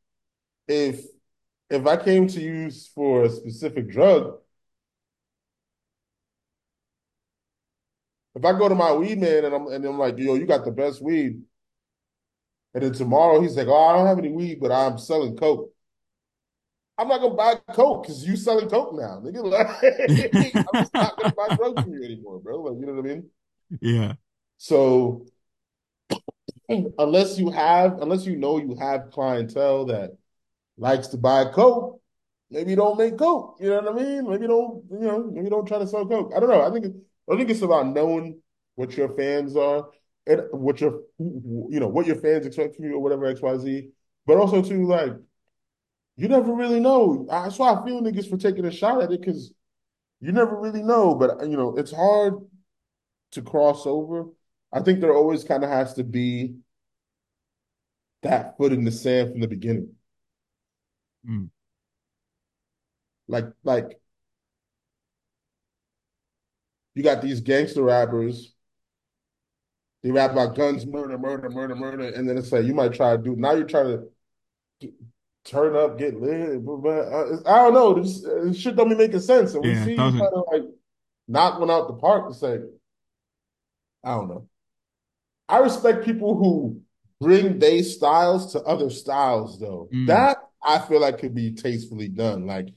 if 0.68 1.06
if 1.70 1.88
I 1.88 1.98
came 1.98 2.28
to 2.30 2.42
you 2.42 2.72
for 2.96 3.26
a 3.26 3.30
specific 3.30 3.90
drug. 3.92 4.40
If 8.36 8.46
I 8.46 8.58
go 8.58 8.70
to 8.70 8.76
my 8.76 8.94
weed 8.94 9.20
man 9.20 9.46
and 9.46 9.54
I'm 9.56 9.68
and 9.68 9.84
I'm 9.86 9.98
like, 9.98 10.18
yo, 10.18 10.36
you 10.36 10.46
got 10.46 10.64
the 10.66 10.72
best 10.72 11.02
weed, 11.02 11.42
and 12.74 12.84
then 12.84 12.94
tomorrow 12.94 13.42
he's 13.42 13.58
like, 13.58 13.68
oh, 13.68 13.86
I 13.88 13.94
don't 13.98 14.08
have 14.08 14.20
any 14.20 14.32
weed, 14.32 14.60
but 14.60 14.72
I'm 14.72 14.98
selling 14.98 15.36
coke. 15.38 15.72
I'm 16.98 17.08
not 17.08 17.22
gonna 17.22 17.36
buy 17.36 17.56
coke 17.74 18.04
because 18.04 18.26
you 18.28 18.36
selling 18.36 18.70
coke 18.70 18.94
now, 18.94 19.22
nigga. 19.24 19.44
Like, 19.44 20.56
I'm 20.56 20.82
just 20.82 20.94
not 20.94 21.18
gonna 21.18 21.34
buy 21.34 21.56
drugs 21.56 21.84
from 21.84 21.94
you 21.94 22.04
anymore, 22.04 22.40
bro. 22.40 22.62
Like, 22.62 22.80
you 22.80 22.86
know 22.88 22.94
what 22.94 23.06
I 23.06 23.08
mean? 23.08 23.30
Yeah. 23.82 24.14
So 24.58 25.26
unless 26.70 27.38
you 27.38 27.50
have, 27.52 28.00
unless 28.02 28.26
you 28.26 28.36
know 28.36 28.58
you 28.58 28.76
have 28.80 29.12
clientele 29.12 29.86
that 29.86 30.18
likes 30.78 31.08
to 31.10 31.18
buy 31.18 31.46
coke, 31.46 32.02
maybe 32.50 32.76
don't 32.76 32.98
make 32.98 33.18
coke. 33.18 33.58
You 33.60 33.70
know 33.70 33.82
what 33.82 34.02
I 34.02 34.04
mean? 34.04 34.30
Maybe 34.30 34.48
don't, 34.48 34.84
you 34.92 35.00
know, 35.00 35.32
maybe 35.32 35.50
don't 35.50 35.68
try 35.68 35.80
to 35.80 35.88
sell 35.88 36.06
coke. 36.06 36.34
I 36.36 36.40
don't 36.40 36.50
know. 36.50 36.64
I 36.64 36.72
think 36.72 36.96
I 37.32 37.38
think 37.38 37.50
it's 37.50 37.62
about 37.62 37.88
knowing 37.88 38.42
what 38.76 38.96
your 38.96 39.10
fans 39.16 39.56
are 39.56 39.88
and 40.26 40.42
what 40.52 40.82
your 40.82 41.02
you 41.20 41.80
know 41.80 41.88
what 41.88 42.08
your 42.08 42.18
fans 42.18 42.46
expect 42.46 42.76
from 42.76 42.86
you 42.86 42.96
or 42.96 43.00
whatever 43.00 43.26
X 43.26 43.42
Y 43.42 43.58
Z. 43.58 43.90
But 44.26 44.38
also 44.38 44.62
too 44.62 44.86
like 44.86 45.14
you 46.18 46.28
never 46.28 46.52
really 46.52 46.80
know. 46.80 47.26
That's 47.30 47.60
why 47.60 47.74
I 47.74 47.86
feel 47.86 48.02
niggas 48.02 48.30
for 48.30 48.38
taking 48.38 48.66
a 48.66 48.72
shot 48.72 49.02
at 49.04 49.12
it 49.12 49.22
because 49.22 49.54
you 50.20 50.32
never 50.32 50.60
really 50.60 50.82
know. 50.82 51.16
But 51.16 51.48
you 51.48 51.56
know 51.56 51.76
it's 51.78 51.92
hard 51.92 52.34
to 53.32 53.42
cross 53.42 53.86
over. 53.86 54.26
I 54.74 54.82
think 54.82 55.00
there 55.00 55.14
always 55.14 55.44
kind 55.44 55.64
of 55.64 55.70
has 55.70 55.94
to 55.94 56.04
be 56.04 56.58
that 58.24 58.58
foot 58.58 58.74
in 58.74 58.84
the 58.84 58.92
sand 58.92 59.32
from 59.32 59.42
the 59.42 59.48
beginning. 59.48 59.94
Mm. 61.28 61.50
Like 63.28 63.46
like 63.64 64.00
you 66.96 67.04
got 67.04 67.22
these 67.22 67.42
gangster 67.42 67.84
rappers. 67.84 68.54
They 70.02 70.12
rap 70.12 70.32
about 70.32 70.56
guns, 70.56 70.86
murder, 70.86 71.18
murder, 71.18 71.50
murder, 71.50 71.76
murder, 71.76 72.10
and 72.10 72.28
then 72.28 72.38
it's 72.38 72.52
like 72.52 72.66
you 72.66 72.74
might 72.74 72.94
try 72.94 73.16
to 73.16 73.22
do. 73.22 73.36
Now 73.36 73.54
you're 73.54 73.68
trying 73.68 74.08
to 74.82 74.92
turn 75.48 75.76
up, 75.76 75.98
get 75.98 76.20
lit, 76.20 76.64
but 76.66 76.88
uh, 76.90 77.38
I 77.46 77.58
don't 77.64 77.74
know. 77.74 77.94
This, 77.94 78.22
this 78.22 78.58
shit 78.58 78.76
don't 78.76 78.90
be 78.90 78.96
making 78.96 79.20
sense, 79.22 79.54
and 79.54 79.64
we 79.64 79.72
Yeah. 79.72 79.86
See 79.86 79.92
you 79.92 79.98
kind 79.98 80.22
of 80.22 80.44
like 80.52 80.64
knock 81.28 81.60
one 81.60 81.72
out 81.72 81.88
the 81.88 81.94
park. 81.94 82.26
It's 82.30 82.40
say, 82.40 82.60
I 84.04 84.16
don't 84.16 84.28
know. 84.28 84.48
I 85.50 85.60
respect 85.60 86.06
people 86.06 86.36
who 86.38 86.82
bring 87.20 87.60
their 87.60 87.84
styles 87.84 88.52
to 88.54 88.62
other 88.62 88.90
styles, 88.90 89.60
though. 89.60 89.90
Mm. 89.94 90.08
That 90.08 90.38
I 90.64 90.80
feel 90.80 91.02
like 91.02 91.20
could 91.20 91.34
be 91.34 91.54
tastefully 91.54 92.10
done. 92.10 92.46
Like 92.46 92.70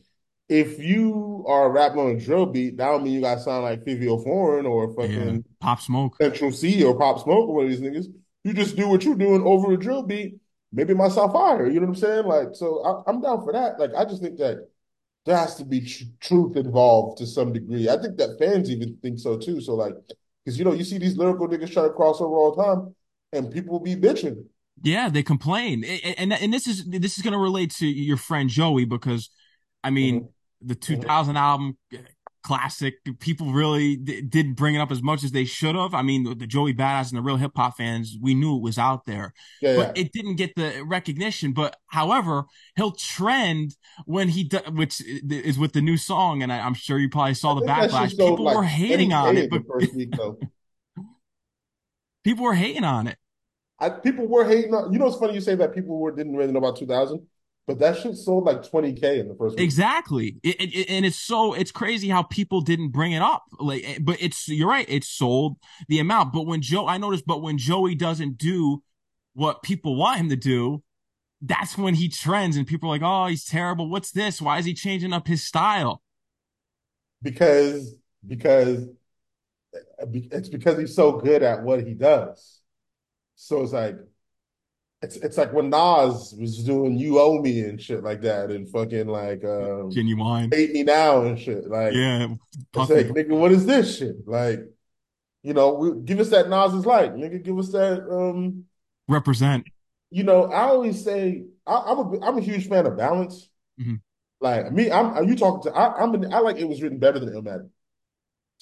if 0.48 0.80
you 0.80 1.44
are 1.46 1.70
rapping 1.70 2.00
on 2.00 2.10
a 2.16 2.20
drill 2.20 2.46
beat, 2.46 2.76
that 2.76 2.86
don't 2.86 3.04
mean 3.04 3.14
you 3.14 3.20
gotta 3.20 3.40
sound 3.40 3.64
like 3.64 3.84
Fivio 3.84 4.22
Foreign 4.22 4.66
or 4.66 4.88
Yeah. 4.88 4.94
fucking 4.96 5.44
Pop 5.60 5.80
Smoke. 5.80 6.16
Central 6.20 6.52
Cee 6.52 6.82
or 6.82 6.98
Pop 6.98 7.22
Smoke 7.22 7.48
or 7.48 7.54
one 7.54 7.64
of 7.66 7.70
these 7.70 7.80
niggas. 7.80 8.06
You 8.42 8.52
just 8.52 8.74
do 8.76 8.88
what 8.88 9.04
you're 9.04 9.14
doing 9.14 9.42
over 9.42 9.72
a 9.72 9.76
drill 9.76 10.02
beat. 10.02 10.39
Maybe 10.72 10.94
myself 10.94 11.32
fire. 11.32 11.66
You 11.68 11.80
know 11.80 11.86
what 11.86 11.96
I'm 11.96 12.00
saying? 12.00 12.24
Like, 12.26 12.48
so 12.54 12.84
I, 12.84 13.10
I'm 13.10 13.20
down 13.20 13.42
for 13.42 13.52
that. 13.52 13.78
Like, 13.78 13.90
I 13.96 14.04
just 14.04 14.22
think 14.22 14.38
that 14.38 14.68
there 15.26 15.36
has 15.36 15.56
to 15.56 15.64
be 15.64 15.82
tr- 15.82 16.04
truth 16.20 16.56
involved 16.56 17.18
to 17.18 17.26
some 17.26 17.52
degree. 17.52 17.88
I 17.88 17.98
think 17.98 18.16
that 18.18 18.38
fans 18.38 18.70
even 18.70 18.96
think 19.02 19.18
so 19.18 19.38
too. 19.38 19.60
So 19.60 19.74
like, 19.74 19.94
because 20.44 20.58
you 20.58 20.64
know, 20.64 20.72
you 20.72 20.84
see 20.84 20.98
these 20.98 21.16
lyrical 21.16 21.48
niggas 21.48 21.72
try 21.72 21.84
to 21.84 21.90
cross 21.90 22.20
over 22.20 22.34
all 22.36 22.54
the 22.54 22.62
time, 22.64 22.94
and 23.32 23.52
people 23.52 23.72
will 23.74 23.80
be 23.84 23.96
bitching. 23.96 24.44
Yeah, 24.82 25.10
they 25.10 25.22
complain, 25.22 25.84
and 25.84 26.18
and, 26.18 26.32
and 26.32 26.54
this 26.54 26.66
is 26.66 26.86
this 26.86 27.18
is 27.18 27.22
going 27.22 27.34
to 27.34 27.38
relate 27.38 27.70
to 27.72 27.86
your 27.86 28.16
friend 28.16 28.48
Joey 28.48 28.86
because, 28.86 29.28
I 29.84 29.90
mean, 29.90 30.16
Mhm, 30.16 30.28
the 30.62 30.74
mhm. 30.74 30.80
2000 30.80 31.36
album 31.36 31.76
classic, 32.42 32.94
people 33.18 33.52
really 33.52 33.96
d- 33.96 34.22
didn't 34.22 34.54
bring 34.54 34.74
it 34.74 34.78
up 34.78 34.90
as 34.90 35.02
much 35.02 35.24
as 35.24 35.32
they 35.32 35.44
should 35.44 35.74
have. 35.74 35.94
I 35.94 36.02
mean, 36.02 36.24
the, 36.24 36.34
the 36.34 36.46
Joey 36.46 36.74
Bada$$ 36.74 37.08
and 37.08 37.18
the 37.18 37.22
real 37.22 37.36
hip 37.36 37.52
hop 37.56 37.76
fans, 37.76 38.16
we 38.20 38.34
knew 38.34 38.56
it 38.56 38.62
was 38.62 38.78
out 38.78 39.04
there, 39.06 39.34
Yeah, 39.60 39.76
but 39.76 39.96
yeah. 39.96 40.02
it 40.02 40.12
didn't 40.12 40.36
get 40.36 40.54
the 40.56 40.82
recognition. 40.84 41.52
But 41.52 41.76
however, 41.88 42.44
he'll 42.76 42.92
trend 42.92 43.76
when 44.06 44.28
he 44.28 44.44
does, 44.44 44.62
which 44.70 45.02
is 45.04 45.58
with 45.58 45.72
the 45.72 45.82
new 45.82 45.96
song, 45.96 46.42
and 46.42 46.52
I, 46.52 46.60
I'm 46.60 46.74
sure 46.74 46.98
you 46.98 47.08
probably 47.08 47.30
I 47.30 47.34
saw 47.34 47.54
the 47.54 47.64
that 47.66 47.90
shit 47.90 47.90
backlash. 47.90 48.10
People 48.18 48.44
like 48.44 48.56
were 48.56 48.64
hating 48.64 49.12
on 49.12 49.36
it, 49.36 49.50
but 49.50 49.62
first 49.66 49.94
week 49.94 50.10
though. 50.16 50.38
people 52.24 52.44
were 52.44 52.54
hating 52.54 52.84
on 52.84 53.06
it. 53.06 53.16
I 53.78 53.88
people 53.88 54.28
were 54.28 54.44
hating 54.44 54.74
on. 54.74 54.92
You 54.92 54.98
know, 54.98 55.06
it's 55.06 55.16
funny 55.16 55.34
you 55.34 55.40
say 55.40 55.54
that 55.54 55.74
people 55.74 55.98
were 55.98 56.10
didn't 56.10 56.36
really 56.36 56.52
know 56.52 56.58
about 56.58 56.76
2000, 56.76 57.26
but 57.66 57.78
that 57.78 57.98
shit 57.98 58.16
sold 58.16 58.44
like 58.44 58.62
20K 58.62 59.20
in 59.20 59.28
the 59.28 59.34
first 59.34 59.56
week. 59.56 59.64
Exactly. 59.64 60.36
It, 60.42 60.60
it, 60.60 60.90
and 60.90 61.06
it's 61.06 61.18
so 61.18 61.54
it's 61.54 61.70
crazy 61.70 62.08
how 62.08 62.22
people 62.22 62.60
didn't 62.60 62.90
bring 62.90 63.12
it 63.12 63.22
up. 63.22 63.44
Like 63.58 63.82
eh, 63.84 63.98
but 64.00 64.16
it's 64.20 64.48
you're 64.48 64.68
right, 64.68 64.86
it's 64.88 65.08
sold 65.08 65.56
the 65.88 66.00
amount. 66.00 66.32
But 66.32 66.46
when 66.46 66.62
Joe 66.62 66.86
I 66.86 66.98
noticed 66.98 67.26
but 67.26 67.42
when 67.42 67.58
Joey 67.58 67.94
doesn't 67.94 68.38
do 68.38 68.82
what 69.34 69.62
people 69.62 69.96
want 69.96 70.18
him 70.18 70.28
to 70.30 70.36
do, 70.36 70.82
that's 71.40 71.78
when 71.78 71.94
he 71.94 72.08
trends 72.08 72.56
and 72.56 72.66
people 72.66 72.88
are 72.88 72.92
like, 72.92 73.02
"Oh, 73.02 73.26
he's 73.26 73.44
terrible. 73.44 73.88
What's 73.88 74.10
this? 74.10 74.42
Why 74.42 74.58
is 74.58 74.64
he 74.64 74.74
changing 74.74 75.12
up 75.12 75.26
his 75.26 75.44
style?" 75.44 76.02
because 77.22 77.94
because 78.26 78.86
it's 80.12 80.48
because 80.48 80.78
he's 80.78 80.94
so 80.94 81.12
good 81.12 81.42
at 81.42 81.62
what 81.62 81.86
he 81.86 81.94
does. 81.94 82.60
So 83.36 83.62
it's 83.62 83.72
like 83.72 83.96
it's 85.02 85.16
it's 85.16 85.38
like 85.38 85.52
when 85.52 85.70
Nas 85.70 86.34
was 86.38 86.62
doing 86.64 86.98
"You 86.98 87.18
Owe 87.20 87.40
Me" 87.40 87.60
and 87.60 87.80
shit 87.80 88.02
like 88.02 88.20
that, 88.22 88.50
and 88.50 88.68
fucking 88.68 89.06
like 89.06 89.42
um, 89.44 89.90
Genuine. 89.90 90.50
"Hate 90.52 90.72
Me 90.72 90.82
Now" 90.82 91.22
and 91.22 91.38
shit. 91.38 91.66
Like 91.68 91.94
Yeah, 91.94 92.28
it's 92.74 92.90
like 92.90 93.06
nigga, 93.06 93.30
what 93.30 93.52
is 93.52 93.64
this 93.64 93.98
shit? 93.98 94.26
Like 94.26 94.60
you 95.42 95.54
know, 95.54 95.72
we, 95.74 96.02
give 96.02 96.20
us 96.20 96.28
that 96.30 96.50
Nas 96.50 96.74
is 96.74 96.84
like 96.84 97.14
nigga, 97.14 97.42
give 97.42 97.58
us 97.58 97.72
that. 97.72 98.06
Um, 98.10 98.64
represent. 99.08 99.66
you 100.10 100.22
know, 100.22 100.44
I 100.44 100.64
always 100.64 101.02
say 101.02 101.44
I, 101.66 101.76
I'm 101.86 101.98
a 101.98 102.20
I'm 102.20 102.38
a 102.38 102.42
huge 102.42 102.68
fan 102.68 102.86
of 102.86 102.96
balance. 102.98 103.48
Mhm. 103.80 104.00
Like 104.40 104.70
me, 104.70 104.90
I'm 104.90 105.06
are 105.14 105.24
you 105.24 105.34
talking 105.34 105.70
to? 105.70 105.76
I, 105.76 106.02
I'm 106.02 106.14
an, 106.14 106.32
I 106.32 106.40
like 106.40 106.58
it 106.58 106.68
was 106.68 106.82
written 106.82 106.98
better 106.98 107.18
than 107.18 107.30
Illmatic. 107.30 107.70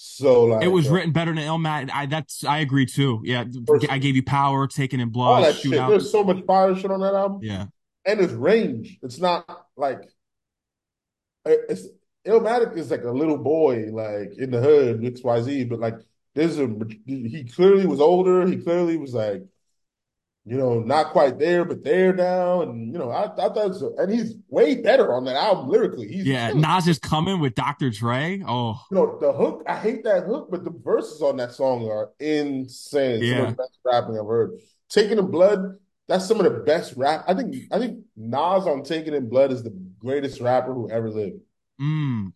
So 0.01 0.45
like, 0.45 0.65
It 0.65 0.69
was 0.69 0.89
uh, 0.89 0.93
written 0.93 1.11
better 1.11 1.35
than 1.35 1.43
Illmatic. 1.43 1.91
I 1.93 2.07
that's 2.07 2.45
I 2.45 2.59
agree 2.59 2.87
too. 2.87 3.21
Yeah, 3.25 3.45
I 3.91 3.99
gave 3.99 4.15
you 4.15 4.23
power, 4.23 4.69
taking 4.69 5.01
in 5.01 5.09
all 5.09 5.13
blood, 5.13 5.45
that 5.45 5.57
shit. 5.57 5.73
There's 5.73 6.13
so 6.13 6.23
much 6.23 6.45
fire 6.45 6.77
shit 6.77 6.93
on 6.93 7.01
that 7.01 7.15
album, 7.15 7.41
Yeah. 7.43 7.67
and 8.05 8.21
it's 8.21 8.33
range. 8.33 8.97
It's 9.03 9.19
not 9.19 9.67
like 9.77 10.09
it's 11.45 11.89
Illmatic 12.25 12.77
is 12.77 12.93
like 12.93 13.03
a 13.03 13.11
little 13.11 13.39
boy 13.39 13.87
like 13.91 14.39
in 14.39 14.53
the 14.53 14.61
hood 14.61 15.05
X 15.05 15.21
Y 15.25 15.43
Z, 15.43 15.65
but 15.65 15.81
like 15.81 15.97
there's 16.37 16.61
a 16.61 16.69
he 17.05 17.43
clearly 17.53 17.85
was 17.85 18.01
older. 18.01 18.47
He 18.47 18.59
clearly 18.59 18.99
was 18.99 19.15
like 19.15 19.43
you 20.49 20.57
know 20.57 20.81
not 20.81 21.11
quite 21.13 21.39
there, 21.39 21.65
but 21.67 21.85
there 21.85 22.15
now, 22.15 22.63
and 22.63 22.91
you 22.91 22.99
know 22.99 23.11
I, 23.11 23.25
I 23.25 23.53
thought 23.53 23.75
so, 23.75 23.95
and 23.99 24.11
he's 24.11 24.35
way 24.49 24.77
better 24.77 25.13
on 25.13 25.27
that 25.27 25.37
album 25.37 25.69
lyrically. 25.69 26.09
He's 26.09 26.25
Yeah, 26.25 26.49
killing. 26.49 26.63
Nas 26.63 26.89
is 26.89 26.99
coming 26.99 27.39
with 27.39 27.55
Dr. 27.55 27.91
Dre. 27.91 28.43
Oh, 28.47 28.81
You 28.91 28.97
know, 28.97 29.19
the 29.21 29.31
hook, 29.31 29.63
I 29.69 29.77
hate 29.77 30.05
that 30.05 30.25
hook, 30.25 30.49
but 30.51 30.65
the 30.65 30.71
verses 30.71 31.21
on 31.21 31.37
that 31.37 31.53
song 31.53 31.87
are 31.91 32.13
insane. 32.19 33.21
Some 33.21 33.23
of 33.23 33.23
yeah. 33.23 33.51
the 33.51 33.57
best 33.57 33.79
rapping 33.85 34.19
I've 34.19 34.27
heard. 34.27 34.53
Take 34.89 35.11
It 35.11 35.19
in 35.19 35.31
Blood, 35.31 35.77
that's 36.09 36.27
some 36.27 36.41
of 36.41 36.45
the 36.45 36.61
best 36.61 36.95
rap. 36.97 37.25
I 37.29 37.35
think 37.35 37.55
I 37.71 37.79
think 37.79 38.05
Nas 38.17 38.67
on 38.67 38.83
Take 38.83 39.07
It 39.07 39.13
in 39.13 39.29
Blood 39.29 39.53
is 39.53 39.63
the 39.63 39.79
greatest 39.99 40.41
rapper 40.41 40.73
who 40.73 40.91
ever 40.91 41.11
lived. 41.11 41.41
Mm. 41.79 42.33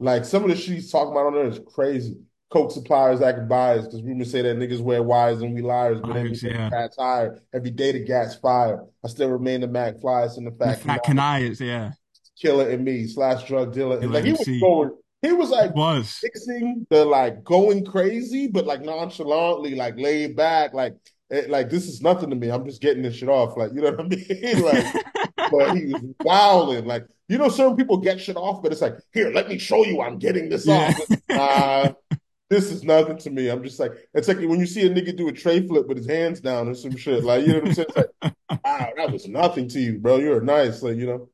Like 0.00 0.24
some 0.24 0.42
of 0.42 0.50
the 0.50 0.56
shit 0.56 0.74
he's 0.74 0.90
talking 0.90 1.12
about 1.12 1.26
on 1.26 1.34
there 1.34 1.46
is 1.46 1.60
crazy. 1.72 2.16
Coke 2.52 2.70
suppliers 2.70 3.20
that 3.20 3.34
can 3.34 3.48
buy 3.48 3.78
us 3.78 3.86
because 3.86 4.02
rumors 4.02 4.30
say 4.30 4.42
that 4.42 4.58
niggas 4.58 4.80
wear 4.80 5.02
wires 5.02 5.40
and 5.40 5.54
we 5.54 5.62
liars, 5.62 6.02
but 6.02 6.14
every 6.14 6.32
day 6.32 6.48
the 6.48 6.54
yeah. 6.54 6.68
cat's 6.68 6.96
higher. 6.98 7.40
Every 7.54 7.70
day 7.70 7.92
the 7.92 8.00
gas 8.00 8.36
fire. 8.36 8.84
I 9.02 9.08
still 9.08 9.30
remain 9.30 9.62
the 9.62 9.68
Mac 9.68 9.96
flyest 9.96 10.36
in 10.36 10.44
the 10.44 10.50
And 10.50 10.60
the 10.60 10.64
fact 10.66 10.82
Fat 10.82 11.04
Kanai 11.06 11.48
is, 11.48 11.62
yeah. 11.62 11.92
killer 12.38 12.68
and 12.68 12.84
me 12.84 13.06
slash 13.06 13.44
drug 13.44 13.72
dealer. 13.72 14.00
And 14.00 14.12
like 14.12 14.24
he 14.24 14.32
was 14.32 14.46
going, 14.46 14.90
he 15.22 15.32
was 15.32 15.48
like 15.48 15.74
was. 15.74 16.12
fixing 16.20 16.86
the 16.90 17.06
like 17.06 17.42
going 17.42 17.86
crazy, 17.86 18.48
but 18.48 18.66
like 18.66 18.82
nonchalantly, 18.82 19.74
like 19.74 19.96
laid 19.96 20.36
back, 20.36 20.74
like 20.74 20.94
it, 21.30 21.48
like 21.48 21.70
this 21.70 21.88
is 21.88 22.02
nothing 22.02 22.28
to 22.28 22.36
me. 22.36 22.50
I'm 22.50 22.66
just 22.66 22.82
getting 22.82 23.02
this 23.02 23.16
shit 23.16 23.30
off. 23.30 23.56
Like, 23.56 23.72
you 23.72 23.80
know 23.80 23.92
what 23.92 24.00
I 24.00 24.08
mean? 24.08 24.62
like, 24.62 25.50
but 25.50 25.74
he 25.74 25.86
was 25.86 26.02
wilding. 26.20 26.84
Like, 26.84 27.06
you 27.28 27.38
know, 27.38 27.48
certain 27.48 27.76
people 27.76 27.96
get 27.96 28.20
shit 28.20 28.36
off, 28.36 28.62
but 28.62 28.72
it's 28.72 28.82
like, 28.82 28.96
here, 29.14 29.30
let 29.30 29.48
me 29.48 29.56
show 29.56 29.86
you 29.86 30.02
I'm 30.02 30.18
getting 30.18 30.50
this 30.50 30.66
yeah. 30.66 30.92
off. 30.92 31.18
Uh, 31.30 31.92
this 32.52 32.70
is 32.70 32.84
nothing 32.84 33.16
to 33.16 33.30
me. 33.30 33.48
I'm 33.48 33.62
just 33.62 33.80
like, 33.80 33.92
it's 34.12 34.28
like 34.28 34.38
when 34.38 34.60
you 34.60 34.66
see 34.66 34.86
a 34.86 34.90
nigga 34.90 35.16
do 35.16 35.28
a 35.28 35.32
tray 35.32 35.66
flip 35.66 35.88
with 35.88 35.96
his 35.96 36.06
hands 36.06 36.40
down 36.40 36.68
or 36.68 36.74
some 36.74 36.96
shit. 36.96 37.24
Like, 37.24 37.46
you 37.46 37.54
know 37.54 37.60
what 37.60 37.68
I'm 37.68 37.74
saying? 37.74 37.88
It's 37.88 38.12
like, 38.22 38.34
wow, 38.64 38.92
that 38.96 39.10
was 39.10 39.26
nothing 39.26 39.68
to 39.68 39.80
you, 39.80 39.98
bro. 39.98 40.18
You're 40.18 40.42
nice. 40.42 40.82
Like, 40.82 40.96
you 40.96 41.06
know, 41.06 41.28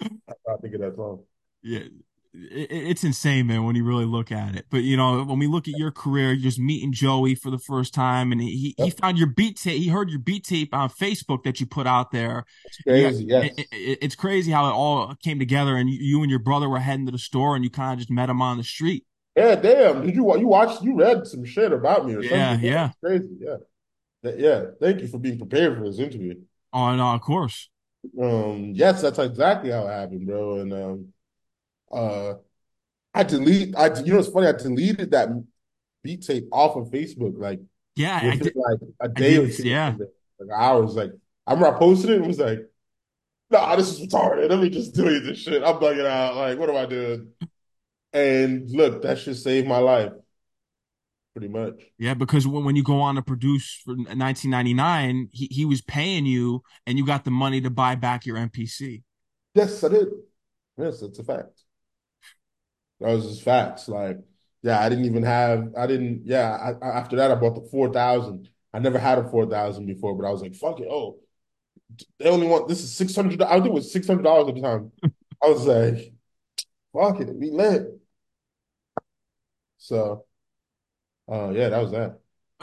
I 0.00 0.56
think 0.62 0.74
of 0.74 0.80
that 0.80 0.94
song. 0.96 1.24
yeah. 1.62 1.80
It, 2.34 2.68
it's 2.70 3.02
insane, 3.02 3.48
man, 3.48 3.64
when 3.64 3.74
you 3.74 3.82
really 3.84 4.04
look 4.04 4.30
at 4.30 4.54
it. 4.54 4.66
But 4.70 4.82
you 4.82 4.96
know, 4.96 5.24
when 5.24 5.40
we 5.40 5.48
look 5.48 5.66
at 5.66 5.74
your 5.74 5.90
career, 5.90 6.28
you're 6.28 6.42
just 6.42 6.58
meeting 6.58 6.92
Joey 6.92 7.34
for 7.34 7.50
the 7.50 7.58
first 7.58 7.94
time, 7.94 8.30
and 8.30 8.40
he 8.40 8.74
he 8.76 8.90
found 8.90 9.18
your 9.18 9.28
beat 9.28 9.56
tape. 9.56 9.78
He 9.78 9.88
heard 9.88 10.10
your 10.10 10.20
beat 10.20 10.44
tape 10.44 10.72
on 10.74 10.90
Facebook 10.90 11.42
that 11.44 11.58
you 11.58 11.66
put 11.66 11.86
out 11.86 12.12
there. 12.12 12.44
It's 12.66 12.78
And 12.86 12.96
you 12.96 13.02
got, 13.02 13.08
crazy. 13.08 13.24
Yes. 13.24 13.54
it, 13.56 13.66
it, 13.72 13.98
it's 14.02 14.14
crazy 14.14 14.52
how 14.52 14.68
it 14.68 14.72
all 14.72 15.14
came 15.24 15.38
together, 15.38 15.74
and 15.74 15.88
you, 15.88 15.98
you 16.00 16.22
and 16.22 16.30
your 16.30 16.38
brother 16.38 16.68
were 16.68 16.78
heading 16.78 17.06
to 17.06 17.12
the 17.12 17.18
store, 17.18 17.56
and 17.56 17.64
you 17.64 17.70
kind 17.70 17.94
of 17.94 17.98
just 17.98 18.10
met 18.10 18.28
him 18.28 18.42
on 18.42 18.58
the 18.58 18.62
street. 18.62 19.06
Yeah, 19.38 19.54
damn. 19.54 20.04
Did 20.04 20.14
you 20.14 20.36
you 20.38 20.48
watched 20.48 20.82
you 20.82 20.96
read 20.96 21.26
some 21.26 21.44
shit 21.44 21.72
about 21.72 22.06
me 22.06 22.14
or 22.14 22.22
something? 22.22 22.38
Yeah, 22.38 22.58
yeah. 22.60 22.90
crazy. 23.02 23.28
Yeah. 23.40 23.56
Yeah. 24.36 24.64
Thank 24.80 25.00
you 25.00 25.08
for 25.08 25.18
being 25.18 25.38
prepared 25.38 25.78
for 25.78 25.84
this 25.84 25.98
interview. 25.98 26.34
Oh, 26.72 26.94
no, 26.96 27.14
of 27.14 27.20
course. 27.20 27.70
Um, 28.20 28.72
yes, 28.74 29.02
that's 29.02 29.18
exactly 29.18 29.70
how 29.70 29.86
it 29.86 29.92
happened, 29.92 30.26
bro. 30.26 30.60
And 30.60 30.72
um 30.72 31.12
uh 31.90 32.34
I 33.14 33.22
delete 33.22 33.76
I 33.76 33.94
you 34.02 34.12
know 34.12 34.18
it's 34.18 34.28
funny, 34.28 34.46
I 34.46 34.52
deleted 34.52 35.10
that 35.12 35.28
beat 36.02 36.22
tape 36.22 36.48
off 36.52 36.76
of 36.76 36.90
Facebook 36.90 37.34
like 37.38 37.60
Yeah, 37.96 38.20
I 38.22 38.36
did. 38.36 38.54
like 38.56 38.78
a 39.00 39.08
day 39.08 39.36
did 39.36 39.50
or 39.50 39.52
two 39.52 39.68
Yeah. 39.68 39.96
like 40.38 40.50
hours. 40.54 40.94
Like 40.94 41.12
I 41.46 41.52
remember 41.54 41.76
I 41.76 41.78
posted 41.78 42.10
it 42.10 42.16
and 42.18 42.26
was 42.26 42.38
like, 42.38 42.60
nah, 43.50 43.74
this 43.76 43.90
is 43.92 44.06
retarded. 44.06 44.50
Let 44.50 44.60
me 44.60 44.68
just 44.70 44.94
delete 44.94 45.24
this 45.24 45.38
shit. 45.38 45.62
I'm 45.62 45.76
bugging 45.76 46.06
out. 46.06 46.36
Like, 46.36 46.58
what 46.58 46.70
am 46.70 46.76
I 46.76 46.86
doing? 46.86 47.28
And 48.12 48.70
look, 48.70 49.02
that 49.02 49.18
should 49.18 49.36
save 49.36 49.66
my 49.66 49.78
life, 49.78 50.12
pretty 51.34 51.48
much. 51.48 51.74
Yeah, 51.98 52.14
because 52.14 52.46
when, 52.46 52.64
when 52.64 52.76
you 52.76 52.82
go 52.82 53.00
on 53.00 53.14
to 53.16 53.22
produce 53.22 53.80
for 53.84 53.94
1999, 53.96 55.28
he, 55.32 55.48
he 55.50 55.64
was 55.64 55.80
paying 55.80 56.26
you 56.26 56.62
and 56.86 56.98
you 56.98 57.06
got 57.06 57.24
the 57.24 57.30
money 57.30 57.60
to 57.60 57.70
buy 57.70 57.94
back 57.94 58.26
your 58.26 58.36
MPC. 58.36 59.02
Yes, 59.54 59.82
I 59.84 59.88
did. 59.88 60.08
Yes, 60.76 61.00
that's 61.00 61.18
a 61.18 61.24
fact. 61.24 61.62
That 63.00 63.12
was 63.12 63.26
just 63.26 63.42
facts. 63.42 63.88
Like, 63.88 64.18
yeah, 64.62 64.80
I 64.80 64.88
didn't 64.88 65.04
even 65.04 65.22
have, 65.22 65.72
I 65.76 65.86
didn't, 65.86 66.22
yeah, 66.24 66.74
I, 66.82 66.86
after 66.86 67.16
that, 67.16 67.30
I 67.30 67.34
bought 67.36 67.54
the 67.54 67.68
4000. 67.70 68.48
I 68.72 68.80
never 68.80 68.98
had 68.98 69.18
a 69.18 69.28
4000 69.28 69.86
before, 69.86 70.14
but 70.14 70.26
I 70.26 70.30
was 70.30 70.42
like, 70.42 70.54
fuck 70.54 70.80
it. 70.80 70.88
Oh, 70.90 71.18
they 72.18 72.28
only 72.28 72.46
want, 72.46 72.68
this 72.68 72.82
is 72.82 72.94
600. 72.94 73.42
I 73.42 73.54
think 73.54 73.66
it 73.66 73.72
was 73.72 73.92
$600 73.92 74.48
at 74.48 74.54
the 74.54 74.60
time. 74.60 74.92
I 75.42 75.48
was 75.48 75.66
like, 75.66 76.12
fuck 76.92 77.20
it, 77.20 77.34
we 77.34 77.50
lit. 77.50 77.97
So, 79.88 80.26
uh, 81.30 81.50
yeah, 81.54 81.70
that 81.70 81.80
was 81.80 81.92
that. 81.92 82.18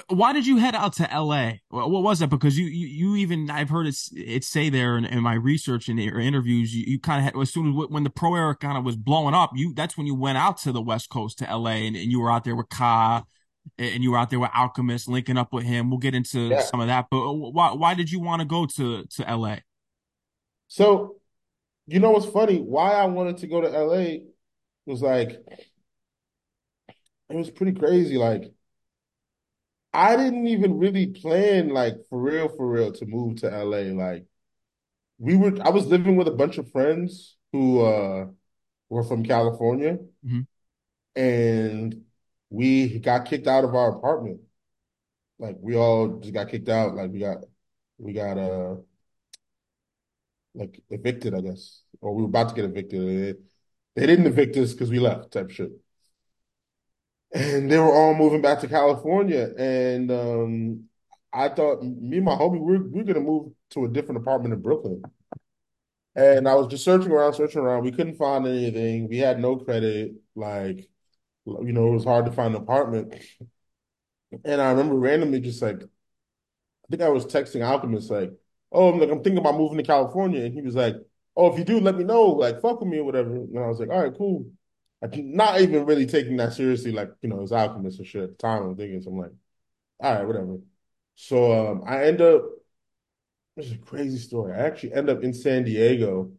Why 0.09 0.33
did 0.33 0.45
you 0.45 0.57
head 0.57 0.75
out 0.75 0.93
to 0.93 1.11
LA? 1.11 1.53
What 1.69 1.89
what 1.89 2.03
was 2.03 2.19
that? 2.19 2.27
Because 2.29 2.59
you 2.59 2.65
you, 2.65 2.85
you 2.85 3.15
even 3.15 3.49
I've 3.49 3.69
heard 3.69 3.87
it 3.87 3.95
it 4.13 4.43
say 4.43 4.69
there 4.69 4.97
in, 4.97 5.05
in 5.05 5.23
my 5.23 5.33
research 5.35 5.87
and 5.87 5.97
your 5.97 6.19
interviews, 6.19 6.75
you, 6.75 6.83
you 6.85 6.99
kind 6.99 7.19
of 7.19 7.33
had 7.33 7.41
as 7.41 7.51
soon 7.51 7.69
as 7.69 7.87
when 7.89 8.03
the 8.03 8.09
pro 8.09 8.35
era 8.35 8.55
kind 8.55 8.77
of 8.77 8.83
was 8.83 8.97
blowing 8.97 9.33
up, 9.33 9.51
you 9.55 9.73
that's 9.73 9.97
when 9.97 10.05
you 10.05 10.13
went 10.13 10.37
out 10.37 10.57
to 10.59 10.71
the 10.71 10.81
West 10.81 11.09
Coast 11.09 11.39
to 11.39 11.49
LA 11.49 11.87
and, 11.87 11.95
and 11.95 12.11
you 12.11 12.19
were 12.19 12.29
out 12.29 12.43
there 12.43 12.55
with 12.55 12.69
Ka 12.69 13.23
and 13.79 14.03
you 14.03 14.11
were 14.11 14.17
out 14.17 14.29
there 14.29 14.39
with 14.39 14.51
Alchemist 14.53 15.07
linking 15.07 15.37
up 15.37 15.53
with 15.53 15.63
him. 15.63 15.89
We'll 15.89 15.99
get 15.99 16.13
into 16.13 16.49
Yeah. 16.49 16.61
some 16.61 16.81
of 16.81 16.87
that, 16.87 17.07
but 17.09 17.33
why 17.33 17.73
why 17.73 17.93
did 17.95 18.11
you 18.11 18.19
want 18.19 18.41
to 18.41 18.45
go 18.45 18.65
to 18.65 19.05
to 19.05 19.29
LA? 19.29 19.61
So, 20.67 21.15
you 21.87 21.99
know 21.99 22.11
what's 22.11 22.25
funny? 22.25 22.59
Why 22.59 22.91
I 22.93 23.05
wanted 23.05 23.37
to 23.37 23.47
go 23.47 23.61
to 23.61 23.67
LA 23.69 24.25
was 24.85 25.01
like, 25.01 25.41
it 27.29 27.35
was 27.35 27.49
pretty 27.49 27.73
crazy. 27.77 28.17
Like, 28.17 28.51
I 29.93 30.15
didn't 30.17 30.47
even 30.47 30.77
really 30.77 31.07
plan, 31.07 31.69
like, 31.69 31.95
for 32.09 32.19
real, 32.21 32.49
for 32.49 32.69
real, 32.69 32.91
to 32.93 33.05
move 33.05 33.37
to 33.41 33.53
LA. 33.53 33.93
Like, 33.93 34.25
we 35.19 35.35
were, 35.37 35.53
I 35.63 35.69
was 35.69 35.87
living 35.87 36.17
with 36.17 36.27
a 36.27 36.31
bunch 36.31 36.57
of 36.57 36.71
friends 36.71 37.37
who 37.53 37.81
uh 37.85 38.27
were 38.89 39.03
from 39.03 39.23
California, 39.25 39.99
Mhm. 40.25 40.47
and 41.15 42.05
we 42.49 42.99
got 42.99 43.25
kicked 43.25 43.47
out 43.47 43.63
of 43.65 43.75
our 43.75 43.97
apartment. 43.97 44.41
Like, 45.39 45.57
we 45.61 45.75
all 45.75 46.19
just 46.19 46.33
got 46.33 46.49
kicked 46.49 46.69
out. 46.69 46.95
Like, 46.95 47.11
we 47.11 47.19
got 47.19 47.39
We 47.99 48.13
got 48.13 48.37
uh 48.37 48.77
like 50.53 50.81
evicted, 50.89 51.33
I 51.33 51.41
guess, 51.41 51.81
or 52.01 52.13
we 52.15 52.21
were 52.23 52.29
about 52.29 52.49
to 52.49 52.55
get 52.55 52.65
evicted. 52.65 53.01
They, 53.95 54.01
they 54.01 54.07
didn't 54.07 54.27
evict 54.27 54.57
us 54.57 54.73
because 54.73 54.89
we 54.89 54.99
left, 54.99 55.31
type 55.31 55.49
shit. 55.51 55.71
And 57.35 57.69
they 57.71 57.77
were 57.77 57.93
all 57.93 58.15
moving 58.15 58.41
back 58.41 58.61
to 58.61 58.67
California, 58.67 59.51
and 59.57 60.09
um, 60.11 60.85
I 61.33 61.49
thought 61.49 61.83
me 61.83 62.17
and 62.17 62.25
my 62.25 62.35
homie 62.35 62.61
we 62.61 62.77
we're, 62.77 62.87
we're 62.89 63.03
gonna 63.03 63.19
move 63.19 63.51
to 63.71 63.85
a 63.85 63.89
different 63.89 64.21
apartment 64.21 64.53
in 64.53 64.61
Brooklyn. 64.61 65.03
And 66.15 66.47
I 66.47 66.55
was 66.55 66.67
just 66.67 66.85
searching 66.85 67.11
around, 67.11 67.33
searching 67.33 67.61
around. 67.61 67.83
We 67.83 67.91
couldn't 67.91 68.15
find 68.17 68.47
anything. 68.47 69.09
We 69.09 69.17
had 69.17 69.39
no 69.39 69.57
credit. 69.57 70.13
Like, 70.35 70.89
you 71.45 71.73
know, 71.73 71.87
it 71.87 71.91
was 71.93 72.05
hard 72.05 72.25
to 72.27 72.31
find 72.31 72.55
an 72.55 72.61
apartment. 72.63 73.15
And 74.43 74.61
I 74.61 74.69
remember 74.71 74.95
randomly 74.95 75.39
just 75.39 75.61
like, 75.61 75.81
I 75.83 75.87
think 76.89 77.01
I 77.01 77.09
was 77.09 77.25
texting 77.25 77.65
Alchemist 77.65 78.11
like, 78.11 78.31
"Oh, 78.71 78.89
I'm 78.91 78.99
like 78.99 79.09
I'm 79.09 79.23
thinking 79.23 79.39
about 79.39 79.57
moving 79.57 79.77
to 79.77 79.83
California," 79.83 80.43
and 80.45 80.53
he 80.53 80.61
was 80.61 80.75
like, 80.75 80.95
"Oh, 81.35 81.51
if 81.51 81.57
you 81.57 81.65
do, 81.65 81.79
let 81.79 81.95
me 81.97 82.03
know. 82.03 82.23
Like, 82.25 82.61
fuck 82.61 82.79
with 82.79 82.89
me 82.89 82.99
or 82.99 83.03
whatever." 83.03 83.35
And 83.35 83.57
I 83.59 83.67
was 83.67 83.79
like, 83.79 83.89
"All 83.89 84.03
right, 84.03 84.15
cool." 84.17 84.45
Not 85.01 85.61
even 85.61 85.85
really 85.85 86.05
taking 86.05 86.37
that 86.37 86.53
seriously, 86.53 86.91
like 86.91 87.11
you 87.21 87.29
know, 87.29 87.41
it's 87.41 87.51
Alchemist 87.51 87.99
and 87.99 88.07
shit 88.07 88.23
at 88.23 88.29
the 88.29 88.35
time. 88.35 88.63
I'm 88.63 88.75
thinking, 88.75 89.01
so 89.01 89.11
I'm 89.11 89.19
like, 89.19 89.31
"All 90.01 90.15
right, 90.15 90.25
whatever." 90.25 90.57
So 91.15 91.71
um, 91.71 91.83
I 91.85 92.05
end 92.05 92.21
up. 92.21 92.43
It's 93.57 93.71
a 93.71 93.77
crazy 93.77 94.17
story. 94.17 94.53
I 94.53 94.65
actually 94.65 94.93
end 94.93 95.09
up 95.09 95.23
in 95.23 95.33
San 95.33 95.63
Diego, 95.63 96.31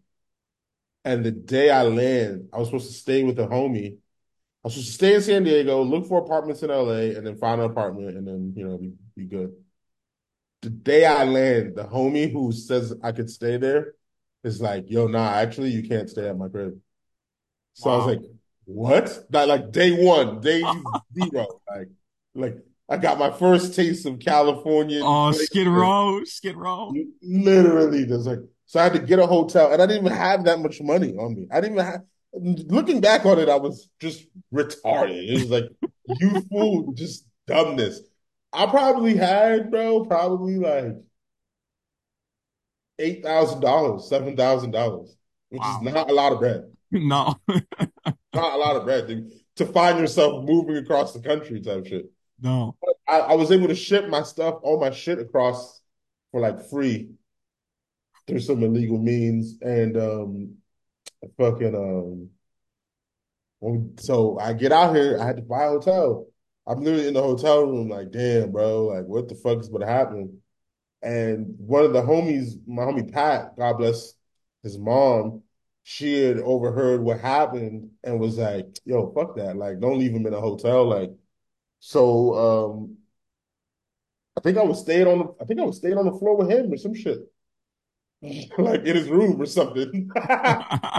and 1.04 1.24
the 1.24 1.30
day 1.30 1.70
I 1.70 1.82
land, 1.82 2.48
I 2.52 2.58
was 2.58 2.68
supposed 2.68 2.88
to 2.88 2.94
stay 2.94 3.22
with 3.22 3.38
a 3.38 3.46
homie. 3.46 3.92
I 3.94 4.64
was 4.64 4.74
supposed 4.74 4.88
to 4.88 4.94
stay 4.94 5.14
in 5.14 5.22
San 5.22 5.44
Diego, 5.44 5.82
look 5.82 6.06
for 6.06 6.18
apartments 6.18 6.62
in 6.62 6.70
LA, 6.70 7.16
and 7.16 7.26
then 7.26 7.36
find 7.36 7.60
an 7.60 7.70
apartment, 7.70 8.16
and 8.16 8.26
then 8.26 8.52
you 8.56 8.68
know 8.68 8.78
be, 8.78 8.92
be 9.14 9.24
good 9.26 9.52
the 10.66 10.70
day 10.70 11.06
I 11.06 11.22
land, 11.22 11.76
the 11.76 11.84
homie 11.84 12.32
who 12.32 12.50
says 12.50 12.92
I 13.00 13.12
could 13.12 13.30
stay 13.30 13.56
there 13.56 13.94
is 14.42 14.60
like, 14.60 14.90
yo, 14.90 15.06
nah, 15.06 15.30
actually, 15.30 15.70
you 15.70 15.88
can't 15.88 16.10
stay 16.10 16.28
at 16.28 16.36
my 16.36 16.48
crib. 16.48 16.78
So 17.74 17.90
I 17.90 17.96
was 17.96 18.06
like, 18.06 18.20
what? 18.66 19.26
That 19.30 19.48
like 19.48 19.72
day 19.72 19.92
one, 20.04 20.40
day 20.40 20.60
zero. 21.14 21.46
Like, 21.68 21.88
like 22.34 22.56
I 22.88 22.96
got 22.96 23.18
my 23.18 23.30
first 23.30 23.74
taste 23.74 24.06
of 24.06 24.18
California. 24.18 25.00
Oh, 25.02 25.32
Skid. 25.32 25.66
Row, 25.66 26.22
Skid 26.24 26.56
Row. 26.56 26.92
Literally, 27.22 28.04
there's 28.04 28.26
like, 28.26 28.40
so 28.66 28.80
I 28.80 28.84
had 28.84 28.92
to 28.94 28.98
get 28.98 29.18
a 29.18 29.26
hotel, 29.26 29.72
and 29.72 29.80
I 29.80 29.86
didn't 29.86 30.04
even 30.04 30.18
have 30.18 30.44
that 30.44 30.60
much 30.60 30.80
money 30.80 31.16
on 31.16 31.34
me. 31.34 31.48
I 31.50 31.60
didn't 31.60 31.78
even 31.78 31.86
have. 31.86 32.02
Looking 32.34 33.00
back 33.00 33.24
on 33.24 33.38
it, 33.38 33.48
I 33.48 33.56
was 33.56 33.88
just 33.98 34.26
retarded. 34.52 35.30
It 35.30 35.34
was 35.34 35.50
like 35.50 35.70
youthful, 36.20 36.92
just 36.92 37.24
dumbness. 37.46 38.00
I 38.52 38.66
probably 38.66 39.16
had, 39.16 39.70
bro, 39.70 40.04
probably 40.04 40.56
like 40.56 40.96
eight 42.98 43.22
thousand 43.22 43.60
dollars, 43.60 44.08
seven 44.08 44.36
thousand 44.36 44.72
dollars, 44.72 45.16
which 45.48 45.62
is 45.62 45.82
not 45.82 46.10
a 46.10 46.14
lot 46.14 46.32
of 46.32 46.40
bread. 46.40 46.64
No, 46.92 47.34
Not 48.36 48.54
a 48.54 48.56
lot 48.56 48.76
of 48.76 48.84
bread 48.84 49.06
dude, 49.06 49.32
to 49.56 49.66
find 49.66 49.98
yourself 49.98 50.44
moving 50.44 50.76
across 50.76 51.12
the 51.12 51.20
country 51.20 51.60
type 51.60 51.86
shit. 51.86 52.10
no. 52.40 52.76
I, 53.08 53.18
I 53.18 53.34
was 53.34 53.50
able 53.50 53.68
to 53.68 53.74
ship 53.74 54.08
my 54.08 54.22
stuff, 54.22 54.56
all 54.62 54.80
my 54.80 54.90
shit 54.90 55.18
across 55.18 55.80
for 56.30 56.40
like 56.40 56.68
free 56.68 57.10
through 58.26 58.40
some 58.40 58.62
illegal 58.62 58.98
means, 58.98 59.58
and 59.62 59.96
um, 59.96 60.54
fucking 61.38 61.74
um, 61.74 62.28
so 63.98 64.38
I 64.38 64.52
get 64.52 64.72
out 64.72 64.94
here, 64.94 65.18
I 65.20 65.26
had 65.26 65.36
to 65.36 65.42
buy 65.42 65.64
a 65.64 65.70
hotel. 65.70 66.26
I'm 66.66 66.82
literally 66.82 67.08
in 67.08 67.14
the 67.14 67.22
hotel 67.22 67.64
room, 67.64 67.88
like, 67.88 68.10
damn, 68.10 68.50
bro, 68.50 68.86
like, 68.86 69.04
what 69.04 69.28
the 69.28 69.34
fuck 69.36 69.60
is 69.60 69.68
gonna 69.68 69.86
happen? 69.86 70.40
And 71.02 71.54
one 71.58 71.84
of 71.84 71.92
the 71.92 72.02
homies, 72.02 72.54
my 72.66 72.82
homie 72.82 73.10
Pat, 73.10 73.56
God 73.56 73.78
bless 73.78 74.14
his 74.62 74.76
mom, 74.76 75.42
she 75.88 76.14
had 76.24 76.38
overheard 76.38 77.00
what 77.00 77.20
happened 77.20 77.92
and 78.02 78.18
was 78.18 78.38
like, 78.38 78.66
yo, 78.84 79.12
fuck 79.12 79.36
that. 79.36 79.56
Like, 79.56 79.78
don't 79.80 79.98
leave 80.00 80.10
him 80.12 80.26
in 80.26 80.34
a 80.34 80.40
hotel. 80.40 80.84
Like, 80.88 81.12
so 81.80 82.34
um 82.34 82.98
I 84.36 84.40
think 84.40 84.58
I 84.58 84.62
was 84.64 84.80
staying 84.80 85.06
on 85.06 85.18
the 85.18 85.34
I 85.40 85.44
think 85.44 85.60
I 85.60 85.64
was 85.64 85.76
staying 85.78 85.98
on 85.98 86.06
the 86.06 86.18
floor 86.18 86.36
with 86.36 86.50
him 86.50 86.72
or 86.72 86.76
some 86.76 86.94
shit. 86.94 87.20
Like 88.58 88.84
in 88.86 88.96
his 88.96 89.08
room 89.08 89.40
or 89.40 89.46
something. 89.46 90.10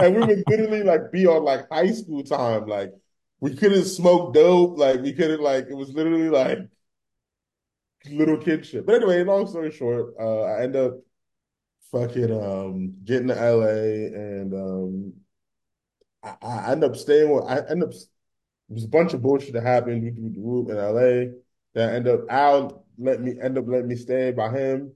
And 0.00 0.14
we 0.16 0.20
would 0.24 0.44
literally 0.48 0.82
like 0.82 1.12
be 1.12 1.26
on 1.26 1.44
like 1.44 1.68
high 1.70 1.92
school 1.92 2.22
time. 2.24 2.66
Like 2.66 2.92
we 3.40 3.54
couldn't 3.54 3.84
smoke 3.86 4.34
dope. 4.34 4.78
Like 4.78 5.02
we 5.02 5.12
couldn't 5.12 5.42
like 5.42 5.66
it 5.68 5.74
was 5.74 5.90
literally 5.90 6.30
like 6.30 6.60
little 8.10 8.36
kid 8.36 8.64
shit. 8.66 8.86
But 8.86 8.96
anyway, 8.96 9.24
long 9.24 9.46
story 9.46 9.70
short, 9.70 10.14
uh 10.18 10.42
I 10.42 10.62
end 10.62 10.76
up 10.76 10.94
fucking 11.92 12.32
um 12.32 12.94
getting 13.04 13.28
to 13.28 13.34
LA 13.34 14.18
and 14.18 14.54
um 14.54 15.12
I, 16.22 16.34
I 16.42 16.72
end 16.72 16.84
up 16.84 16.96
staying 16.96 17.30
with 17.30 17.44
I 17.44 17.60
end 17.68 17.82
up 17.82 17.90
it 17.90 18.74
was 18.74 18.84
a 18.84 18.88
bunch 18.88 19.14
of 19.14 19.22
bullshit 19.22 19.54
that 19.54 19.62
happened 19.62 20.04
in 20.04 20.34
LA 20.68 21.32
that 21.74 21.94
end 21.94 22.08
up 22.08 22.20
Al 22.28 22.84
let 22.98 23.20
me 23.20 23.34
end 23.40 23.56
up 23.56 23.64
letting 23.68 23.88
me 23.88 23.96
stay 23.96 24.32
by 24.32 24.50
him. 24.50 24.92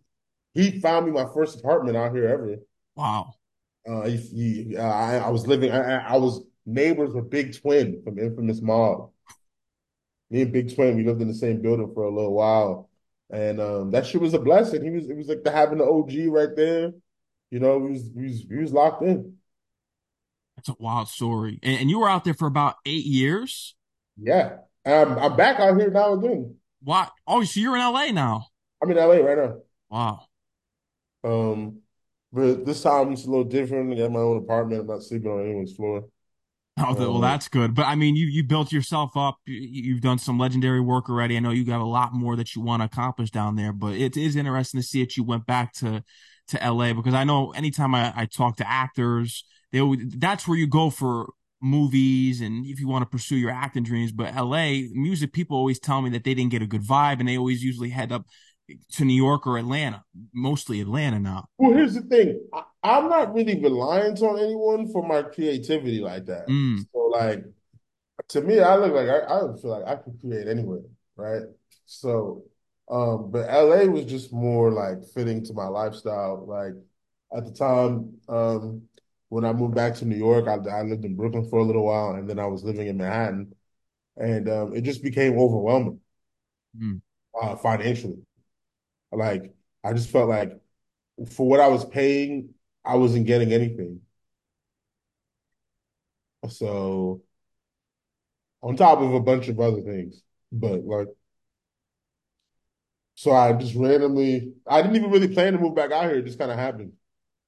He 0.54 0.80
found 0.80 1.06
me 1.06 1.12
my 1.12 1.26
first 1.32 1.60
apartment 1.60 1.96
out 1.96 2.14
here 2.14 2.28
ever. 2.28 2.56
Wow. 2.96 3.34
Uh 3.88 4.02
he, 4.02 4.16
he 4.16 4.76
uh, 4.76 4.82
I, 4.82 5.16
I 5.16 5.28
was 5.30 5.46
living 5.46 5.72
I, 5.72 5.98
I 5.98 6.16
was 6.16 6.44
neighbors 6.66 7.12
with 7.12 7.30
Big 7.30 7.58
Twin 7.58 8.02
from 8.04 8.18
Infamous 8.18 8.60
Mobb. 8.60 9.10
Me 10.30 10.42
and 10.42 10.52
Big 10.52 10.74
Twin, 10.74 10.96
we 10.96 11.04
lived 11.04 11.20
in 11.20 11.28
the 11.28 11.34
same 11.34 11.60
building 11.60 11.92
for 11.94 12.04
a 12.04 12.14
little 12.14 12.32
while. 12.32 12.88
And 13.32 13.60
um 13.60 13.90
that 13.92 14.06
shit 14.06 14.20
was 14.20 14.34
a 14.34 14.38
blessing. 14.38 14.84
He 14.84 14.90
was 14.90 15.08
it 15.08 15.16
was 15.16 15.28
like 15.28 15.42
the 15.42 15.50
having 15.50 15.78
the 15.78 15.84
OG 15.84 16.12
right 16.28 16.54
there. 16.54 16.92
You 17.50 17.60
know, 17.60 17.84
he 17.86 17.92
was 17.92 18.10
we 18.14 18.24
was 18.24 18.44
we 18.48 18.58
was 18.58 18.72
locked 18.72 19.02
in. 19.02 19.36
That's 20.56 20.68
a 20.68 20.76
wild 20.78 21.08
story. 21.08 21.58
And, 21.62 21.80
and 21.80 21.90
you 21.90 21.98
were 21.98 22.08
out 22.08 22.24
there 22.24 22.34
for 22.34 22.46
about 22.46 22.76
eight 22.86 23.06
years? 23.06 23.74
Yeah. 24.16 24.58
Um, 24.84 25.18
I'm 25.18 25.36
back 25.36 25.58
out 25.58 25.78
here 25.78 25.90
now 25.90 26.12
again. 26.12 26.56
What? 26.82 27.10
Oh, 27.26 27.42
so 27.44 27.58
you're 27.58 27.76
in 27.76 27.82
LA 27.82 28.10
now. 28.10 28.46
I'm 28.82 28.90
in 28.90 28.96
LA 28.96 29.16
right 29.16 29.38
now. 29.38 29.56
Wow. 29.88 30.26
Um, 31.24 31.78
but 32.32 32.66
this 32.66 32.82
time 32.82 33.12
it's 33.12 33.24
a 33.24 33.30
little 33.30 33.44
different. 33.44 33.92
I 33.92 33.96
got 33.96 34.12
my 34.12 34.20
own 34.20 34.38
apartment. 34.38 34.82
I'm 34.82 34.86
not 34.88 35.02
sleeping 35.02 35.30
on 35.30 35.40
anyone's 35.40 35.74
floor. 35.74 36.04
Oh, 36.78 36.94
well, 36.94 37.20
that's 37.20 37.48
good. 37.48 37.74
But 37.74 37.86
I 37.86 37.94
mean, 37.94 38.16
you 38.16 38.26
you 38.26 38.42
built 38.44 38.72
yourself 38.72 39.16
up. 39.16 39.36
You, 39.46 39.60
you've 39.60 40.00
done 40.00 40.18
some 40.18 40.38
legendary 40.38 40.80
work 40.80 41.08
already. 41.10 41.36
I 41.36 41.40
know 41.40 41.50
you 41.50 41.64
got 41.64 41.80
a 41.82 41.84
lot 41.86 42.14
more 42.14 42.34
that 42.36 42.54
you 42.56 42.62
want 42.62 42.80
to 42.80 42.86
accomplish 42.86 43.30
down 43.30 43.56
there. 43.56 43.72
But 43.72 43.94
it 43.94 44.16
is 44.16 44.36
interesting 44.36 44.80
to 44.80 44.86
see 44.86 45.00
that 45.02 45.16
you 45.16 45.22
went 45.22 45.46
back 45.46 45.74
to 45.74 46.02
to 46.48 46.62
LA 46.62 46.94
because 46.94 47.14
I 47.14 47.24
know 47.24 47.52
anytime 47.52 47.94
I, 47.94 48.12
I 48.16 48.24
talk 48.26 48.56
to 48.56 48.68
actors, 48.68 49.44
they 49.70 49.80
always, 49.80 50.00
that's 50.16 50.48
where 50.48 50.56
you 50.58 50.66
go 50.66 50.88
for 50.90 51.28
movies 51.60 52.40
and 52.40 52.66
if 52.66 52.80
you 52.80 52.88
want 52.88 53.02
to 53.02 53.06
pursue 53.06 53.36
your 53.36 53.50
acting 53.50 53.82
dreams. 53.84 54.10
But 54.10 54.34
LA 54.34 54.88
music, 54.92 55.32
people 55.34 55.56
always 55.58 55.78
tell 55.78 56.00
me 56.00 56.10
that 56.10 56.24
they 56.24 56.32
didn't 56.34 56.50
get 56.52 56.62
a 56.62 56.66
good 56.66 56.82
vibe, 56.82 57.20
and 57.20 57.28
they 57.28 57.36
always 57.36 57.62
usually 57.62 57.90
head 57.90 58.12
up 58.12 58.24
to 58.92 59.04
New 59.04 59.14
York 59.14 59.46
or 59.46 59.58
Atlanta, 59.58 60.04
mostly 60.32 60.80
Atlanta 60.80 61.18
now. 61.18 61.46
well, 61.58 61.72
here's 61.72 61.94
the 61.94 62.02
thing. 62.02 62.40
I, 62.52 62.62
I'm 62.82 63.08
not 63.08 63.34
really 63.34 63.60
reliant 63.60 64.20
on 64.22 64.38
anyone 64.38 64.90
for 64.90 65.06
my 65.06 65.22
creativity 65.22 66.00
like 66.00 66.26
that. 66.26 66.48
Mm, 66.48 66.84
So, 66.92 66.98
like, 66.98 67.44
to 68.28 68.40
me, 68.40 68.60
I 68.60 68.76
look 68.76 68.92
like 68.92 69.08
I, 69.08 69.24
I 69.24 69.40
feel 69.60 69.70
like 69.70 69.86
I 69.86 69.96
could 69.96 70.20
create 70.20 70.48
anywhere, 70.48 70.82
right? 71.16 71.42
So, 71.86 72.44
um, 72.90 73.30
but 73.30 73.48
LA 73.48 73.84
was 73.84 74.06
just 74.06 74.32
more 74.32 74.70
like 74.70 75.04
fitting 75.14 75.44
to 75.44 75.52
my 75.52 75.66
lifestyle. 75.66 76.44
Like 76.46 76.74
at 77.36 77.44
the 77.44 77.52
time, 77.52 78.14
um, 78.28 78.82
when 79.28 79.44
I 79.44 79.52
moved 79.52 79.74
back 79.74 79.94
to 79.96 80.04
New 80.04 80.16
York, 80.16 80.46
I, 80.46 80.54
I 80.70 80.82
lived 80.82 81.04
in 81.04 81.16
Brooklyn 81.16 81.48
for 81.48 81.58
a 81.60 81.64
little 81.64 81.86
while, 81.86 82.10
and 82.10 82.28
then 82.28 82.38
I 82.38 82.46
was 82.46 82.64
living 82.64 82.88
in 82.88 82.98
Manhattan, 82.98 83.54
and 84.16 84.48
um, 84.48 84.76
it 84.76 84.82
just 84.82 85.02
became 85.02 85.38
overwhelming 85.38 86.00
mm. 86.78 87.00
uh, 87.40 87.56
financially. 87.56 88.18
Like 89.12 89.54
I 89.84 89.92
just 89.92 90.10
felt 90.10 90.28
like 90.28 90.60
for 91.32 91.46
what 91.48 91.60
I 91.60 91.68
was 91.68 91.84
paying, 91.84 92.54
I 92.84 92.96
wasn't 92.96 93.26
getting 93.26 93.52
anything. 93.52 94.00
So 96.48 97.22
on 98.62 98.76
top 98.76 98.98
of 99.00 99.12
a 99.14 99.20
bunch 99.20 99.48
of 99.48 99.60
other 99.60 99.82
things, 99.82 100.22
but 100.50 100.84
like. 100.84 101.08
So 103.14 103.30
I 103.32 103.52
just 103.52 103.74
randomly, 103.74 104.54
I 104.66 104.82
didn't 104.82 104.96
even 104.96 105.10
really 105.10 105.28
plan 105.28 105.52
to 105.52 105.58
move 105.58 105.74
back 105.74 105.92
out 105.92 106.04
here. 106.04 106.16
It 106.16 106.24
just 106.24 106.38
kind 106.38 106.50
of 106.50 106.58
happened. 106.58 106.92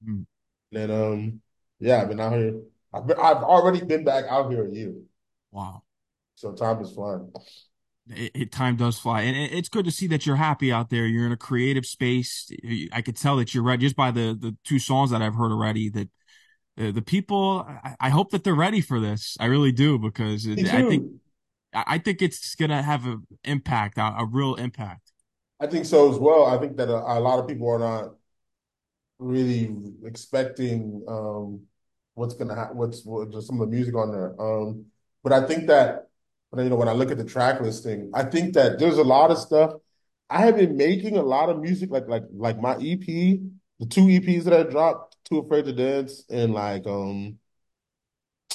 mm. 0.06 0.24
And 0.72 0.92
um, 0.92 1.40
yeah, 1.80 2.02
I've 2.02 2.08
been 2.08 2.20
out 2.20 2.34
here. 2.34 2.60
I've 2.92 3.06
been, 3.06 3.16
I've 3.18 3.42
already 3.42 3.84
been 3.84 4.04
back 4.04 4.26
out 4.28 4.50
here 4.50 4.66
a 4.66 4.70
year. 4.70 4.94
Wow. 5.50 5.82
So 6.36 6.52
time 6.52 6.80
is 6.80 6.92
flying. 6.92 7.32
It, 8.08 8.32
it, 8.34 8.52
time 8.52 8.76
does 8.76 8.98
fly, 8.98 9.22
and 9.22 9.36
it, 9.36 9.52
it's 9.52 9.68
good 9.68 9.84
to 9.86 9.90
see 9.90 10.06
that 10.08 10.26
you're 10.26 10.36
happy 10.36 10.70
out 10.70 10.90
there. 10.90 11.06
You're 11.06 11.26
in 11.26 11.32
a 11.32 11.36
creative 11.36 11.86
space. 11.86 12.50
I 12.92 13.02
could 13.02 13.16
tell 13.16 13.36
that 13.36 13.54
you're 13.54 13.62
ready 13.62 13.82
just 13.82 13.96
by 13.96 14.10
the 14.10 14.36
the 14.38 14.56
two 14.64 14.78
songs 14.78 15.10
that 15.10 15.22
I've 15.22 15.34
heard 15.34 15.52
already. 15.52 15.88
That 15.88 16.08
uh, 16.78 16.90
the 16.90 17.02
people, 17.02 17.66
I, 17.68 17.96
I, 18.00 18.10
hope 18.10 18.30
that 18.32 18.42
they're 18.42 18.54
ready 18.54 18.80
for 18.80 18.98
this. 19.00 19.36
I 19.40 19.46
really 19.46 19.72
do 19.72 19.98
because 19.98 20.46
Me 20.46 20.68
I 20.68 20.82
think. 20.82 21.12
I 21.74 21.98
think 21.98 22.22
it's 22.22 22.54
gonna 22.54 22.82
have 22.82 23.04
an 23.04 23.26
impact, 23.42 23.98
a, 23.98 24.14
a 24.18 24.26
real 24.26 24.54
impact. 24.54 25.12
I 25.60 25.66
think 25.66 25.86
so 25.86 26.10
as 26.12 26.18
well. 26.18 26.46
I 26.46 26.58
think 26.58 26.76
that 26.76 26.88
a, 26.88 26.96
a 26.96 27.18
lot 27.18 27.38
of 27.38 27.48
people 27.48 27.68
are 27.68 27.78
not 27.78 28.14
really 29.18 29.74
expecting 30.04 31.04
um, 31.08 31.62
what's 32.14 32.34
gonna 32.34 32.54
happen, 32.54 32.76
what's 32.76 33.04
what, 33.04 33.32
just 33.32 33.46
some 33.46 33.60
of 33.60 33.68
the 33.68 33.74
music 33.74 33.94
on 33.96 34.12
there. 34.12 34.40
Um, 34.40 34.86
but 35.22 35.32
I 35.32 35.46
think 35.46 35.66
that 35.66 36.03
you 36.62 36.68
know 36.68 36.76
when 36.76 36.88
I 36.88 36.92
look 36.92 37.10
at 37.10 37.18
the 37.18 37.24
track 37.24 37.60
listing, 37.60 38.10
I 38.14 38.24
think 38.24 38.54
that 38.54 38.78
there's 38.78 38.98
a 38.98 39.04
lot 39.04 39.30
of 39.30 39.38
stuff. 39.38 39.74
I 40.30 40.40
have 40.46 40.56
been 40.56 40.76
making 40.76 41.16
a 41.16 41.22
lot 41.22 41.48
of 41.50 41.60
music, 41.60 41.90
like 41.90 42.08
like 42.08 42.24
like 42.32 42.58
my 42.60 42.76
EP, 42.80 43.40
the 43.80 43.86
two 43.86 44.02
EPs 44.08 44.44
that 44.44 44.54
I 44.54 44.62
dropped, 44.70 45.16
Too 45.24 45.38
Afraid 45.38 45.66
to 45.66 45.72
Dance, 45.72 46.24
and 46.30 46.52
like 46.54 46.86
um 46.86 47.38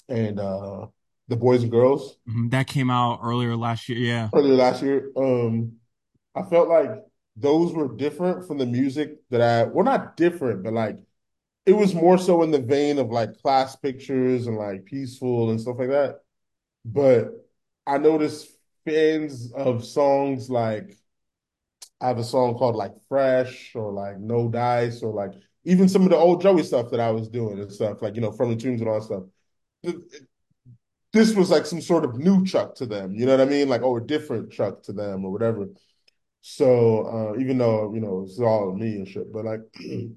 and 0.08 0.40
uh 0.40 0.88
the 1.28 1.36
Boys 1.36 1.62
and 1.62 1.72
Girls 1.72 2.18
Mhm. 2.28 2.50
That 2.52 2.68
came 2.68 2.90
out 2.90 3.20
earlier 3.24 3.56
last 3.56 3.88
year. 3.90 4.00
Yeah. 4.00 4.30
earlier 4.34 4.56
last 4.56 4.82
year. 4.82 5.12
Um, 5.16 5.74
I 6.36 6.44
felt 6.44 6.70
like 6.70 6.92
those 7.36 7.74
were 7.74 7.96
different 7.96 8.48
from 8.48 8.58
the 8.58 8.66
music 8.66 9.18
that 9.30 9.42
I, 9.42 9.64
well, 9.64 9.86
not 9.86 10.18
different, 10.18 10.64
but 10.64 10.74
like 10.74 10.98
it 11.66 11.74
was 11.74 11.94
more 11.94 12.18
so 12.18 12.44
in 12.44 12.52
the 12.52 12.60
vein 12.62 13.00
of 13.00 13.10
like 13.10 13.42
class 13.42 13.76
pictures 13.76 14.48
and 14.48 14.58
like 14.58 14.86
peaceful 14.86 15.52
and 15.52 15.62
stuff 15.62 15.78
like 15.80 15.90
that. 15.90 16.22
But 16.86 17.49
I 17.90 17.98
noticed 17.98 18.48
fans 18.86 19.52
of 19.54 19.84
songs 19.84 20.50
like 20.50 20.96
I 22.00 22.08
have 22.08 22.20
a 22.20 22.24
song 22.24 22.56
called 22.56 22.76
like 22.76 22.94
Fresh 23.10 23.76
or 23.76 23.92
like 23.92 24.20
No 24.20 24.48
Dice 24.48 25.02
or 25.02 25.12
like 25.14 25.34
even 25.66 25.90
some 25.90 26.04
of 26.04 26.10
the 26.10 26.16
old 26.16 26.42
Joey 26.42 26.64
stuff 26.64 26.92
that 26.92 27.00
I 27.00 27.12
was 27.12 27.30
doing 27.30 27.60
and 27.60 27.72
stuff 27.72 28.02
like 28.02 28.16
you 28.16 28.22
know 28.22 28.32
from 28.32 28.52
the 28.52 28.56
tunes 28.56 28.82
and 28.82 28.90
all 28.90 29.00
that 29.00 29.06
stuff. 29.06 29.24
This 31.12 31.34
was 31.34 31.50
like 31.50 31.66
some 31.66 31.82
sort 31.82 32.06
of 32.06 32.20
new 32.20 32.46
Chuck 32.46 32.76
to 32.76 32.86
them, 32.86 33.16
you 33.16 33.26
know 33.26 33.36
what 33.36 33.48
I 33.48 33.50
mean? 33.50 33.68
Like 33.68 33.82
oh, 33.82 33.98
a 33.98 34.02
different 34.02 34.52
Chuck 34.52 34.84
to 34.84 34.94
them 34.94 35.26
or 35.26 35.32
whatever. 35.32 35.68
So 36.42 37.34
uh, 37.36 37.40
even 37.40 37.58
though 37.58 37.94
you 37.94 38.02
know 38.02 38.24
it's 38.24 38.40
all 38.40 38.74
me 38.76 38.98
and 38.98 39.08
shit, 39.08 39.34
but 39.34 39.46
like 39.46 39.62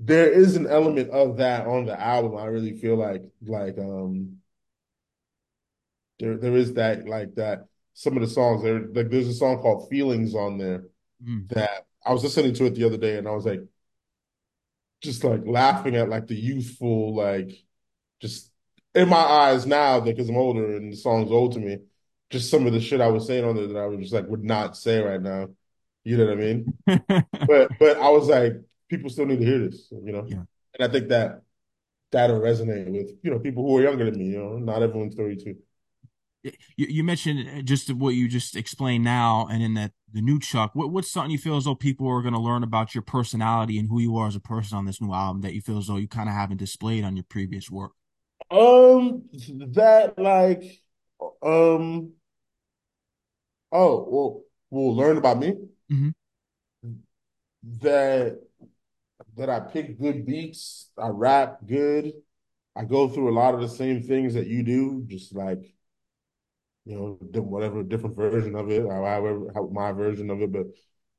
there 0.00 0.30
is 0.30 0.56
an 0.56 0.66
element 0.66 1.10
of 1.10 1.36
that 1.38 1.66
on 1.66 1.84
the 1.84 2.00
album. 2.00 2.38
I 2.38 2.46
really 2.46 2.78
feel 2.78 2.96
like 2.96 3.22
like 3.42 3.78
um 3.78 4.38
there 6.18 6.36
there 6.36 6.56
is 6.56 6.74
that 6.74 7.06
like 7.08 7.34
that 7.34 7.66
some 7.94 8.16
of 8.16 8.22
the 8.22 8.28
songs 8.28 8.62
there 8.62 8.80
like 8.94 9.10
there's 9.10 9.28
a 9.28 9.34
song 9.34 9.58
called 9.58 9.88
Feelings 9.90 10.34
on 10.34 10.58
there 10.58 10.84
Mm. 11.24 11.48
that 11.48 11.86
I 12.04 12.12
was 12.12 12.22
listening 12.22 12.52
to 12.54 12.66
it 12.66 12.74
the 12.74 12.84
other 12.84 12.98
day 12.98 13.16
and 13.16 13.26
I 13.26 13.30
was 13.30 13.46
like 13.46 13.62
just 15.00 15.24
like 15.24 15.40
laughing 15.46 15.96
at 15.96 16.10
like 16.10 16.26
the 16.26 16.34
youthful 16.34 17.14
like 17.14 17.52
just 18.20 18.50
in 18.94 19.08
my 19.08 19.16
eyes 19.16 19.66
now 19.66 20.00
because 20.00 20.28
I'm 20.28 20.36
older 20.36 20.76
and 20.76 20.92
the 20.92 20.96
song's 20.96 21.30
old 21.30 21.52
to 21.52 21.58
me 21.58 21.78
just 22.30 22.50
some 22.50 22.66
of 22.66 22.72
the 22.74 22.80
shit 22.80 23.00
I 23.00 23.06
was 23.08 23.26
saying 23.26 23.44
on 23.44 23.56
there 23.56 23.66
that 23.68 23.76
I 23.78 23.86
was 23.86 24.00
just 24.00 24.12
like 24.12 24.26
would 24.28 24.44
not 24.44 24.76
say 24.76 25.00
right 25.00 25.22
now. 25.22 25.48
You 26.04 26.18
know 26.18 26.26
what 26.26 26.32
I 26.32 26.36
mean? 26.36 26.74
But 27.46 27.78
but 27.78 27.96
I 27.98 28.08
was 28.10 28.28
like 28.28 28.60
people 28.90 29.08
still 29.10 29.26
need 29.26 29.40
to 29.40 29.46
hear 29.46 29.58
this 29.68 29.88
you 29.90 30.12
know? 30.12 30.24
Yeah. 30.26 30.44
and 30.78 30.80
I 30.80 30.88
think 30.88 31.08
that 31.08 31.42
that'll 32.12 32.40
resonate 32.40 32.90
with 32.90 33.10
you 33.22 33.30
know 33.30 33.38
people 33.38 33.62
who 33.64 33.78
are 33.78 33.82
younger 33.82 34.04
than 34.04 34.18
me 34.18 34.26
you 34.26 34.38
know? 34.38 34.58
Not 34.58 34.82
everyone's 34.82 35.14
32 35.14 35.50
You, 35.50 35.56
you 36.76 37.04
mentioned 37.04 37.48
uh, 37.48 37.62
just 37.62 37.92
what 37.92 38.14
you 38.14 38.28
just 38.28 38.56
explained 38.56 39.04
now, 39.04 39.46
and 39.50 39.62
in 39.62 39.74
that 39.74 39.92
the 40.12 40.20
new 40.20 40.38
Chuck. 40.38 40.70
What, 40.74 40.90
what's 40.90 41.10
something 41.10 41.30
you 41.30 41.38
feel 41.38 41.56
as 41.56 41.64
though 41.64 41.74
people 41.74 42.08
are 42.08 42.22
going 42.22 42.34
to 42.34 42.40
learn 42.40 42.62
about 42.62 42.94
your 42.94 43.02
personality 43.02 43.78
and 43.78 43.88
who 43.88 44.00
you 44.00 44.16
are 44.16 44.28
as 44.28 44.36
a 44.36 44.40
person 44.40 44.78
on 44.78 44.84
this 44.84 45.00
new 45.00 45.12
album 45.12 45.42
that 45.42 45.54
you 45.54 45.60
feel 45.60 45.78
as 45.78 45.86
though 45.86 45.96
you 45.96 46.08
kind 46.08 46.28
of 46.28 46.34
haven't 46.34 46.58
displayed 46.58 47.04
on 47.04 47.16
your 47.16 47.24
previous 47.28 47.70
work? 47.70 47.92
Um, 48.50 49.24
that 49.74 50.14
like, 50.16 50.62
um, 51.42 52.12
oh, 53.72 54.06
well, 54.08 54.42
we'll 54.70 54.94
learn 54.94 55.16
about 55.16 55.38
me 55.38 55.54
hmm 55.88 56.10
that 57.80 58.38
that 59.36 59.50
I 59.50 59.60
pick 59.60 59.98
good 60.00 60.26
beats, 60.26 60.90
I 60.98 61.08
rap 61.08 61.58
good, 61.66 62.12
I 62.74 62.84
go 62.84 63.08
through 63.08 63.30
a 63.30 63.38
lot 63.38 63.54
of 63.54 63.60
the 63.60 63.68
same 63.68 64.02
things 64.02 64.34
that 64.34 64.46
you 64.46 64.62
do, 64.62 65.04
just 65.06 65.34
like 65.34 65.75
you 66.86 66.96
know, 66.96 67.40
whatever 67.42 67.82
different 67.82 68.16
version 68.16 68.54
of 68.56 68.70
it, 68.70 68.84
or 68.84 68.94
however 68.94 69.52
how 69.54 69.68
my 69.68 69.92
version 69.92 70.30
of 70.30 70.40
it, 70.40 70.52
but 70.52 70.66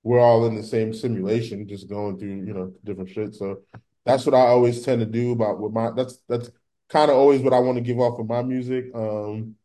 we're 0.04 0.20
all 0.20 0.46
in 0.46 0.56
the 0.56 0.64
same 0.64 0.94
simulation, 0.94 1.68
just 1.68 1.90
going 1.90 2.18
through 2.18 2.46
you 2.46 2.54
know 2.54 2.74
different 2.84 3.10
shit. 3.10 3.36
So 3.36 3.62
that's 4.06 4.26
what 4.26 4.36
I 4.36 4.48
always 4.48 4.82
tend 4.84 5.02
to 5.02 5.06
do 5.06 5.34
about 5.34 5.60
with 5.60 5.74
my. 5.74 5.92
That's 5.92 6.20
that's 6.30 6.50
kind 6.90 7.12
of 7.12 7.18
always 7.18 7.42
what 7.42 7.54
I 7.54 7.60
want 7.60 7.78
to 7.78 7.84
give 7.84 8.00
off 8.00 8.20
of 8.20 8.28
my 8.28 8.42
music. 8.42 8.86
Um, 8.96 9.56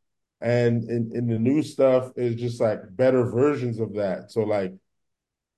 and 0.40 0.90
in, 0.90 1.12
in 1.14 1.26
the 1.28 1.38
new 1.38 1.62
stuff 1.62 2.10
is 2.16 2.34
just 2.34 2.60
like 2.60 2.80
better 2.90 3.24
versions 3.30 3.78
of 3.78 3.94
that. 3.94 4.32
So 4.32 4.42
like 4.42 4.74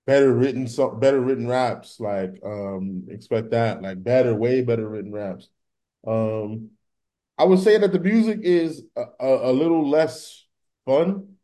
better 0.05 0.33
written 0.33 0.67
so 0.67 0.91
better 0.91 1.19
written 1.19 1.47
raps. 1.47 1.99
Like 1.99 2.39
um 2.45 3.05
expect 3.09 3.51
that. 3.51 3.81
Like 3.81 4.03
better, 4.03 4.35
way 4.35 4.61
better 4.61 4.87
written 4.87 5.11
raps. 5.11 5.49
Um 6.07 6.69
I 7.37 7.43
would 7.43 7.59
say 7.59 7.77
that 7.77 7.91
the 7.91 7.99
music 7.99 8.39
is 8.43 8.83
a, 8.95 9.03
a, 9.19 9.51
a 9.51 9.53
little 9.53 9.89
less 9.89 10.45
fun. 10.85 11.35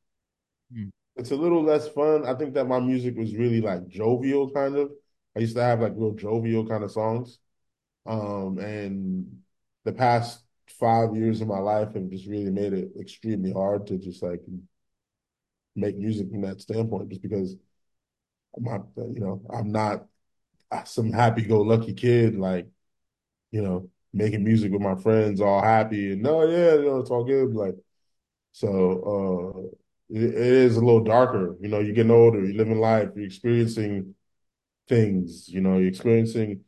Mm. 0.74 0.92
It's 1.18 1.32
a 1.32 1.36
little 1.36 1.64
less 1.64 1.88
fun. 1.90 2.26
I 2.26 2.36
think 2.36 2.54
that 2.54 2.66
my 2.68 2.80
music 2.80 3.18
was 3.18 3.36
really 3.36 3.62
like 3.62 3.88
jovial 3.88 4.50
kind 4.52 4.76
of. 4.76 4.92
I 5.36 5.40
used 5.42 5.56
to 5.56 5.64
have 5.64 5.82
like 5.82 5.94
real 5.96 6.14
jovial 6.14 6.68
kind 6.68 6.84
of 6.84 6.92
songs. 6.92 7.40
Um 8.06 8.58
and 8.60 9.28
the 9.86 9.94
past 9.94 10.44
five 10.80 11.16
years 11.16 11.42
of 11.42 11.48
my 11.48 11.60
life 11.60 11.94
have 11.94 12.10
just 12.10 12.28
really 12.28 12.52
made 12.52 12.74
it 12.74 12.92
extremely 13.00 13.52
hard 13.52 13.88
to 13.88 13.98
just 13.98 14.24
like 14.24 14.42
make 15.76 15.98
music 15.98 16.30
from 16.30 16.42
that 16.42 16.62
standpoint 16.62 17.10
just 17.10 17.22
because 17.22 17.56
I'm 18.56 18.64
not, 18.64 18.86
you 18.98 19.20
know, 19.20 19.42
I'm 19.54 19.72
not 19.72 20.06
some 20.86 21.12
happy-go-lucky 21.14 21.96
kid 21.96 22.38
like, 22.38 22.68
you 23.52 23.64
know, 23.64 23.91
making 24.14 24.44
music 24.44 24.72
with 24.72 24.82
my 24.82 24.96
friends 24.96 25.42
all 25.42 25.62
happy 25.62 26.14
and 26.14 26.22
no, 26.22 26.44
yeah, 26.50 26.76
you 26.76 26.84
know, 26.86 27.00
it's 27.00 27.12
all 27.12 27.24
good. 27.24 27.54
Like, 27.56 27.76
so 28.54 29.64
uh 30.12 30.16
it, 30.16 30.24
it 30.24 30.36
is 30.36 30.78
a 30.78 30.82
little 30.82 31.04
darker. 31.04 31.58
You 31.62 31.70
know, 31.70 31.80
you're 31.80 31.96
getting 31.96 32.12
older, 32.12 32.44
you're 32.44 32.56
living 32.58 32.80
life, 32.80 33.10
you're 33.16 33.26
experiencing 33.26 34.16
things, 34.90 35.50
you 35.50 35.62
know, 35.62 35.78
you're 35.80 35.90
experiencing, 35.90 36.66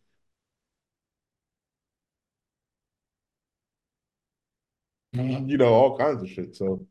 you 5.13 5.57
know, 5.57 5.73
all 5.73 5.97
kinds 5.97 6.21
of 6.23 6.29
shit. 6.29 6.55
So 6.55 6.85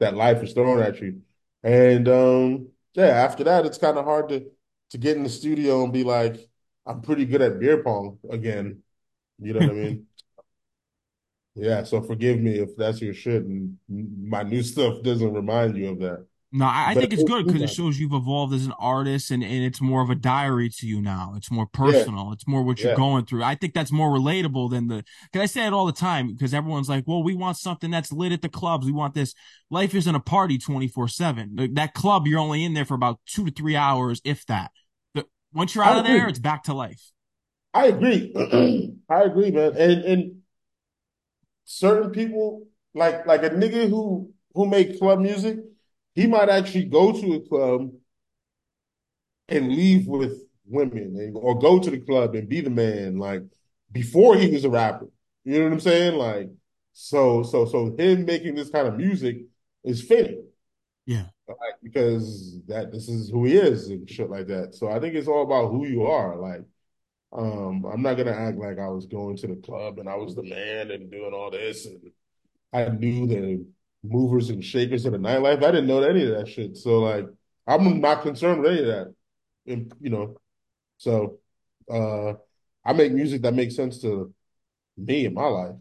that 0.00 0.14
life 0.16 0.42
is 0.42 0.52
thrown 0.52 0.82
at 0.82 1.00
you. 1.00 1.22
And 1.62 2.08
um, 2.08 2.68
yeah, 2.94 3.06
after 3.06 3.44
that, 3.44 3.66
it's 3.66 3.78
kind 3.78 3.98
of 3.98 4.04
hard 4.04 4.28
to 4.30 4.50
to 4.90 4.98
get 4.98 5.16
in 5.16 5.24
the 5.24 5.28
studio 5.30 5.84
and 5.84 5.92
be 5.92 6.04
like, 6.04 6.36
I'm 6.86 7.02
pretty 7.02 7.26
good 7.26 7.42
at 7.42 7.58
beer 7.60 7.82
pong 7.82 8.18
again. 8.30 8.82
You 9.42 9.54
know 9.54 9.60
what 9.60 9.70
I 9.70 9.72
mean? 9.72 10.06
Yeah, 11.54 11.82
so 11.82 12.00
forgive 12.00 12.40
me 12.40 12.58
if 12.58 12.76
that's 12.76 13.00
your 13.02 13.12
shit 13.12 13.42
and 13.42 13.76
my 13.88 14.42
new 14.42 14.62
stuff 14.62 15.02
doesn't 15.02 15.34
remind 15.34 15.76
you 15.76 15.90
of 15.90 15.98
that. 16.00 16.26
No, 16.54 16.66
I, 16.66 16.90
I 16.90 16.94
think 16.94 17.14
it's 17.14 17.24
good 17.24 17.46
because 17.46 17.62
it 17.62 17.70
shows 17.70 17.98
you've 17.98 18.12
evolved 18.12 18.52
as 18.52 18.66
an 18.66 18.74
artist 18.78 19.30
and, 19.30 19.42
and 19.42 19.64
it's 19.64 19.80
more 19.80 20.02
of 20.02 20.10
a 20.10 20.14
diary 20.14 20.68
to 20.68 20.86
you 20.86 21.00
now. 21.00 21.32
It's 21.34 21.50
more 21.50 21.66
yeah, 21.72 21.80
personal. 21.80 22.32
It's 22.32 22.46
more 22.46 22.62
what 22.62 22.80
you're 22.80 22.92
yeah, 22.92 22.96
going 22.96 23.24
through. 23.24 23.42
I 23.42 23.54
think 23.54 23.72
that's 23.72 23.90
more 23.90 24.10
relatable 24.10 24.70
than 24.70 24.88
the, 24.88 25.02
cause 25.32 25.42
I 25.42 25.46
say 25.46 25.66
it 25.66 25.72
all 25.72 25.86
the 25.86 25.92
time 25.92 26.28
because 26.28 26.52
everyone's 26.52 26.90
like, 26.90 27.04
well, 27.06 27.22
we 27.22 27.34
want 27.34 27.56
something 27.56 27.90
that's 27.90 28.12
lit 28.12 28.32
at 28.32 28.42
the 28.42 28.50
clubs. 28.50 28.84
We 28.84 28.92
want 28.92 29.14
this. 29.14 29.34
Life 29.70 29.94
isn't 29.94 30.14
a 30.14 30.20
party 30.20 30.58
24 30.58 31.08
seven. 31.08 31.70
That 31.72 31.94
club, 31.94 32.26
you're 32.26 32.38
only 32.38 32.64
in 32.64 32.74
there 32.74 32.84
for 32.84 32.94
about 32.94 33.20
two 33.26 33.46
to 33.46 33.50
three 33.50 33.76
hours, 33.76 34.20
if 34.22 34.44
that. 34.46 34.72
But 35.14 35.26
once 35.54 35.74
you're 35.74 35.84
out 35.84 35.98
of 35.98 36.04
there, 36.04 36.28
it's 36.28 36.38
back 36.38 36.64
to 36.64 36.74
life. 36.74 37.12
I 37.74 37.86
agree. 37.86 38.32
I 39.08 39.22
agree, 39.22 39.50
man. 39.50 39.76
And 39.76 40.04
and 40.04 40.42
certain 41.64 42.10
people 42.10 42.66
like 42.94 43.26
like 43.26 43.42
a 43.42 43.50
nigga 43.50 43.88
who 43.88 44.32
who 44.54 44.66
make 44.66 44.98
club 44.98 45.20
music, 45.20 45.58
he 46.14 46.26
might 46.26 46.48
actually 46.48 46.84
go 46.84 47.12
to 47.12 47.34
a 47.34 47.40
club 47.48 47.90
and 49.48 49.68
leave 49.70 50.06
with 50.06 50.42
women 50.64 51.16
and, 51.18 51.36
or 51.36 51.58
go 51.58 51.78
to 51.78 51.90
the 51.90 52.00
club 52.00 52.34
and 52.34 52.48
be 52.48 52.60
the 52.60 52.70
man 52.70 53.18
like 53.18 53.42
before 53.90 54.36
he 54.36 54.50
was 54.50 54.64
a 54.64 54.70
rapper. 54.70 55.08
You 55.44 55.58
know 55.58 55.64
what 55.64 55.72
I'm 55.72 55.80
saying? 55.80 56.18
Like 56.18 56.50
so 56.92 57.42
so 57.42 57.64
so 57.66 57.94
him 57.98 58.24
making 58.24 58.54
this 58.54 58.70
kind 58.70 58.86
of 58.86 58.96
music 58.96 59.38
is 59.84 60.02
fitting. 60.02 60.44
Yeah. 61.06 61.26
Like 61.48 61.80
because 61.82 62.60
that 62.68 62.92
this 62.92 63.08
is 63.08 63.30
who 63.30 63.44
he 63.44 63.56
is 63.56 63.88
and 63.88 64.08
shit 64.08 64.30
like 64.30 64.46
that. 64.46 64.74
So 64.74 64.88
I 64.88 65.00
think 65.00 65.14
it's 65.14 65.28
all 65.28 65.42
about 65.42 65.70
who 65.70 65.86
you 65.86 66.06
are. 66.06 66.36
Like 66.36 66.62
um 67.32 67.84
I'm 67.86 68.02
not 68.02 68.16
gonna 68.16 68.32
act 68.32 68.58
like 68.58 68.78
I 68.78 68.88
was 68.88 69.06
going 69.06 69.36
to 69.38 69.46
the 69.46 69.56
club 69.56 69.98
and 69.98 70.08
I 70.08 70.16
was 70.16 70.34
the 70.34 70.42
man 70.42 70.90
and 70.90 71.10
doing 71.10 71.32
all 71.32 71.50
this 71.50 71.86
and 71.86 72.00
I 72.72 72.88
knew 72.88 73.26
the 73.26 73.64
movers 74.02 74.50
and 74.50 74.64
shakers 74.64 75.04
of 75.06 75.12
the 75.12 75.18
nightlife. 75.18 75.58
I 75.58 75.70
didn't 75.70 75.86
know 75.86 76.02
any 76.02 76.24
of 76.24 76.36
that 76.36 76.48
shit. 76.48 76.76
So 76.76 77.00
like 77.00 77.26
I'm 77.66 78.00
not 78.00 78.22
concerned 78.22 78.60
with 78.60 78.72
any 78.72 78.80
of 78.80 78.86
that. 78.86 79.14
And, 79.66 79.92
you 80.00 80.10
know, 80.10 80.36
so 80.96 81.38
uh, 81.90 82.34
I 82.84 82.92
make 82.92 83.12
music 83.12 83.42
that 83.42 83.54
makes 83.54 83.76
sense 83.76 84.00
to 84.02 84.32
me 84.96 85.26
in 85.26 85.34
my 85.34 85.46
life, 85.46 85.76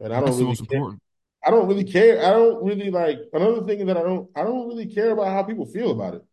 and 0.00 0.12
I 0.12 0.20
don't 0.20 0.36
the 0.36 0.44
really 0.44 0.56
care. 0.56 0.78
important. 0.78 1.02
I 1.44 1.50
don't 1.50 1.68
really 1.68 1.84
care. 1.84 2.24
I 2.24 2.30
don't 2.30 2.62
really 2.64 2.90
like 2.90 3.18
another 3.32 3.66
thing 3.66 3.86
that 3.86 3.96
I 3.96 4.02
don't 4.02 4.30
I 4.36 4.42
don't 4.42 4.68
really 4.68 4.86
care 4.86 5.10
about 5.10 5.28
how 5.28 5.42
people 5.42 5.66
feel 5.66 5.90
about 5.90 6.14
it. 6.14 6.24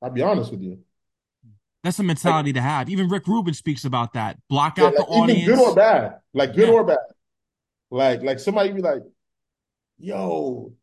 I'll 0.00 0.10
be 0.10 0.22
honest 0.22 0.50
with 0.52 0.62
you. 0.62 0.78
That's 1.82 1.98
a 1.98 2.02
Like 2.24 2.36
mentality 2.36 2.52
to 2.52 2.60
have. 2.60 2.88
Even 2.88 3.08
Rick 3.08 3.26
Rubin 3.26 3.54
speaks 3.54 3.84
about 3.84 4.12
that. 4.14 4.38
Block 4.48 4.78
yeah, 4.78 4.84
out 4.84 4.96
the 4.96 5.04
like 5.04 5.08
even 5.12 5.42
good 5.42 5.58
or 5.58 5.72
audience. 5.72 5.74
bad. 5.74 6.20
Like 6.34 6.54
good 6.54 6.68
Yeah. 6.68 6.74
or 6.74 6.84
bad. 6.84 6.98
Like 7.90 8.22
like 8.22 8.40
somebody 8.40 8.72
be 8.72 8.82
like, 8.82 9.02
yo, 9.98 10.74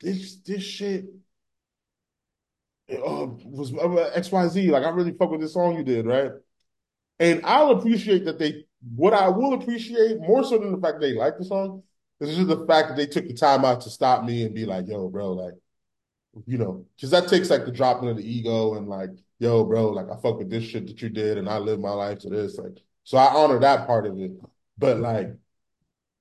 this 0.00 0.36
this 0.38 0.62
shit 0.64 1.06
uh, 2.90 3.26
was 3.44 3.72
uh, 3.72 4.10
XYZ. 4.14 4.70
Like 4.70 4.84
I 4.84 4.90
really 4.90 5.12
fuck 5.12 5.30
with 5.30 5.40
this 5.40 5.54
song 5.54 5.76
you 5.76 5.84
did, 5.84 6.06
right? 6.06 6.32
And 7.20 7.42
I'll 7.44 7.72
appreciate 7.72 8.24
that 8.26 8.38
they 8.38 8.66
what 8.96 9.14
I 9.14 9.28
will 9.28 9.54
appreciate 9.54 10.20
more 10.20 10.44
so 10.44 10.58
than 10.58 10.72
the 10.72 10.78
fact 10.80 11.00
that 11.00 11.06
they 11.06 11.14
like 11.14 11.38
the 11.38 11.44
song 11.44 11.82
is 12.20 12.36
just 12.36 12.48
the 12.48 12.66
fact 12.66 12.90
that 12.90 12.96
they 12.96 13.06
took 13.06 13.26
the 13.28 13.34
time 13.34 13.64
out 13.64 13.82
to 13.82 13.90
stop 13.90 14.24
me 14.24 14.44
and 14.44 14.54
be 14.54 14.66
like, 14.66 14.88
yo, 14.88 15.08
bro, 15.08 15.32
like 15.32 15.54
you 16.46 16.58
know, 16.58 16.86
because 16.96 17.10
that 17.10 17.28
takes 17.28 17.50
like 17.50 17.64
the 17.66 17.72
dropping 17.72 18.08
of 18.10 18.16
the 18.16 18.24
ego 18.30 18.74
and 18.76 18.88
like, 18.88 19.10
yo, 19.42 19.64
bro, 19.64 19.88
like 19.88 20.06
I 20.08 20.14
fuck 20.20 20.38
with 20.38 20.50
this 20.50 20.62
shit 20.62 20.86
that 20.86 21.02
you 21.02 21.08
did 21.08 21.36
and 21.36 21.48
I 21.48 21.58
live 21.58 21.80
my 21.80 21.90
life 21.90 22.20
to 22.20 22.30
this. 22.30 22.56
Like, 22.56 22.78
so 23.02 23.18
I 23.18 23.34
honor 23.34 23.58
that 23.58 23.88
part 23.88 24.06
of 24.06 24.16
it. 24.20 24.30
But 24.78 25.00
like, 25.00 25.34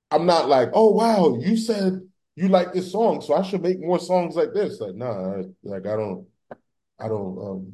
I'm 0.10 0.26
not 0.26 0.50
like, 0.50 0.72
oh 0.74 0.90
wow, 0.92 1.38
you 1.40 1.56
said 1.56 2.02
you 2.36 2.48
like 2.48 2.74
this 2.74 2.92
song, 2.92 3.22
so 3.22 3.36
I 3.36 3.44
should 3.44 3.62
make 3.62 3.80
more 3.80 4.00
songs 4.00 4.36
like 4.36 4.54
this. 4.54 4.80
Like, 4.80 4.96
nah, 4.96 5.44
like 5.62 5.86
I 5.86 5.96
don't, 5.96 6.28
I 7.00 7.08
don't, 7.08 7.38
um, 7.38 7.74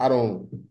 I 0.00 0.08
don't 0.08 0.66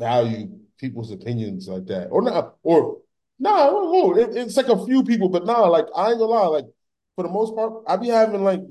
value 0.00 0.58
people's 0.78 1.12
opinions 1.12 1.68
like 1.68 1.86
that, 1.86 2.08
or 2.08 2.20
not, 2.22 2.56
or 2.64 2.98
nah, 3.38 3.70
no, 3.70 4.16
it, 4.16 4.36
it's 4.36 4.56
like 4.56 4.68
a 4.68 4.86
few 4.86 5.04
people, 5.04 5.28
but 5.28 5.46
nah, 5.46 5.66
like 5.68 5.86
I 5.94 6.10
ain't 6.10 6.18
gonna 6.18 6.32
lie, 6.32 6.46
like 6.46 6.66
for 7.14 7.22
the 7.22 7.30
most 7.30 7.54
part, 7.54 7.84
I 7.86 7.96
be 7.96 8.08
having 8.08 8.42
like 8.42 8.62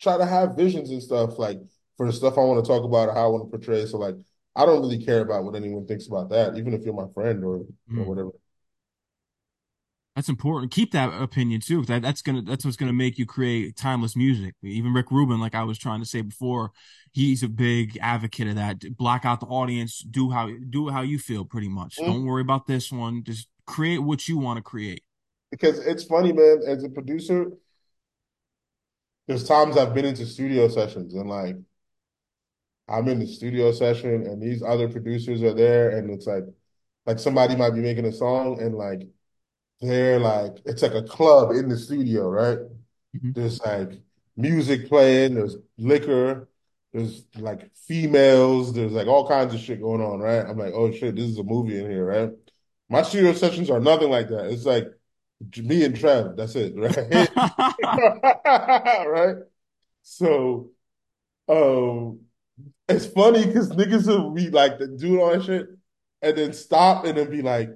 try 0.00 0.16
to 0.16 0.24
have 0.24 0.56
visions 0.56 0.90
and 0.90 1.02
stuff 1.02 1.36
like 1.36 1.58
for 1.96 2.06
the 2.06 2.12
stuff 2.12 2.38
I 2.38 2.40
want 2.42 2.64
to 2.64 2.68
talk 2.68 2.84
about 2.84 3.08
or 3.08 3.14
how 3.14 3.24
I 3.26 3.28
want 3.28 3.44
to 3.44 3.58
portray. 3.58 3.86
So 3.86 3.98
like 3.98 4.16
I 4.54 4.64
don't 4.66 4.80
really 4.80 5.04
care 5.04 5.20
about 5.20 5.44
what 5.44 5.54
anyone 5.54 5.86
thinks 5.86 6.06
about 6.06 6.30
that, 6.30 6.56
even 6.56 6.74
if 6.74 6.82
you're 6.84 6.94
my 6.94 7.08
friend 7.14 7.44
or 7.44 7.56
or 7.56 7.66
Mm. 7.90 8.06
whatever. 8.06 8.30
That's 10.14 10.30
important. 10.30 10.72
Keep 10.72 10.92
that 10.92 11.12
opinion 11.20 11.60
too. 11.60 11.84
That 11.84 12.00
that's 12.00 12.22
gonna 12.22 12.40
that's 12.40 12.64
what's 12.64 12.78
gonna 12.78 12.94
make 12.94 13.18
you 13.18 13.26
create 13.26 13.76
timeless 13.76 14.16
music. 14.16 14.54
Even 14.62 14.94
Rick 14.94 15.10
Rubin, 15.10 15.40
like 15.40 15.54
I 15.54 15.62
was 15.64 15.76
trying 15.76 16.00
to 16.00 16.06
say 16.06 16.22
before, 16.22 16.70
he's 17.12 17.42
a 17.42 17.48
big 17.48 17.98
advocate 18.00 18.48
of 18.48 18.54
that. 18.54 18.96
Block 18.96 19.26
out 19.26 19.40
the 19.40 19.46
audience. 19.46 19.98
Do 19.98 20.30
how 20.30 20.50
do 20.70 20.88
how 20.88 21.02
you 21.02 21.18
feel. 21.18 21.44
Pretty 21.44 21.68
much. 21.68 21.98
Mm. 21.98 22.06
Don't 22.06 22.24
worry 22.24 22.40
about 22.40 22.66
this 22.66 22.90
one. 22.90 23.24
Just 23.24 23.48
create 23.66 23.98
what 23.98 24.26
you 24.26 24.38
want 24.38 24.56
to 24.56 24.62
create. 24.62 25.02
Because 25.50 25.78
it's 25.80 26.04
funny, 26.04 26.32
man, 26.32 26.62
as 26.66 26.82
a 26.82 26.88
producer, 26.88 27.52
there's 29.28 29.44
times 29.44 29.76
I've 29.76 29.92
been 29.92 30.06
into 30.06 30.24
studio 30.24 30.68
sessions 30.68 31.12
and 31.12 31.28
like 31.28 31.56
I'm 32.88 33.08
in 33.08 33.18
the 33.18 33.26
studio 33.26 33.72
session 33.72 34.26
and 34.26 34.40
these 34.42 34.62
other 34.62 34.88
producers 34.88 35.42
are 35.42 35.54
there 35.54 35.90
and 35.98 36.10
it's 36.10 36.26
like 36.26 36.44
like 37.06 37.18
somebody 37.18 37.56
might 37.56 37.70
be 37.74 37.80
making 37.80 38.06
a 38.06 38.12
song 38.12 38.60
and 38.60 38.74
like 38.76 39.08
they're 39.80 40.18
like 40.20 40.52
it's 40.64 40.82
like 40.82 40.94
a 40.94 41.02
club 41.02 41.50
in 41.52 41.68
the 41.68 41.78
studio, 41.78 42.28
right? 42.28 42.58
Mhm. 43.16 43.34
There's 43.34 43.60
like 43.64 44.00
music 44.36 44.88
playing, 44.88 45.34
there's 45.34 45.56
liquor, 45.78 46.48
there's 46.92 47.24
like 47.36 47.70
females, 47.76 48.72
there's 48.74 48.92
like 48.92 49.06
all 49.06 49.28
kinds 49.28 49.54
of 49.54 49.60
shit 49.60 49.80
going 49.80 50.00
on, 50.02 50.20
right? 50.20 50.44
I'm 50.46 50.58
like, 50.58 50.74
oh 50.74 50.90
shit, 50.92 51.16
this 51.16 51.26
is 51.26 51.38
a 51.38 51.44
movie 51.44 51.78
in 51.78 51.90
here, 51.90 52.04
right? 52.06 52.30
My 52.88 53.02
studio 53.02 53.32
sessions 53.34 53.70
are 53.70 53.80
nothing 53.80 54.10
like 54.10 54.28
that. 54.28 54.46
It's 54.46 54.64
like 54.66 54.86
me 55.58 55.84
and 55.84 55.96
Trev, 55.96 56.36
that's 56.36 56.56
it, 56.56 56.74
right? 56.76 57.28
right? 58.44 59.36
So, 60.02 60.70
um, 61.48 62.20
it's 62.88 63.06
funny 63.06 63.44
because 63.44 63.70
niggas 63.70 64.06
will 64.06 64.30
be 64.30 64.50
like 64.50 64.78
doing 64.96 65.18
all 65.18 65.32
that 65.32 65.44
shit 65.44 65.66
and 66.22 66.36
then 66.36 66.52
stop 66.52 67.04
and 67.04 67.18
then 67.18 67.30
be 67.30 67.42
like, 67.42 67.70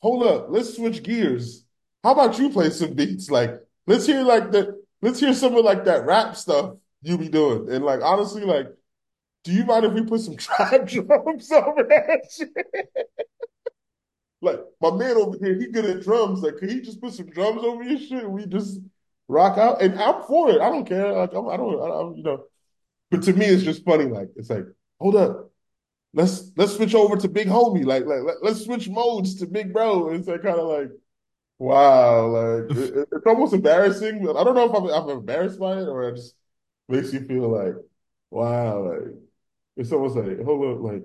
hold 0.00 0.26
up, 0.26 0.46
let's 0.48 0.76
switch 0.76 1.02
gears. 1.02 1.64
How 2.02 2.12
about 2.12 2.38
you 2.38 2.50
play 2.50 2.70
some 2.70 2.94
beats? 2.94 3.30
Like, 3.30 3.60
let's 3.86 4.06
hear 4.06 4.22
like 4.22 4.50
the 4.50 4.80
let's 5.02 5.20
hear 5.20 5.34
some 5.34 5.54
of 5.56 5.64
like 5.64 5.84
that 5.84 6.06
rap 6.06 6.36
stuff 6.36 6.76
you 7.02 7.18
be 7.18 7.28
doing. 7.28 7.70
And 7.72 7.84
like 7.84 8.00
honestly, 8.02 8.42
like, 8.42 8.68
do 9.44 9.52
you 9.52 9.64
mind 9.64 9.84
if 9.84 9.92
we 9.92 10.04
put 10.04 10.20
some 10.20 10.36
trap 10.38 10.86
drums 10.86 11.52
over 11.52 11.82
that 11.84 12.20
shit? 12.30 12.50
Like 14.42 14.60
my 14.80 14.90
man 14.90 15.16
over 15.18 15.36
here, 15.38 15.54
he 15.54 15.66
good 15.66 15.84
at 15.84 16.02
drums. 16.02 16.40
Like, 16.42 16.56
can 16.56 16.70
he 16.70 16.80
just 16.80 17.00
put 17.00 17.12
some 17.12 17.26
drums 17.26 17.62
over 17.62 17.82
your 17.82 17.98
shit 17.98 18.28
we 18.28 18.46
just 18.46 18.80
rock 19.28 19.58
out? 19.58 19.82
And 19.82 20.00
I'm 20.00 20.22
for 20.22 20.50
it. 20.50 20.60
I 20.60 20.70
don't 20.70 20.86
care. 20.86 21.12
Like, 21.12 21.34
I'm, 21.34 21.46
I 21.48 21.58
don't, 21.58 21.74
I, 21.74 21.88
don't, 21.88 22.16
you 22.16 22.22
know. 22.22 22.44
But 23.10 23.22
to 23.24 23.32
me, 23.32 23.46
it's 23.46 23.64
just 23.64 23.84
funny. 23.84 24.04
Like, 24.04 24.28
it's 24.36 24.50
like, 24.50 24.64
hold 25.00 25.16
up, 25.16 25.50
let's 26.14 26.52
let's 26.56 26.76
switch 26.76 26.94
over 26.94 27.16
to 27.16 27.28
Big 27.28 27.48
Homie. 27.48 27.84
Like, 27.84 28.06
like 28.06 28.20
let, 28.42 28.52
us 28.52 28.64
switch 28.64 28.88
modes 28.88 29.36
to 29.36 29.46
Big 29.46 29.72
Bro. 29.72 30.10
It's 30.14 30.28
like 30.28 30.42
kind 30.42 30.60
of 30.60 30.68
like 30.68 30.90
Wow, 31.58 32.28
like 32.28 32.76
it, 32.76 33.08
it's 33.12 33.26
almost 33.26 33.52
embarrassing, 33.54 34.24
but 34.24 34.36
I 34.36 34.44
don't 34.44 34.54
know 34.54 34.64
if 34.70 34.74
I'm, 34.74 34.86
I'm 34.88 35.10
embarrassed 35.18 35.60
by 35.60 35.78
it 35.80 35.88
or 35.88 36.08
it 36.08 36.16
just 36.16 36.34
makes 36.88 37.12
you 37.12 37.20
feel 37.26 37.50
like, 37.50 37.74
wow, 38.30 38.90
like 38.90 39.14
it's 39.76 39.92
almost 39.92 40.16
like, 40.16 40.40
hold 40.42 40.78
up, 40.78 40.82
like 40.82 41.04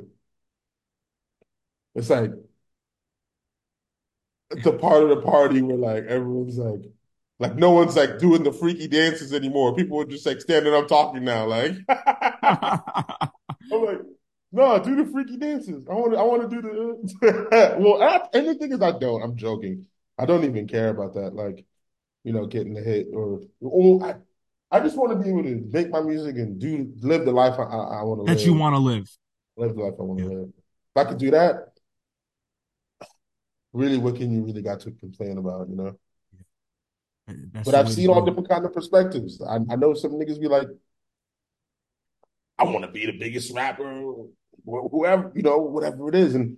it's 1.95 2.09
like 2.09 2.31
the 4.63 4.73
part 4.77 5.03
of 5.03 5.09
the 5.09 5.21
party 5.21 5.61
where 5.61 5.77
like 5.77 6.05
everyone's 6.05 6.57
like, 6.57 6.81
like 7.39 7.55
no 7.55 7.71
one's 7.71 7.95
like 7.95 8.19
doing 8.19 8.43
the 8.43 8.53
freaky 8.53 8.87
dances 8.87 9.33
anymore. 9.33 9.75
People 9.75 10.01
are 10.01 10.05
just 10.05 10.25
like 10.25 10.41
standing 10.41 10.73
up 10.73 10.87
talking 10.87 11.23
now, 11.23 11.45
like 11.45 11.73
I'm 13.71 13.83
like, 13.85 14.01
no, 14.51 14.79
do 14.79 14.95
the 14.95 15.11
freaky 15.11 15.37
dances. 15.37 15.83
I 15.89 15.93
want 15.93 16.13
to, 16.13 16.19
I 16.19 16.23
want 16.23 16.49
to 16.49 16.61
do 16.61 16.61
the. 16.61 17.27
Uh, 17.51 17.75
well, 17.79 18.01
I, 18.01 18.27
and 18.37 18.47
the 18.47 18.55
thing 18.55 18.71
is, 18.71 18.81
I 18.81 18.91
don't. 18.97 19.21
I'm 19.23 19.35
joking. 19.35 19.87
I 20.17 20.25
don't 20.25 20.43
even 20.45 20.67
care 20.67 20.89
about 20.89 21.13
that. 21.15 21.33
Like. 21.33 21.65
you 22.23 22.33
know, 22.33 22.47
getting 22.47 22.73
the 22.75 22.81
hit 22.81 23.07
or 23.13 23.41
or 23.61 24.05
I, 24.05 24.15
I 24.71 24.79
just 24.81 24.97
want 24.97 25.11
to 25.13 25.19
be 25.23 25.29
able 25.31 25.43
to 25.43 25.55
make 25.71 25.89
my 25.91 26.01
music 26.01 26.37
and 26.37 26.59
do 26.59 26.93
live 27.01 27.25
the 27.25 27.31
life 27.33 27.59
I, 27.59 27.63
I, 27.63 27.99
I 28.01 28.03
want 28.03 28.19
to 28.21 28.25
live. 28.25 28.37
that 28.37 28.45
you 28.45 28.53
want 28.53 28.75
to 28.75 28.79
live. 28.79 29.09
live 29.57 29.75
the 29.75 29.83
life 29.83 29.95
I 29.99 30.03
want 30.03 30.19
to 30.21 30.25
Yeah, 30.25 30.29
live. 30.29 30.49
If 30.95 30.97
I 30.97 31.05
could 31.09 31.17
do 31.19 31.31
that, 31.31 31.73
really, 33.73 33.97
what 33.97 34.15
can 34.15 34.31
you 34.31 34.43
really 34.43 34.61
got 34.61 34.79
to 34.81 34.91
complain 34.91 35.37
about, 35.37 35.69
you 35.69 35.75
know? 35.75 35.97
That's 37.27 37.65
But 37.65 37.75
I've 37.75 37.91
seen 37.91 38.09
all 38.09 38.23
different 38.23 38.49
kind 38.49 38.65
of 38.65 38.73
perspectives. 38.73 39.41
I, 39.41 39.55
I 39.69 39.75
know 39.75 39.93
some 39.93 40.11
niggas 40.13 40.39
be 40.39 40.47
like, 40.47 40.67
I 42.57 42.63
want 42.63 42.85
to 42.85 42.91
be 42.91 43.05
the 43.05 43.17
biggest 43.17 43.53
rapper, 43.53 44.13
whoever, 44.65 45.31
you 45.35 45.41
know, 45.41 45.57
whatever 45.57 46.07
it 46.09 46.15
is, 46.15 46.35
and 46.35 46.57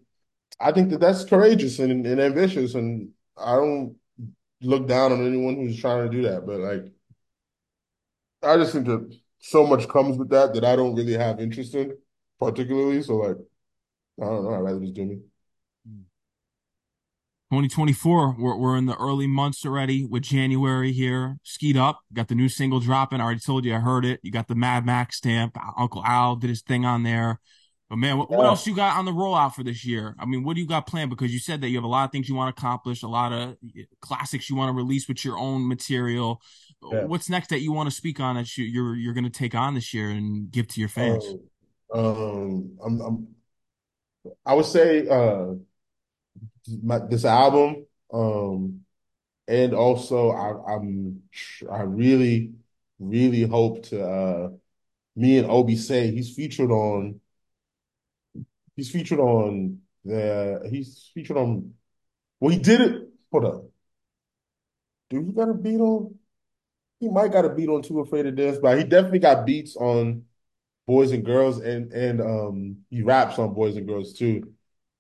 I 0.60 0.72
think 0.72 0.90
that 0.92 1.00
that's 1.00 1.24
courageous 1.26 1.80
and, 1.80 2.06
and 2.06 2.22
ambitious, 2.22 2.76
and 2.76 3.10
I 3.38 3.56
don't 3.56 3.96
look 4.62 4.88
down 4.88 5.12
on 5.12 5.26
anyone 5.26 5.56
who's 5.56 5.80
trying 5.80 6.10
to 6.10 6.16
do 6.16 6.24
that, 6.24 6.46
but 6.46 6.60
like. 6.60 6.92
I 8.44 8.58
just 8.58 8.74
think 8.74 8.86
that 8.88 9.16
so 9.40 9.66
much 9.66 9.88
comes 9.88 10.18
with 10.18 10.30
that 10.30 10.54
that 10.54 10.64
I 10.64 10.76
don't 10.76 10.96
really 10.96 11.14
have 11.14 11.40
interest 11.40 11.76
in, 11.76 11.98
particularly. 12.40 13.02
So 13.04 13.16
like, 13.18 13.38
I 14.22 14.26
don't 14.26 14.44
know. 14.44 14.54
I'd 14.54 14.60
rather 14.60 14.80
just 14.80 14.94
do 14.94 15.06
me. 15.06 15.20
2024, 17.50 18.36
we're, 18.38 18.58
we're 18.58 18.78
in 18.78 18.88
the 18.88 18.96
early 18.98 19.26
months 19.26 19.66
already 19.66 20.06
with 20.06 20.24
January 20.24 20.92
here. 20.92 21.38
Ski'd 21.44 21.78
Up, 21.78 22.02
got 22.12 22.28
the 22.28 22.36
new 22.36 22.50
single 22.50 22.82
dropping. 22.82 23.22
I 23.22 23.24
already 23.24 23.40
told 23.40 23.64
you 23.64 23.74
I 23.74 23.80
heard 23.80 24.04
it. 24.04 24.20
You 24.22 24.32
got 24.32 24.50
the 24.50 24.56
Mad 24.56 24.86
Max 24.86 25.18
stamp. 25.18 25.58
Uncle 25.78 26.04
Al 26.06 26.36
did 26.36 26.50
his 26.50 26.62
thing 26.62 26.84
on 26.84 27.04
there. 27.04 27.40
But 27.90 28.00
man, 28.00 28.18
what, 28.18 28.30
what 28.30 28.46
else 28.46 28.68
you 28.68 28.76
got 28.76 28.98
on 28.98 29.06
the 29.06 29.14
rollout 29.14 29.56
for 29.56 29.64
this 29.64 29.86
year? 29.86 30.14
I 30.20 30.26
mean, 30.26 30.44
what 30.44 30.56
do 30.56 30.62
you 30.62 30.68
got 30.68 30.88
planned? 30.88 31.10
Because 31.10 31.32
you 31.32 31.40
said 31.40 31.62
that 31.62 31.70
you 31.70 31.78
have 31.78 31.86
a 31.86 31.88
lot 31.88 32.04
of 32.04 32.12
things 32.12 32.28
you 32.28 32.36
want 32.36 32.54
to 32.54 32.60
accomplish, 32.60 33.02
a 33.02 33.08
lot 33.08 33.32
of 33.32 33.56
classics 34.02 34.50
you 34.50 34.58
want 34.58 34.68
to 34.70 34.74
release 34.74 35.08
with 35.08 35.24
your 35.24 35.38
own 35.38 35.66
material. 35.66 36.42
Yeah. 36.92 37.06
What's 37.06 37.30
next 37.30 37.48
that 37.50 37.62
you 37.62 37.72
want 37.72 37.90
to 37.90 37.96
speak 37.96 38.20
on 38.20 38.36
that 38.36 38.58
you, 38.58 38.66
you're 38.66 38.96
you're 38.96 39.14
going 39.14 39.24
to 39.24 39.30
take 39.30 39.56
on 39.56 39.74
this 39.74 39.94
year 39.94 40.10
and 40.10 40.52
give 40.52 40.68
to 40.68 40.82
your 40.82 40.90
fans? 40.90 41.24
Um, 41.94 42.04
um, 42.04 42.78
I'm, 42.86 43.02
I'm, 43.02 43.28
I 44.46 44.54
would 44.54 44.66
say 44.66 45.08
uh, 45.08 45.54
my, 46.84 47.00
this 47.00 47.26
album, 47.26 47.86
um, 48.14 48.82
and 49.48 49.74
also 49.74 50.32
I, 50.32 50.76
I'm, 50.76 51.22
I 51.72 51.82
really, 51.82 52.54
really 53.00 53.44
hope 53.44 53.84
to. 53.88 54.04
Uh, 54.04 54.50
me 55.16 55.40
and 55.40 55.50
Obi 55.50 55.76
say 55.76 56.12
he's 56.12 56.36
featured 56.36 56.70
on. 56.70 57.20
He's 58.76 58.92
featured 58.92 59.20
on 59.20 59.80
the. 60.06 60.68
He's 60.70 61.10
featured 61.14 61.38
on. 61.38 61.74
Well, 62.40 62.54
he 62.54 62.60
did 62.60 62.82
it. 62.82 63.08
Hold 63.32 63.46
up. 63.46 63.64
Do 65.10 65.24
he 65.24 65.32
got 65.32 65.50
a 65.50 65.54
beat 65.54 65.80
on? 65.80 66.16
He 67.00 67.10
might 67.10 67.32
got 67.32 67.46
a 67.46 67.50
beat 67.50 67.70
on 67.70 67.82
Too 67.82 68.00
Afraid 68.00 68.24
to 68.24 68.32
Dance, 68.32 68.58
but 68.62 68.78
he 68.78 68.84
definitely 68.84 69.20
got 69.20 69.46
beats 69.46 69.76
on 69.76 70.24
Boys 70.86 71.12
and 71.12 71.26
Girls, 71.26 71.60
and 71.60 71.92
and 71.92 72.22
um 72.22 72.78
he 72.90 73.02
raps 73.02 73.40
on 73.40 73.54
Boys 73.54 73.76
and 73.76 73.88
Girls 73.88 74.14
too. 74.14 74.54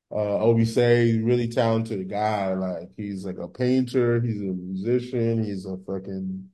Uh, 0.09 0.39
Obie 0.39 1.19
really 1.21 1.47
talented 1.47 2.09
guy. 2.09 2.53
Like 2.53 2.89
he's 2.95 3.25
like 3.25 3.37
a 3.37 3.47
painter, 3.47 4.21
he's 4.21 4.41
a 4.41 4.53
musician, 4.53 5.43
he's 5.43 5.65
a 5.65 5.77
fucking 5.85 6.49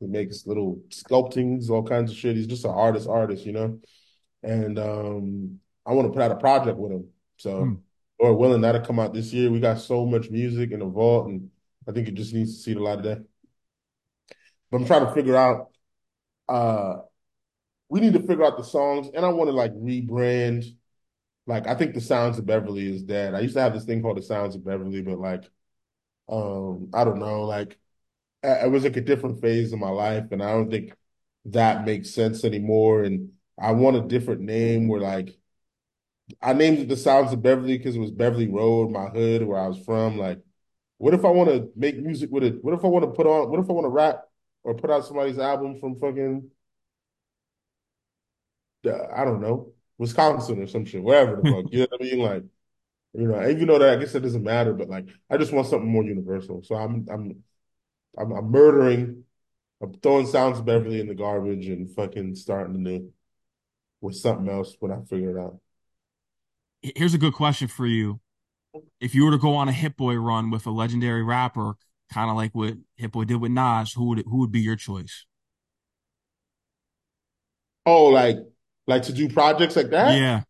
he 0.00 0.06
makes 0.06 0.46
little 0.46 0.82
sculptings, 0.90 1.70
all 1.70 1.82
kinds 1.82 2.10
of 2.10 2.16
shit. 2.16 2.36
He's 2.36 2.46
just 2.46 2.64
an 2.64 2.72
artist, 2.72 3.08
artist, 3.08 3.46
you 3.46 3.52
know. 3.52 3.80
And 4.42 4.78
um, 4.78 5.60
I 5.86 5.92
want 5.92 6.08
to 6.08 6.12
put 6.12 6.22
out 6.22 6.32
a 6.32 6.36
project 6.36 6.78
with 6.78 6.92
him. 6.92 7.00
Hmm. 7.00 7.06
So, 7.36 7.82
or 8.18 8.34
willing, 8.34 8.60
that'll 8.60 8.82
come 8.82 8.98
out 8.98 9.14
this 9.14 9.32
year. 9.32 9.50
We 9.50 9.60
got 9.60 9.80
so 9.80 10.04
much 10.04 10.30
music 10.30 10.72
in 10.72 10.80
the 10.80 10.86
vault, 10.86 11.28
and 11.28 11.50
I 11.88 11.92
think 11.92 12.08
it 12.08 12.14
just 12.14 12.34
needs 12.34 12.56
to 12.56 12.62
see 12.62 12.74
the 12.74 12.80
light 12.80 12.98
of 12.98 13.04
day. 13.04 13.16
But 14.70 14.78
I'm 14.78 14.86
trying 14.86 15.06
to 15.06 15.12
figure 15.12 15.36
out. 15.36 15.70
Uh, 16.48 16.96
we 17.88 18.00
need 18.00 18.12
to 18.14 18.20
figure 18.20 18.44
out 18.44 18.56
the 18.56 18.64
songs, 18.64 19.08
and 19.14 19.24
I 19.24 19.28
want 19.30 19.48
to 19.48 19.56
like 19.56 19.72
rebrand. 19.72 20.64
Like, 21.46 21.66
I 21.66 21.74
think 21.74 21.94
the 21.94 22.00
Sounds 22.00 22.38
of 22.38 22.46
Beverly 22.46 22.92
is 22.94 23.02
dead. 23.02 23.34
I 23.34 23.40
used 23.40 23.54
to 23.54 23.60
have 23.60 23.74
this 23.74 23.84
thing 23.84 24.02
called 24.02 24.16
the 24.16 24.22
Sounds 24.22 24.54
of 24.54 24.64
Beverly, 24.64 25.02
but 25.02 25.18
like, 25.18 25.44
um, 26.28 26.90
I 26.94 27.04
don't 27.04 27.20
know. 27.20 27.44
Like, 27.44 27.78
it 28.44 28.70
was 28.70 28.84
like 28.84 28.96
a 28.96 29.02
different 29.02 29.40
phase 29.40 29.72
of 29.72 29.80
my 29.80 29.90
life, 29.90 30.32
and 30.32 30.42
I 30.42 30.52
don't 30.52 30.70
think 30.70 30.94
that 31.46 31.86
makes 31.86 32.10
sense 32.12 32.44
anymore. 32.44 33.04
And 33.04 33.32
I 33.60 33.72
want 33.72 33.96
a 33.96 34.02
different 34.02 34.42
name 34.42 34.88
where 34.88 35.00
like 35.00 35.38
I 36.42 36.52
named 36.52 36.78
it 36.78 36.88
the 36.88 36.96
Sounds 36.96 37.32
of 37.32 37.42
Beverly 37.42 37.76
because 37.78 37.96
it 37.96 38.00
was 38.00 38.10
Beverly 38.10 38.48
Road, 38.48 38.90
my 38.90 39.06
hood, 39.08 39.42
where 39.46 39.58
I 39.58 39.68
was 39.68 39.78
from. 39.84 40.18
Like, 40.18 40.40
what 40.98 41.14
if 41.14 41.24
I 41.24 41.30
want 41.30 41.50
to 41.50 41.70
make 41.76 41.98
music 41.98 42.30
with 42.30 42.44
it? 42.44 42.62
What 42.64 42.74
if 42.74 42.84
I 42.84 42.88
want 42.88 43.04
to 43.04 43.12
put 43.12 43.26
on? 43.26 43.50
What 43.50 43.60
if 43.60 43.68
I 43.70 43.72
want 43.72 43.84
to 43.86 43.90
rap 43.90 44.24
or 44.64 44.74
put 44.74 44.90
out 44.90 45.06
somebody's 45.06 45.38
album 45.38 45.78
from 45.80 45.98
fucking 46.00 46.50
uh, 48.86 49.06
I 49.14 49.24
don't 49.24 49.40
know 49.40 49.73
Wisconsin 49.98 50.62
or 50.62 50.66
some 50.66 50.84
shit, 50.84 51.02
wherever 51.02 51.36
the 51.36 51.42
fuck. 51.50 51.72
You 51.72 51.80
know 51.80 51.86
what 51.90 52.00
I 52.00 52.04
mean? 52.04 52.18
Like, 52.18 52.44
you 53.14 53.28
know, 53.28 53.48
even 53.48 53.68
though 53.68 53.78
that 53.78 53.90
I 53.90 53.96
guess 53.96 54.12
that 54.12 54.20
doesn't 54.22 54.42
matter, 54.42 54.72
but 54.72 54.88
like, 54.88 55.08
I 55.30 55.36
just 55.36 55.52
want 55.52 55.68
something 55.68 55.90
more 55.90 56.04
universal. 56.04 56.62
So 56.62 56.74
I'm 56.74 57.06
I'm 57.10 57.42
I'm, 58.18 58.32
I'm 58.32 58.50
murdering. 58.50 59.24
I'm 59.82 59.92
throwing 59.94 60.26
Sounds 60.26 60.58
of 60.58 60.64
Beverly 60.64 61.00
in 61.00 61.08
the 61.08 61.14
garbage 61.14 61.66
and 61.66 61.90
fucking 61.90 62.36
starting 62.36 62.82
new 62.82 63.12
with 64.00 64.16
something 64.16 64.48
else 64.48 64.76
when 64.80 64.92
I 64.92 65.00
figure 65.08 65.36
it 65.36 65.40
out. 65.40 65.58
Here's 66.82 67.14
a 67.14 67.18
good 67.18 67.32
question 67.32 67.68
for 67.68 67.86
you. 67.86 68.20
If 69.00 69.14
you 69.14 69.24
were 69.24 69.30
to 69.30 69.38
go 69.38 69.54
on 69.54 69.68
a 69.68 69.72
Hit 69.72 69.96
Boy 69.96 70.16
run 70.16 70.50
with 70.50 70.66
a 70.66 70.70
legendary 70.70 71.22
rapper, 71.22 71.74
kind 72.12 72.30
of 72.30 72.36
like 72.36 72.54
what 72.54 72.74
Hit 72.96 73.12
Boy 73.12 73.24
did 73.24 73.36
with 73.36 73.52
Nas, 73.52 73.92
who 73.92 74.06
would 74.08 74.24
who 74.26 74.38
would 74.38 74.52
be 74.52 74.60
your 74.60 74.76
choice? 74.76 75.26
Oh, 77.86 78.06
like 78.06 78.38
like 78.86 79.04
to 79.04 79.12
do 79.12 79.28
projects 79.28 79.76
like 79.76 79.90
that? 79.90 80.18
Yeah, 80.18 80.42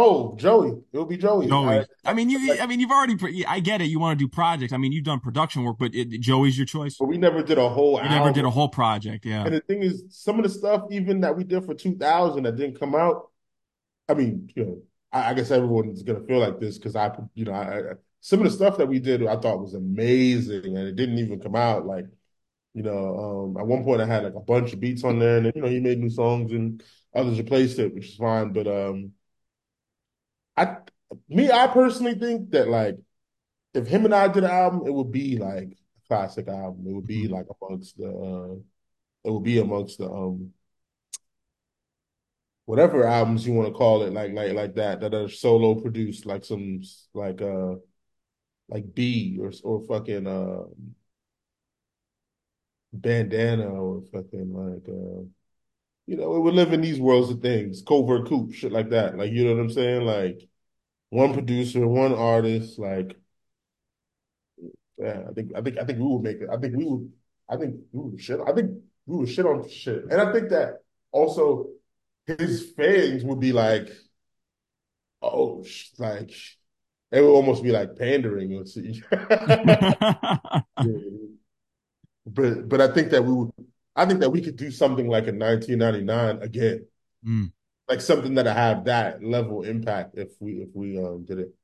Oh, 0.00 0.36
Joey. 0.36 0.80
It'll 0.92 1.06
be 1.06 1.16
Joey. 1.16 1.46
I, 1.46 1.48
Joey. 1.48 1.84
I 2.04 2.12
mean, 2.12 2.30
you. 2.30 2.48
like, 2.48 2.60
I 2.60 2.66
mean, 2.66 2.78
you've 2.78 2.92
already. 2.92 3.44
I 3.44 3.58
get 3.58 3.80
it. 3.80 3.86
You 3.86 3.98
want 3.98 4.16
to 4.16 4.24
do 4.24 4.28
projects. 4.28 4.72
I 4.72 4.76
mean, 4.76 4.92
you've 4.92 5.02
done 5.02 5.18
production 5.18 5.64
work, 5.64 5.76
but 5.76 5.92
it, 5.92 6.20
Joey's 6.20 6.56
your 6.56 6.66
choice. 6.66 6.96
but 6.96 7.06
we 7.06 7.18
never 7.18 7.42
did 7.42 7.58
a 7.58 7.68
whole 7.68 8.00
You 8.00 8.08
never 8.08 8.30
did 8.30 8.44
a 8.44 8.50
whole 8.50 8.68
project. 8.68 9.24
Yeah. 9.24 9.44
And 9.44 9.54
the 9.54 9.60
thing 9.60 9.82
is, 9.82 10.04
some 10.10 10.38
of 10.38 10.44
the 10.44 10.50
stuff 10.50 10.82
even 10.92 11.22
that 11.22 11.36
we 11.36 11.42
did 11.42 11.64
for 11.64 11.74
2000 11.74 12.44
that 12.44 12.54
didn't 12.54 12.78
come 12.78 12.94
out. 12.94 13.30
I 14.08 14.14
mean, 14.14 14.48
you 14.54 14.64
know, 14.64 14.82
I, 15.12 15.30
I 15.30 15.34
guess 15.34 15.50
everyone's 15.50 16.04
gonna 16.04 16.24
feel 16.24 16.38
like 16.38 16.60
this 16.60 16.78
because 16.78 16.94
I, 16.94 17.10
you 17.34 17.46
know, 17.46 17.52
I, 17.52 17.78
I, 17.78 17.92
some 18.20 18.38
of 18.38 18.44
the 18.44 18.52
stuff 18.52 18.78
that 18.78 18.86
we 18.86 19.00
did 19.00 19.26
I 19.26 19.36
thought 19.36 19.60
was 19.60 19.74
amazing, 19.74 20.76
and 20.76 20.86
it 20.86 20.94
didn't 20.94 21.18
even 21.18 21.40
come 21.40 21.56
out. 21.56 21.86
Like, 21.86 22.06
you 22.72 22.84
know, 22.84 23.54
um, 23.56 23.56
at 23.60 23.66
one 23.66 23.82
point 23.82 24.00
I 24.00 24.06
had 24.06 24.22
like 24.22 24.34
a 24.36 24.40
bunch 24.40 24.72
of 24.72 24.78
beats 24.78 25.02
on 25.02 25.18
there, 25.18 25.38
and 25.38 25.46
then, 25.46 25.52
you 25.56 25.62
know, 25.62 25.68
he 25.68 25.80
made 25.80 25.98
new 25.98 26.10
songs 26.10 26.52
and 26.52 26.84
others 27.14 27.38
replaced 27.38 27.78
it, 27.78 27.94
which 27.94 28.08
is 28.08 28.16
fine. 28.16 28.52
But 28.52 28.66
um, 28.66 29.12
I, 30.56 30.78
me, 31.28 31.50
I 31.50 31.68
personally 31.68 32.14
think 32.14 32.50
that 32.50 32.68
like 32.68 32.96
if 33.74 33.86
him 33.88 34.06
and 34.06 34.14
I 34.14 34.28
did 34.28 34.44
an 34.44 34.50
album, 34.50 34.86
it 34.86 34.92
would 34.94 35.12
be 35.12 35.38
like 35.38 35.68
a 35.72 36.08
classic 36.08 36.48
album. 36.48 36.86
It 36.88 36.94
would 36.94 37.06
be 37.06 37.28
Mhm. 37.28 37.32
like 37.32 37.46
amongst 37.62 37.98
the, 37.98 38.08
uh, 38.10 38.56
it 39.24 39.32
would 39.32 39.44
be 39.44 39.58
amongst 39.60 39.98
the 39.98 40.10
um 40.10 40.54
whatever 42.66 43.04
albums 43.04 43.46
you 43.46 43.52
want 43.54 43.68
to 43.68 43.74
call 43.74 44.02
it, 44.02 44.12
like 44.12 44.32
like 44.32 44.52
like 44.52 44.74
that 44.74 45.00
that 45.00 45.14
are 45.14 45.28
solo 45.28 45.74
produced, 45.80 46.26
like 46.26 46.44
some 46.44 46.80
like 47.14 47.40
uh 47.42 47.76
like 48.68 48.94
B 48.94 49.38
or 49.40 49.52
or 49.64 49.82
fucking 49.86 50.26
uh 50.26 50.64
bandana 52.92 53.66
or 53.66 54.02
fucking 54.12 54.52
like 54.52 54.86
uh 54.88 55.22
you 56.08 56.16
know 56.16 56.30
we 56.30 56.38
would 56.40 56.54
live 56.54 56.72
in 56.72 56.80
these 56.80 56.98
worlds 56.98 57.30
of 57.30 57.42
things, 57.42 57.82
Covert 57.82 58.28
Coup, 58.28 58.50
shit 58.50 58.72
like 58.72 58.88
that. 58.90 59.18
Like 59.18 59.30
you 59.30 59.44
know 59.44 59.54
what 59.54 59.60
I'm 59.60 59.70
saying? 59.70 60.06
Like 60.06 60.48
one 61.10 61.34
producer, 61.34 61.86
one 61.86 62.14
artist, 62.14 62.78
like 62.78 63.14
yeah, 64.96 65.24
I 65.28 65.32
think 65.34 65.52
I 65.54 65.60
think 65.60 65.78
I 65.78 65.84
think 65.84 65.98
we 65.98 66.06
would 66.06 66.22
make 66.22 66.38
it. 66.40 66.48
I 66.50 66.56
think 66.56 66.74
we 66.74 66.86
would 66.86 67.12
I 67.46 67.58
think 67.58 67.76
we 67.92 68.10
would 68.10 68.20
shit. 68.20 68.40
I 68.40 68.52
think 68.54 68.70
we 69.04 69.18
would 69.18 69.28
shit 69.28 69.44
on 69.44 69.68
shit. 69.68 70.04
And 70.10 70.18
I 70.18 70.32
think 70.32 70.48
that 70.48 70.78
also 71.12 71.66
his 72.26 72.72
fans 72.72 73.22
would 73.22 73.40
be 73.40 73.52
like, 73.52 73.90
oh, 75.20 75.62
like 75.98 76.30
it 77.12 77.20
would 77.20 77.30
almost 77.30 77.62
be 77.62 77.70
like 77.70 77.96
pandering. 77.96 78.56
Let's 78.56 78.72
see. 78.74 79.02
but 82.26 82.66
but 82.66 82.80
I 82.80 82.94
think 82.94 83.10
that 83.10 83.22
we 83.22 83.32
would. 83.34 83.50
I 83.98 84.06
think 84.06 84.20
that 84.20 84.30
we 84.30 84.40
could 84.40 84.56
do 84.56 84.70
something 84.70 85.08
like 85.08 85.26
in 85.26 85.38
1999 85.38 86.42
again, 86.42 86.86
Mm. 87.26 87.50
like 87.88 88.00
something 88.00 88.34
that 88.34 88.46
have 88.46 88.84
that 88.84 89.24
level 89.24 89.64
impact 89.64 90.16
if 90.16 90.28
we 90.40 90.52
if 90.62 90.68
we 90.72 90.96
um 90.98 91.24
did 91.24 91.40
it. 91.40 91.54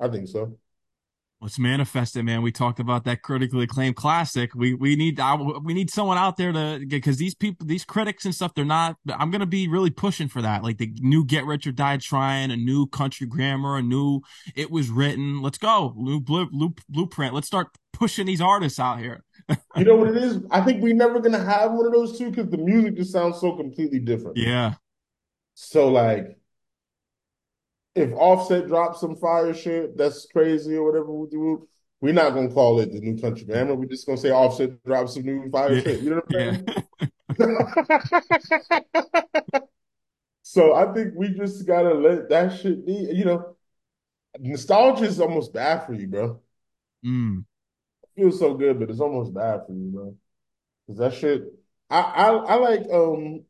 I 0.00 0.08
think 0.08 0.26
so. 0.28 0.58
Let's 1.42 1.58
manifest 1.58 2.16
it, 2.16 2.22
man. 2.22 2.40
We 2.40 2.50
talked 2.50 2.80
about 2.80 3.04
that 3.04 3.20
critically 3.20 3.64
acclaimed 3.64 3.96
classic. 3.96 4.54
We 4.54 4.72
we 4.72 4.96
need 4.96 5.20
I, 5.20 5.34
we 5.34 5.74
need 5.74 5.90
someone 5.90 6.16
out 6.16 6.38
there 6.38 6.52
to 6.52 6.86
because 6.88 7.18
these 7.18 7.34
people, 7.34 7.66
these 7.66 7.84
critics 7.84 8.24
and 8.24 8.34
stuff, 8.34 8.54
they're 8.54 8.64
not. 8.64 8.96
I'm 9.10 9.30
gonna 9.30 9.44
be 9.44 9.68
really 9.68 9.90
pushing 9.90 10.28
for 10.28 10.40
that, 10.40 10.62
like 10.62 10.78
the 10.78 10.90
new 11.00 11.22
Get 11.26 11.44
Rich 11.44 11.66
or 11.66 11.72
Die 11.72 11.98
Trying, 11.98 12.50
a 12.50 12.56
new 12.56 12.86
Country 12.86 13.26
Grammar, 13.26 13.76
a 13.76 13.82
new 13.82 14.22
It 14.56 14.70
Was 14.70 14.88
Written. 14.88 15.42
Let's 15.42 15.58
go, 15.58 15.92
new 15.98 16.20
blueprint. 16.20 17.34
Let's 17.34 17.48
start 17.48 17.68
pushing 17.94 18.26
these 18.26 18.40
artists 18.40 18.78
out 18.78 18.98
here. 18.98 19.24
You 19.76 19.84
know 19.84 19.96
what 19.96 20.08
it 20.08 20.16
is? 20.16 20.38
I 20.50 20.60
think 20.60 20.82
we're 20.82 20.94
never 20.94 21.20
gonna 21.20 21.42
have 21.42 21.72
one 21.72 21.86
of 21.86 21.92
those 21.92 22.18
two 22.18 22.30
because 22.30 22.50
the 22.50 22.58
music 22.58 22.96
just 22.96 23.12
sounds 23.12 23.40
so 23.40 23.56
completely 23.56 23.98
different. 23.98 24.36
Yeah, 24.36 24.74
So 25.54 25.88
like, 25.88 26.38
if 27.94 28.12
Offset 28.12 28.66
drops 28.66 29.00
some 29.00 29.16
fire 29.16 29.54
shit 29.54 29.96
that's 29.96 30.26
crazy 30.26 30.76
or 30.76 30.84
whatever 30.84 31.12
we 31.12 31.28
do, 31.28 31.68
we're 32.00 32.14
not 32.14 32.34
gonna 32.34 32.50
call 32.50 32.80
it 32.80 32.92
the 32.92 33.00
new 33.00 33.20
country 33.20 33.44
grammar. 33.44 33.74
We're 33.74 33.86
just 33.86 34.06
gonna 34.06 34.18
say 34.18 34.30
Offset 34.30 34.82
drops 34.84 35.14
some 35.14 35.24
new 35.24 35.50
fire 35.50 35.74
yeah, 35.74 35.82
shit. 35.82 36.00
You 36.00 36.10
know 36.10 36.22
what. 36.26 36.40
I'm 36.40 36.64
saying? 37.36 37.36
so 40.42 40.74
I 40.74 40.92
think 40.92 41.14
we 41.16 41.30
just 41.30 41.66
gotta 41.66 41.94
let 41.94 42.28
that 42.30 42.58
shit 42.58 42.86
be. 42.86 43.08
You 43.12 43.24
know, 43.24 43.56
nostalgia 44.38 45.04
is 45.04 45.20
almost 45.20 45.52
bad 45.52 45.86
for 45.86 45.94
you, 45.94 46.06
bro. 46.06 46.40
Mm. 47.04 47.44
Feels 48.16 48.38
so 48.38 48.54
good, 48.54 48.78
but 48.78 48.90
it's 48.90 49.00
almost 49.00 49.34
bad 49.34 49.66
for 49.66 49.72
you, 49.72 49.90
bro. 49.90 50.16
Because 50.86 50.98
that 51.00 51.14
shit, 51.14 51.44
I, 51.90 52.00
I 52.00 52.28
I 52.30 52.54
like 52.56 52.82
um 52.92 53.44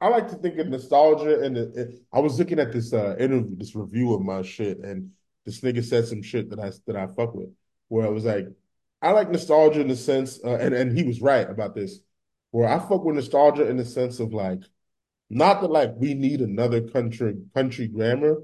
I 0.00 0.08
like 0.08 0.28
to 0.28 0.36
think 0.36 0.58
of 0.58 0.68
nostalgia, 0.68 1.40
and 1.42 1.56
it- 1.56 2.02
I 2.12 2.20
was 2.20 2.38
looking 2.38 2.58
at 2.58 2.72
this 2.72 2.92
uh 2.92 3.16
interview, 3.18 3.56
this 3.56 3.74
review 3.74 4.14
of 4.14 4.22
my 4.22 4.42
shit, 4.42 4.78
and 4.80 5.10
this 5.44 5.60
nigga 5.60 5.84
said 5.84 6.06
some 6.06 6.22
shit 6.22 6.50
that 6.50 6.58
I 6.60 6.72
that 6.86 6.96
I 6.96 7.06
fuck 7.06 7.34
with, 7.34 7.50
where 7.88 8.06
I 8.06 8.10
was 8.10 8.24
like, 8.24 8.46
I 9.02 9.12
like 9.12 9.30
nostalgia 9.30 9.80
in 9.80 9.88
the 9.88 9.96
sense, 9.96 10.40
uh, 10.44 10.56
and 10.56 10.74
and 10.74 10.96
he 10.96 11.04
was 11.04 11.20
right 11.20 11.48
about 11.48 11.74
this, 11.74 12.00
where 12.50 12.68
I 12.68 12.78
fuck 12.78 13.04
with 13.04 13.16
nostalgia 13.16 13.68
in 13.68 13.76
the 13.76 13.84
sense 13.84 14.20
of 14.20 14.32
like, 14.32 14.62
not 15.30 15.60
that 15.62 15.70
like 15.70 15.94
we 15.96 16.14
need 16.14 16.40
another 16.42 16.82
country 16.88 17.36
country 17.54 17.88
grammar, 17.88 18.38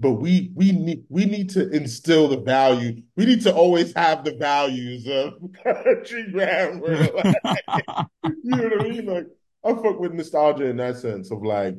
but 0.00 0.12
we 0.12 0.52
we 0.54 0.72
need 0.72 1.04
we 1.08 1.24
need 1.24 1.50
to 1.50 1.68
instill 1.70 2.28
the 2.28 2.40
value. 2.40 3.02
We 3.16 3.26
need 3.26 3.42
to 3.42 3.54
always 3.54 3.92
have 3.94 4.24
the 4.24 4.34
values 4.34 5.06
of 5.06 5.34
country 5.64 6.30
grammar. 6.30 7.08
Like, 7.12 7.34
you 8.24 8.56
know 8.56 8.68
what 8.68 8.80
I 8.80 8.88
mean? 8.88 9.06
Like 9.06 9.26
I 9.64 9.74
fuck 9.74 9.98
with 9.98 10.12
nostalgia 10.12 10.66
in 10.66 10.76
that 10.76 10.98
sense 10.98 11.30
of 11.30 11.42
like, 11.42 11.76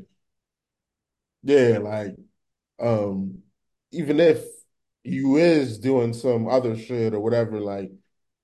yeah, 1.43 1.79
like 1.79 2.15
um 2.79 3.39
even 3.91 4.19
if 4.19 4.43
you 5.03 5.37
is 5.37 5.79
doing 5.79 6.13
some 6.13 6.47
other 6.47 6.77
shit 6.77 7.13
or 7.13 7.21
whatever, 7.21 7.59
like 7.59 7.91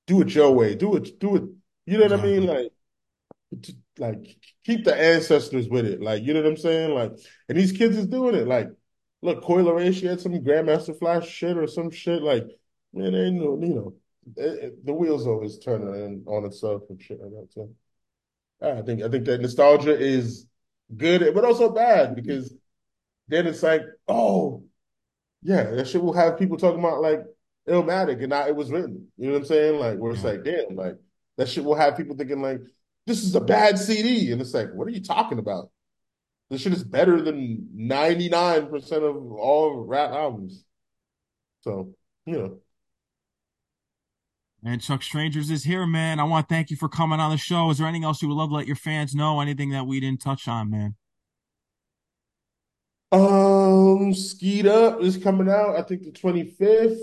do 0.07 0.21
it 0.21 0.33
your 0.33 0.51
way. 0.51 0.75
Do 0.75 0.95
it, 0.95 1.19
do 1.19 1.35
it, 1.35 1.43
you 1.85 1.97
know 1.97 2.05
what 2.05 2.19
I 2.19 2.23
mean? 2.23 2.45
Like 2.45 2.71
like 3.97 4.37
keep 4.63 4.83
the 4.83 4.95
ancestors 4.95 5.67
with 5.69 5.85
it. 5.85 6.01
Like, 6.01 6.23
you 6.23 6.33
know 6.33 6.41
what 6.41 6.49
I'm 6.49 6.57
saying? 6.57 6.91
Like, 6.91 7.11
and 7.49 7.57
these 7.57 7.71
kids 7.71 7.97
is 7.97 8.07
doing 8.07 8.35
it. 8.35 8.47
Like, 8.47 8.69
look, 9.25 9.43
Coi 9.43 9.63
Leray, 9.63 9.93
she 9.93 10.05
had 10.05 10.21
some 10.21 10.33
Grandmaster 10.33 10.97
Flash 10.97 11.27
shit 11.29 11.57
or 11.57 11.67
some 11.67 11.91
shit. 11.91 12.21
Like, 12.21 12.45
man, 12.93 13.13
they 13.13 13.31
know, 13.31 13.59
you 13.61 13.75
know, 13.75 13.93
it, 14.37 14.63
it- 14.63 14.85
the 14.85 14.93
wheels 14.93 15.27
always 15.27 15.59
turning 15.59 16.23
on 16.27 16.45
itself 16.45 16.83
and 16.89 17.01
shit 17.01 17.19
like 17.21 17.31
that. 17.31 17.47
So 17.53 17.69
ah, 18.61 18.77
I 18.79 18.81
think 18.81 19.03
I 19.03 19.09
think 19.09 19.25
that 19.25 19.41
nostalgia 19.41 19.97
is 19.97 20.47
good, 20.95 21.33
but 21.33 21.45
also 21.45 21.69
bad 21.69 22.15
because 22.15 22.53
then 23.27 23.47
it's 23.47 23.63
like, 23.63 23.83
oh, 24.07 24.63
yeah, 25.43 25.63
that 25.71 25.87
shit 25.87 26.03
will 26.03 26.13
have 26.13 26.39
people 26.39 26.57
talking 26.57 26.79
about 26.79 27.01
like 27.01 27.21
Illmatic 27.67 28.19
and 28.21 28.29
not 28.29 28.47
it 28.49 28.55
was 28.55 28.71
written. 28.71 29.07
You 29.17 29.27
know 29.27 29.33
what 29.33 29.39
I'm 29.39 29.45
saying? 29.45 29.79
Like 29.79 29.97
where 29.99 30.11
it's 30.13 30.23
like, 30.23 30.43
damn, 30.43 30.75
like 30.75 30.95
that 31.37 31.49
shit 31.49 31.63
will 31.63 31.75
have 31.75 31.97
people 31.97 32.15
thinking 32.15 32.41
like 32.41 32.61
this 33.05 33.23
is 33.23 33.35
a 33.35 33.41
bad 33.41 33.77
CD, 33.79 34.31
and 34.31 34.41
it's 34.41 34.53
like, 34.53 34.73
what 34.73 34.87
are 34.87 34.91
you 34.91 35.03
talking 35.03 35.39
about? 35.39 35.69
This 36.49 36.61
shit 36.61 36.73
is 36.73 36.83
better 36.83 37.21
than 37.21 37.69
99% 37.75 38.91
of 38.93 39.31
all 39.31 39.83
rap 39.83 40.11
albums. 40.11 40.63
So, 41.61 41.93
you 42.25 42.33
know. 42.33 42.59
And 44.63 44.81
Chuck 44.81 45.03
Strangers 45.03 45.51
is 45.51 45.63
here, 45.63 45.85
man. 45.85 46.19
I 46.19 46.23
want 46.23 46.47
to 46.47 46.53
thank 46.53 46.69
you 46.69 46.77
for 46.77 46.89
coming 46.89 47.19
on 47.19 47.31
the 47.31 47.37
show. 47.37 47.69
Is 47.69 47.77
there 47.77 47.87
anything 47.87 48.03
else 48.03 48.21
you 48.21 48.27
would 48.27 48.35
love 48.35 48.49
to 48.49 48.55
let 48.55 48.67
your 48.67 48.75
fans 48.75 49.13
know? 49.13 49.39
Anything 49.39 49.69
that 49.71 49.85
we 49.85 49.99
didn't 49.99 50.21
touch 50.21 50.47
on, 50.47 50.69
man? 50.69 50.95
Um, 53.11 54.13
Ski'd 54.13 54.67
Up 54.67 55.01
is 55.01 55.17
coming 55.17 55.49
out, 55.49 55.75
I 55.75 55.83
think 55.83 56.03
the 56.03 56.11
25th. 56.11 56.99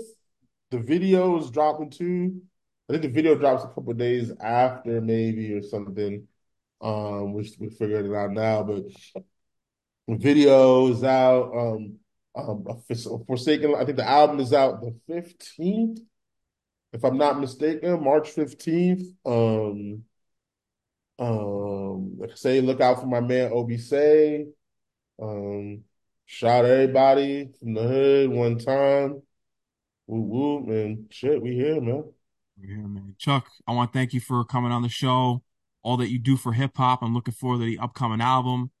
The 0.71 0.79
video 0.79 1.39
is 1.39 1.51
dropping 1.51 1.91
too. 1.91 2.41
I 2.89 2.93
think 2.93 3.03
the 3.03 3.09
video 3.09 3.35
drops 3.35 3.63
a 3.63 3.67
couple 3.67 3.93
days 3.93 4.31
after, 4.41 4.99
maybe 4.99 5.53
or 5.53 5.61
something. 5.61 6.27
Um, 6.81 7.33
we 7.33 7.49
we 7.59 7.69
figured 7.69 8.05
it 8.05 8.13
out 8.13 8.31
now, 8.31 8.63
but 8.63 8.83
the 10.07 10.15
video 10.17 10.87
is 10.89 11.03
out. 11.03 11.51
Um, 11.55 11.99
um, 12.35 12.65
Forsaken. 13.27 13.75
I 13.75 13.85
think 13.85 13.97
the 13.97 14.09
album 14.09 14.39
is 14.39 14.53
out 14.53 14.81
the 14.81 14.95
15th, 15.09 15.99
if 16.91 17.03
I'm 17.03 17.17
not 17.17 17.39
mistaken, 17.39 18.03
March 18.03 18.29
15th. 18.35 19.05
Um, 19.25 20.03
um, 21.19 22.17
like 22.17 22.31
I 22.31 22.35
say, 22.35 22.61
look 22.61 22.81
out 22.81 22.99
for 23.01 23.07
my 23.07 23.19
man 23.19 23.51
Obi 23.53 23.77
Say. 23.77 24.47
Um, 25.21 25.83
shout 26.25 26.65
everybody 26.65 27.51
from 27.59 27.73
the 27.75 27.83
hood 27.83 28.29
one 28.31 28.57
time. 28.57 29.21
Woo 30.07 30.21
woo, 30.21 30.65
man. 30.65 31.07
Shit, 31.11 31.41
we 31.41 31.53
here, 31.53 31.79
man. 31.79 32.03
Yeah, 32.59 32.77
man. 32.77 33.15
Chuck, 33.17 33.47
I 33.67 33.73
want 33.73 33.93
to 33.93 33.97
thank 33.97 34.13
you 34.13 34.19
for 34.19 34.43
coming 34.43 34.71
on 34.71 34.81
the 34.81 34.89
show. 34.89 35.43
All 35.81 35.97
that 35.97 36.11
you 36.11 36.19
do 36.19 36.37
for 36.37 36.53
hip 36.53 36.77
hop. 36.77 37.03
I'm 37.03 37.13
looking 37.13 37.33
forward 37.33 37.59
to 37.59 37.65
the 37.65 37.79
upcoming 37.79 38.21
album. 38.21 38.71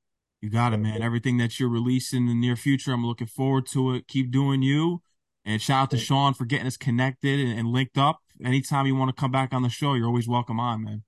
You 0.43 0.49
got 0.49 0.73
it, 0.73 0.77
man. 0.77 1.01
Everything 1.01 1.37
that 1.37 1.57
you're 1.57 1.69
releasing 1.69 2.23
in 2.23 2.27
the 2.27 2.33
near 2.33 2.57
future, 2.57 2.91
I'm 2.91 3.05
looking 3.05 3.27
forward 3.27 3.65
to 3.67 3.93
it. 3.93 4.09
Keep 4.09 4.29
doing 4.29 4.61
you. 4.61 5.01
And 5.45 5.61
shout 5.61 5.83
out 5.83 5.91
to 5.91 5.97
Sean 5.97 6.33
for 6.33 6.43
getting 6.43 6.67
us 6.67 6.75
connected 6.75 7.39
and, 7.39 7.57
and 7.57 7.69
linked 7.69 7.97
up. 7.97 8.19
Anytime 8.43 8.85
you 8.85 8.93
want 8.93 9.07
to 9.07 9.17
come 9.17 9.31
back 9.31 9.53
on 9.53 9.61
the 9.61 9.69
show, 9.69 9.93
you're 9.93 10.07
always 10.07 10.27
welcome 10.27 10.59
on, 10.59 10.83
man. 10.83 11.03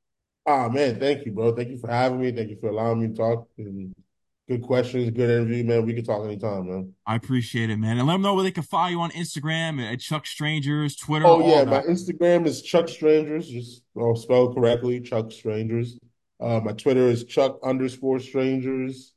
Ah, 0.45 0.69
man, 0.69 1.01
thank 1.01 1.25
you, 1.25 1.33
bro. 1.33 1.53
Thank 1.53 1.67
you 1.67 1.77
for 1.77 1.89
having 1.91 2.21
me. 2.21 2.31
Thank 2.31 2.49
you 2.49 2.55
for 2.61 2.69
allowing 2.69 3.01
me 3.01 3.09
to 3.09 3.13
talk. 3.13 3.49
Good 3.57 4.61
questions, 4.61 5.09
good 5.09 5.29
interview, 5.29 5.65
man. 5.65 5.85
We 5.85 5.93
can 5.93 6.05
talk 6.05 6.23
anytime, 6.23 6.69
man. 6.69 6.93
I 7.05 7.15
appreciate 7.17 7.69
it, 7.69 7.75
man. 7.75 7.97
And 7.97 8.07
let 8.07 8.13
them 8.13 8.21
know 8.21 8.35
where 8.35 8.43
they 8.45 8.51
can 8.51 8.63
follow 8.63 8.87
you 8.87 9.01
on 9.01 9.11
Instagram 9.11 9.83
at 9.83 9.99
Chuck 9.99 10.27
Strangers, 10.27 10.95
Twitter, 10.95 11.25
Oh 11.27 11.45
yeah, 11.45 11.65
my. 11.65 11.81
Instagram 11.81 12.45
is 12.45 12.61
Chuck 12.61 12.87
Strangers, 12.87 13.49
just 13.49 13.83
all 13.95 14.15
spelled 14.15 14.55
correctly, 14.55 15.01
Chuck 15.01 15.33
Strangers. 15.33 15.97
Uh, 16.39 16.61
my 16.63 16.71
Twitter 16.71 17.09
is 17.09 17.25
Chuck 17.25 17.59
underscore 17.61 18.19
Strangers. 18.19 19.11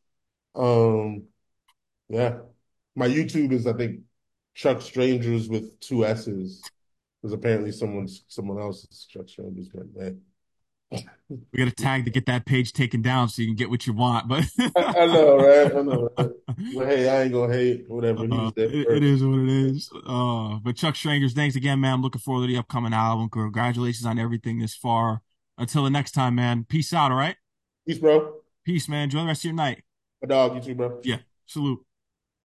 Um, 0.59 1.24
yeah, 2.09 2.38
my 2.96 3.09
YouTube 3.09 3.52
is 3.52 3.66
I 3.66 3.72
think 3.74 4.00
Chuck 4.54 4.82
Strangers 4.82 5.48
with 5.48 5.78
two 5.80 6.04
S's 6.04 6.62
because 7.22 7.32
apparently 7.32 7.72
someone's 7.72 8.24
someone 8.28 8.61
else 8.61 8.86
is 8.90 9.06
Chuck 9.09 9.28
Strangers, 9.28 9.68
but 9.72 9.84
man. 9.94 10.20
We 10.90 11.59
got 11.59 11.68
a 11.68 11.70
tag 11.70 12.06
to 12.06 12.11
get 12.11 12.24
that 12.26 12.46
page 12.46 12.72
taken 12.72 13.02
down 13.02 13.28
so 13.28 13.42
you 13.42 13.48
can 13.48 13.56
get 13.56 13.68
what 13.68 13.86
you 13.86 13.92
want. 13.92 14.26
But 14.26 14.44
I, 14.74 15.02
I 15.02 15.06
know, 15.06 15.36
right? 15.36 15.76
I 15.76 15.82
know. 15.82 16.09
Right? 16.16 16.30
But 16.74 16.88
hey, 16.88 17.09
I 17.09 17.22
ain't 17.22 17.32
gonna 17.32 17.52
hate 17.52 17.84
whatever. 17.88 18.26
Uh, 18.28 18.50
it, 18.56 18.88
it 18.88 19.04
is 19.04 19.22
what 19.22 19.38
it 19.38 19.48
is. 19.48 19.90
Uh, 20.06 20.56
but 20.56 20.74
Chuck 20.74 20.96
Strangers, 20.96 21.34
thanks 21.34 21.54
again, 21.54 21.80
man. 21.80 21.94
I'm 21.94 22.02
looking 22.02 22.20
forward 22.20 22.46
to 22.46 22.52
the 22.52 22.59
upcoming 22.59 22.92
album. 22.92 23.28
Congratulations 23.28 24.04
on 24.04 24.18
everything 24.18 24.59
this 24.59 24.74
far. 24.74 25.22
Until 25.56 25.84
the 25.84 25.90
next 25.90 26.12
time, 26.12 26.34
man. 26.34 26.64
Peace 26.68 26.92
out, 26.92 27.12
all 27.12 27.18
right? 27.18 27.36
Peace, 27.86 27.98
bro. 27.98 28.34
Peace, 28.64 28.88
man. 28.88 29.04
Enjoy 29.04 29.20
the 29.20 29.26
rest 29.26 29.42
of 29.42 29.44
your 29.46 29.54
night. 29.54 29.82
My 30.22 30.28
dog, 30.28 30.54
you 30.56 30.60
too, 30.60 30.74
bro. 30.74 31.00
Yeah. 31.04 31.18
Salute. 31.46 31.80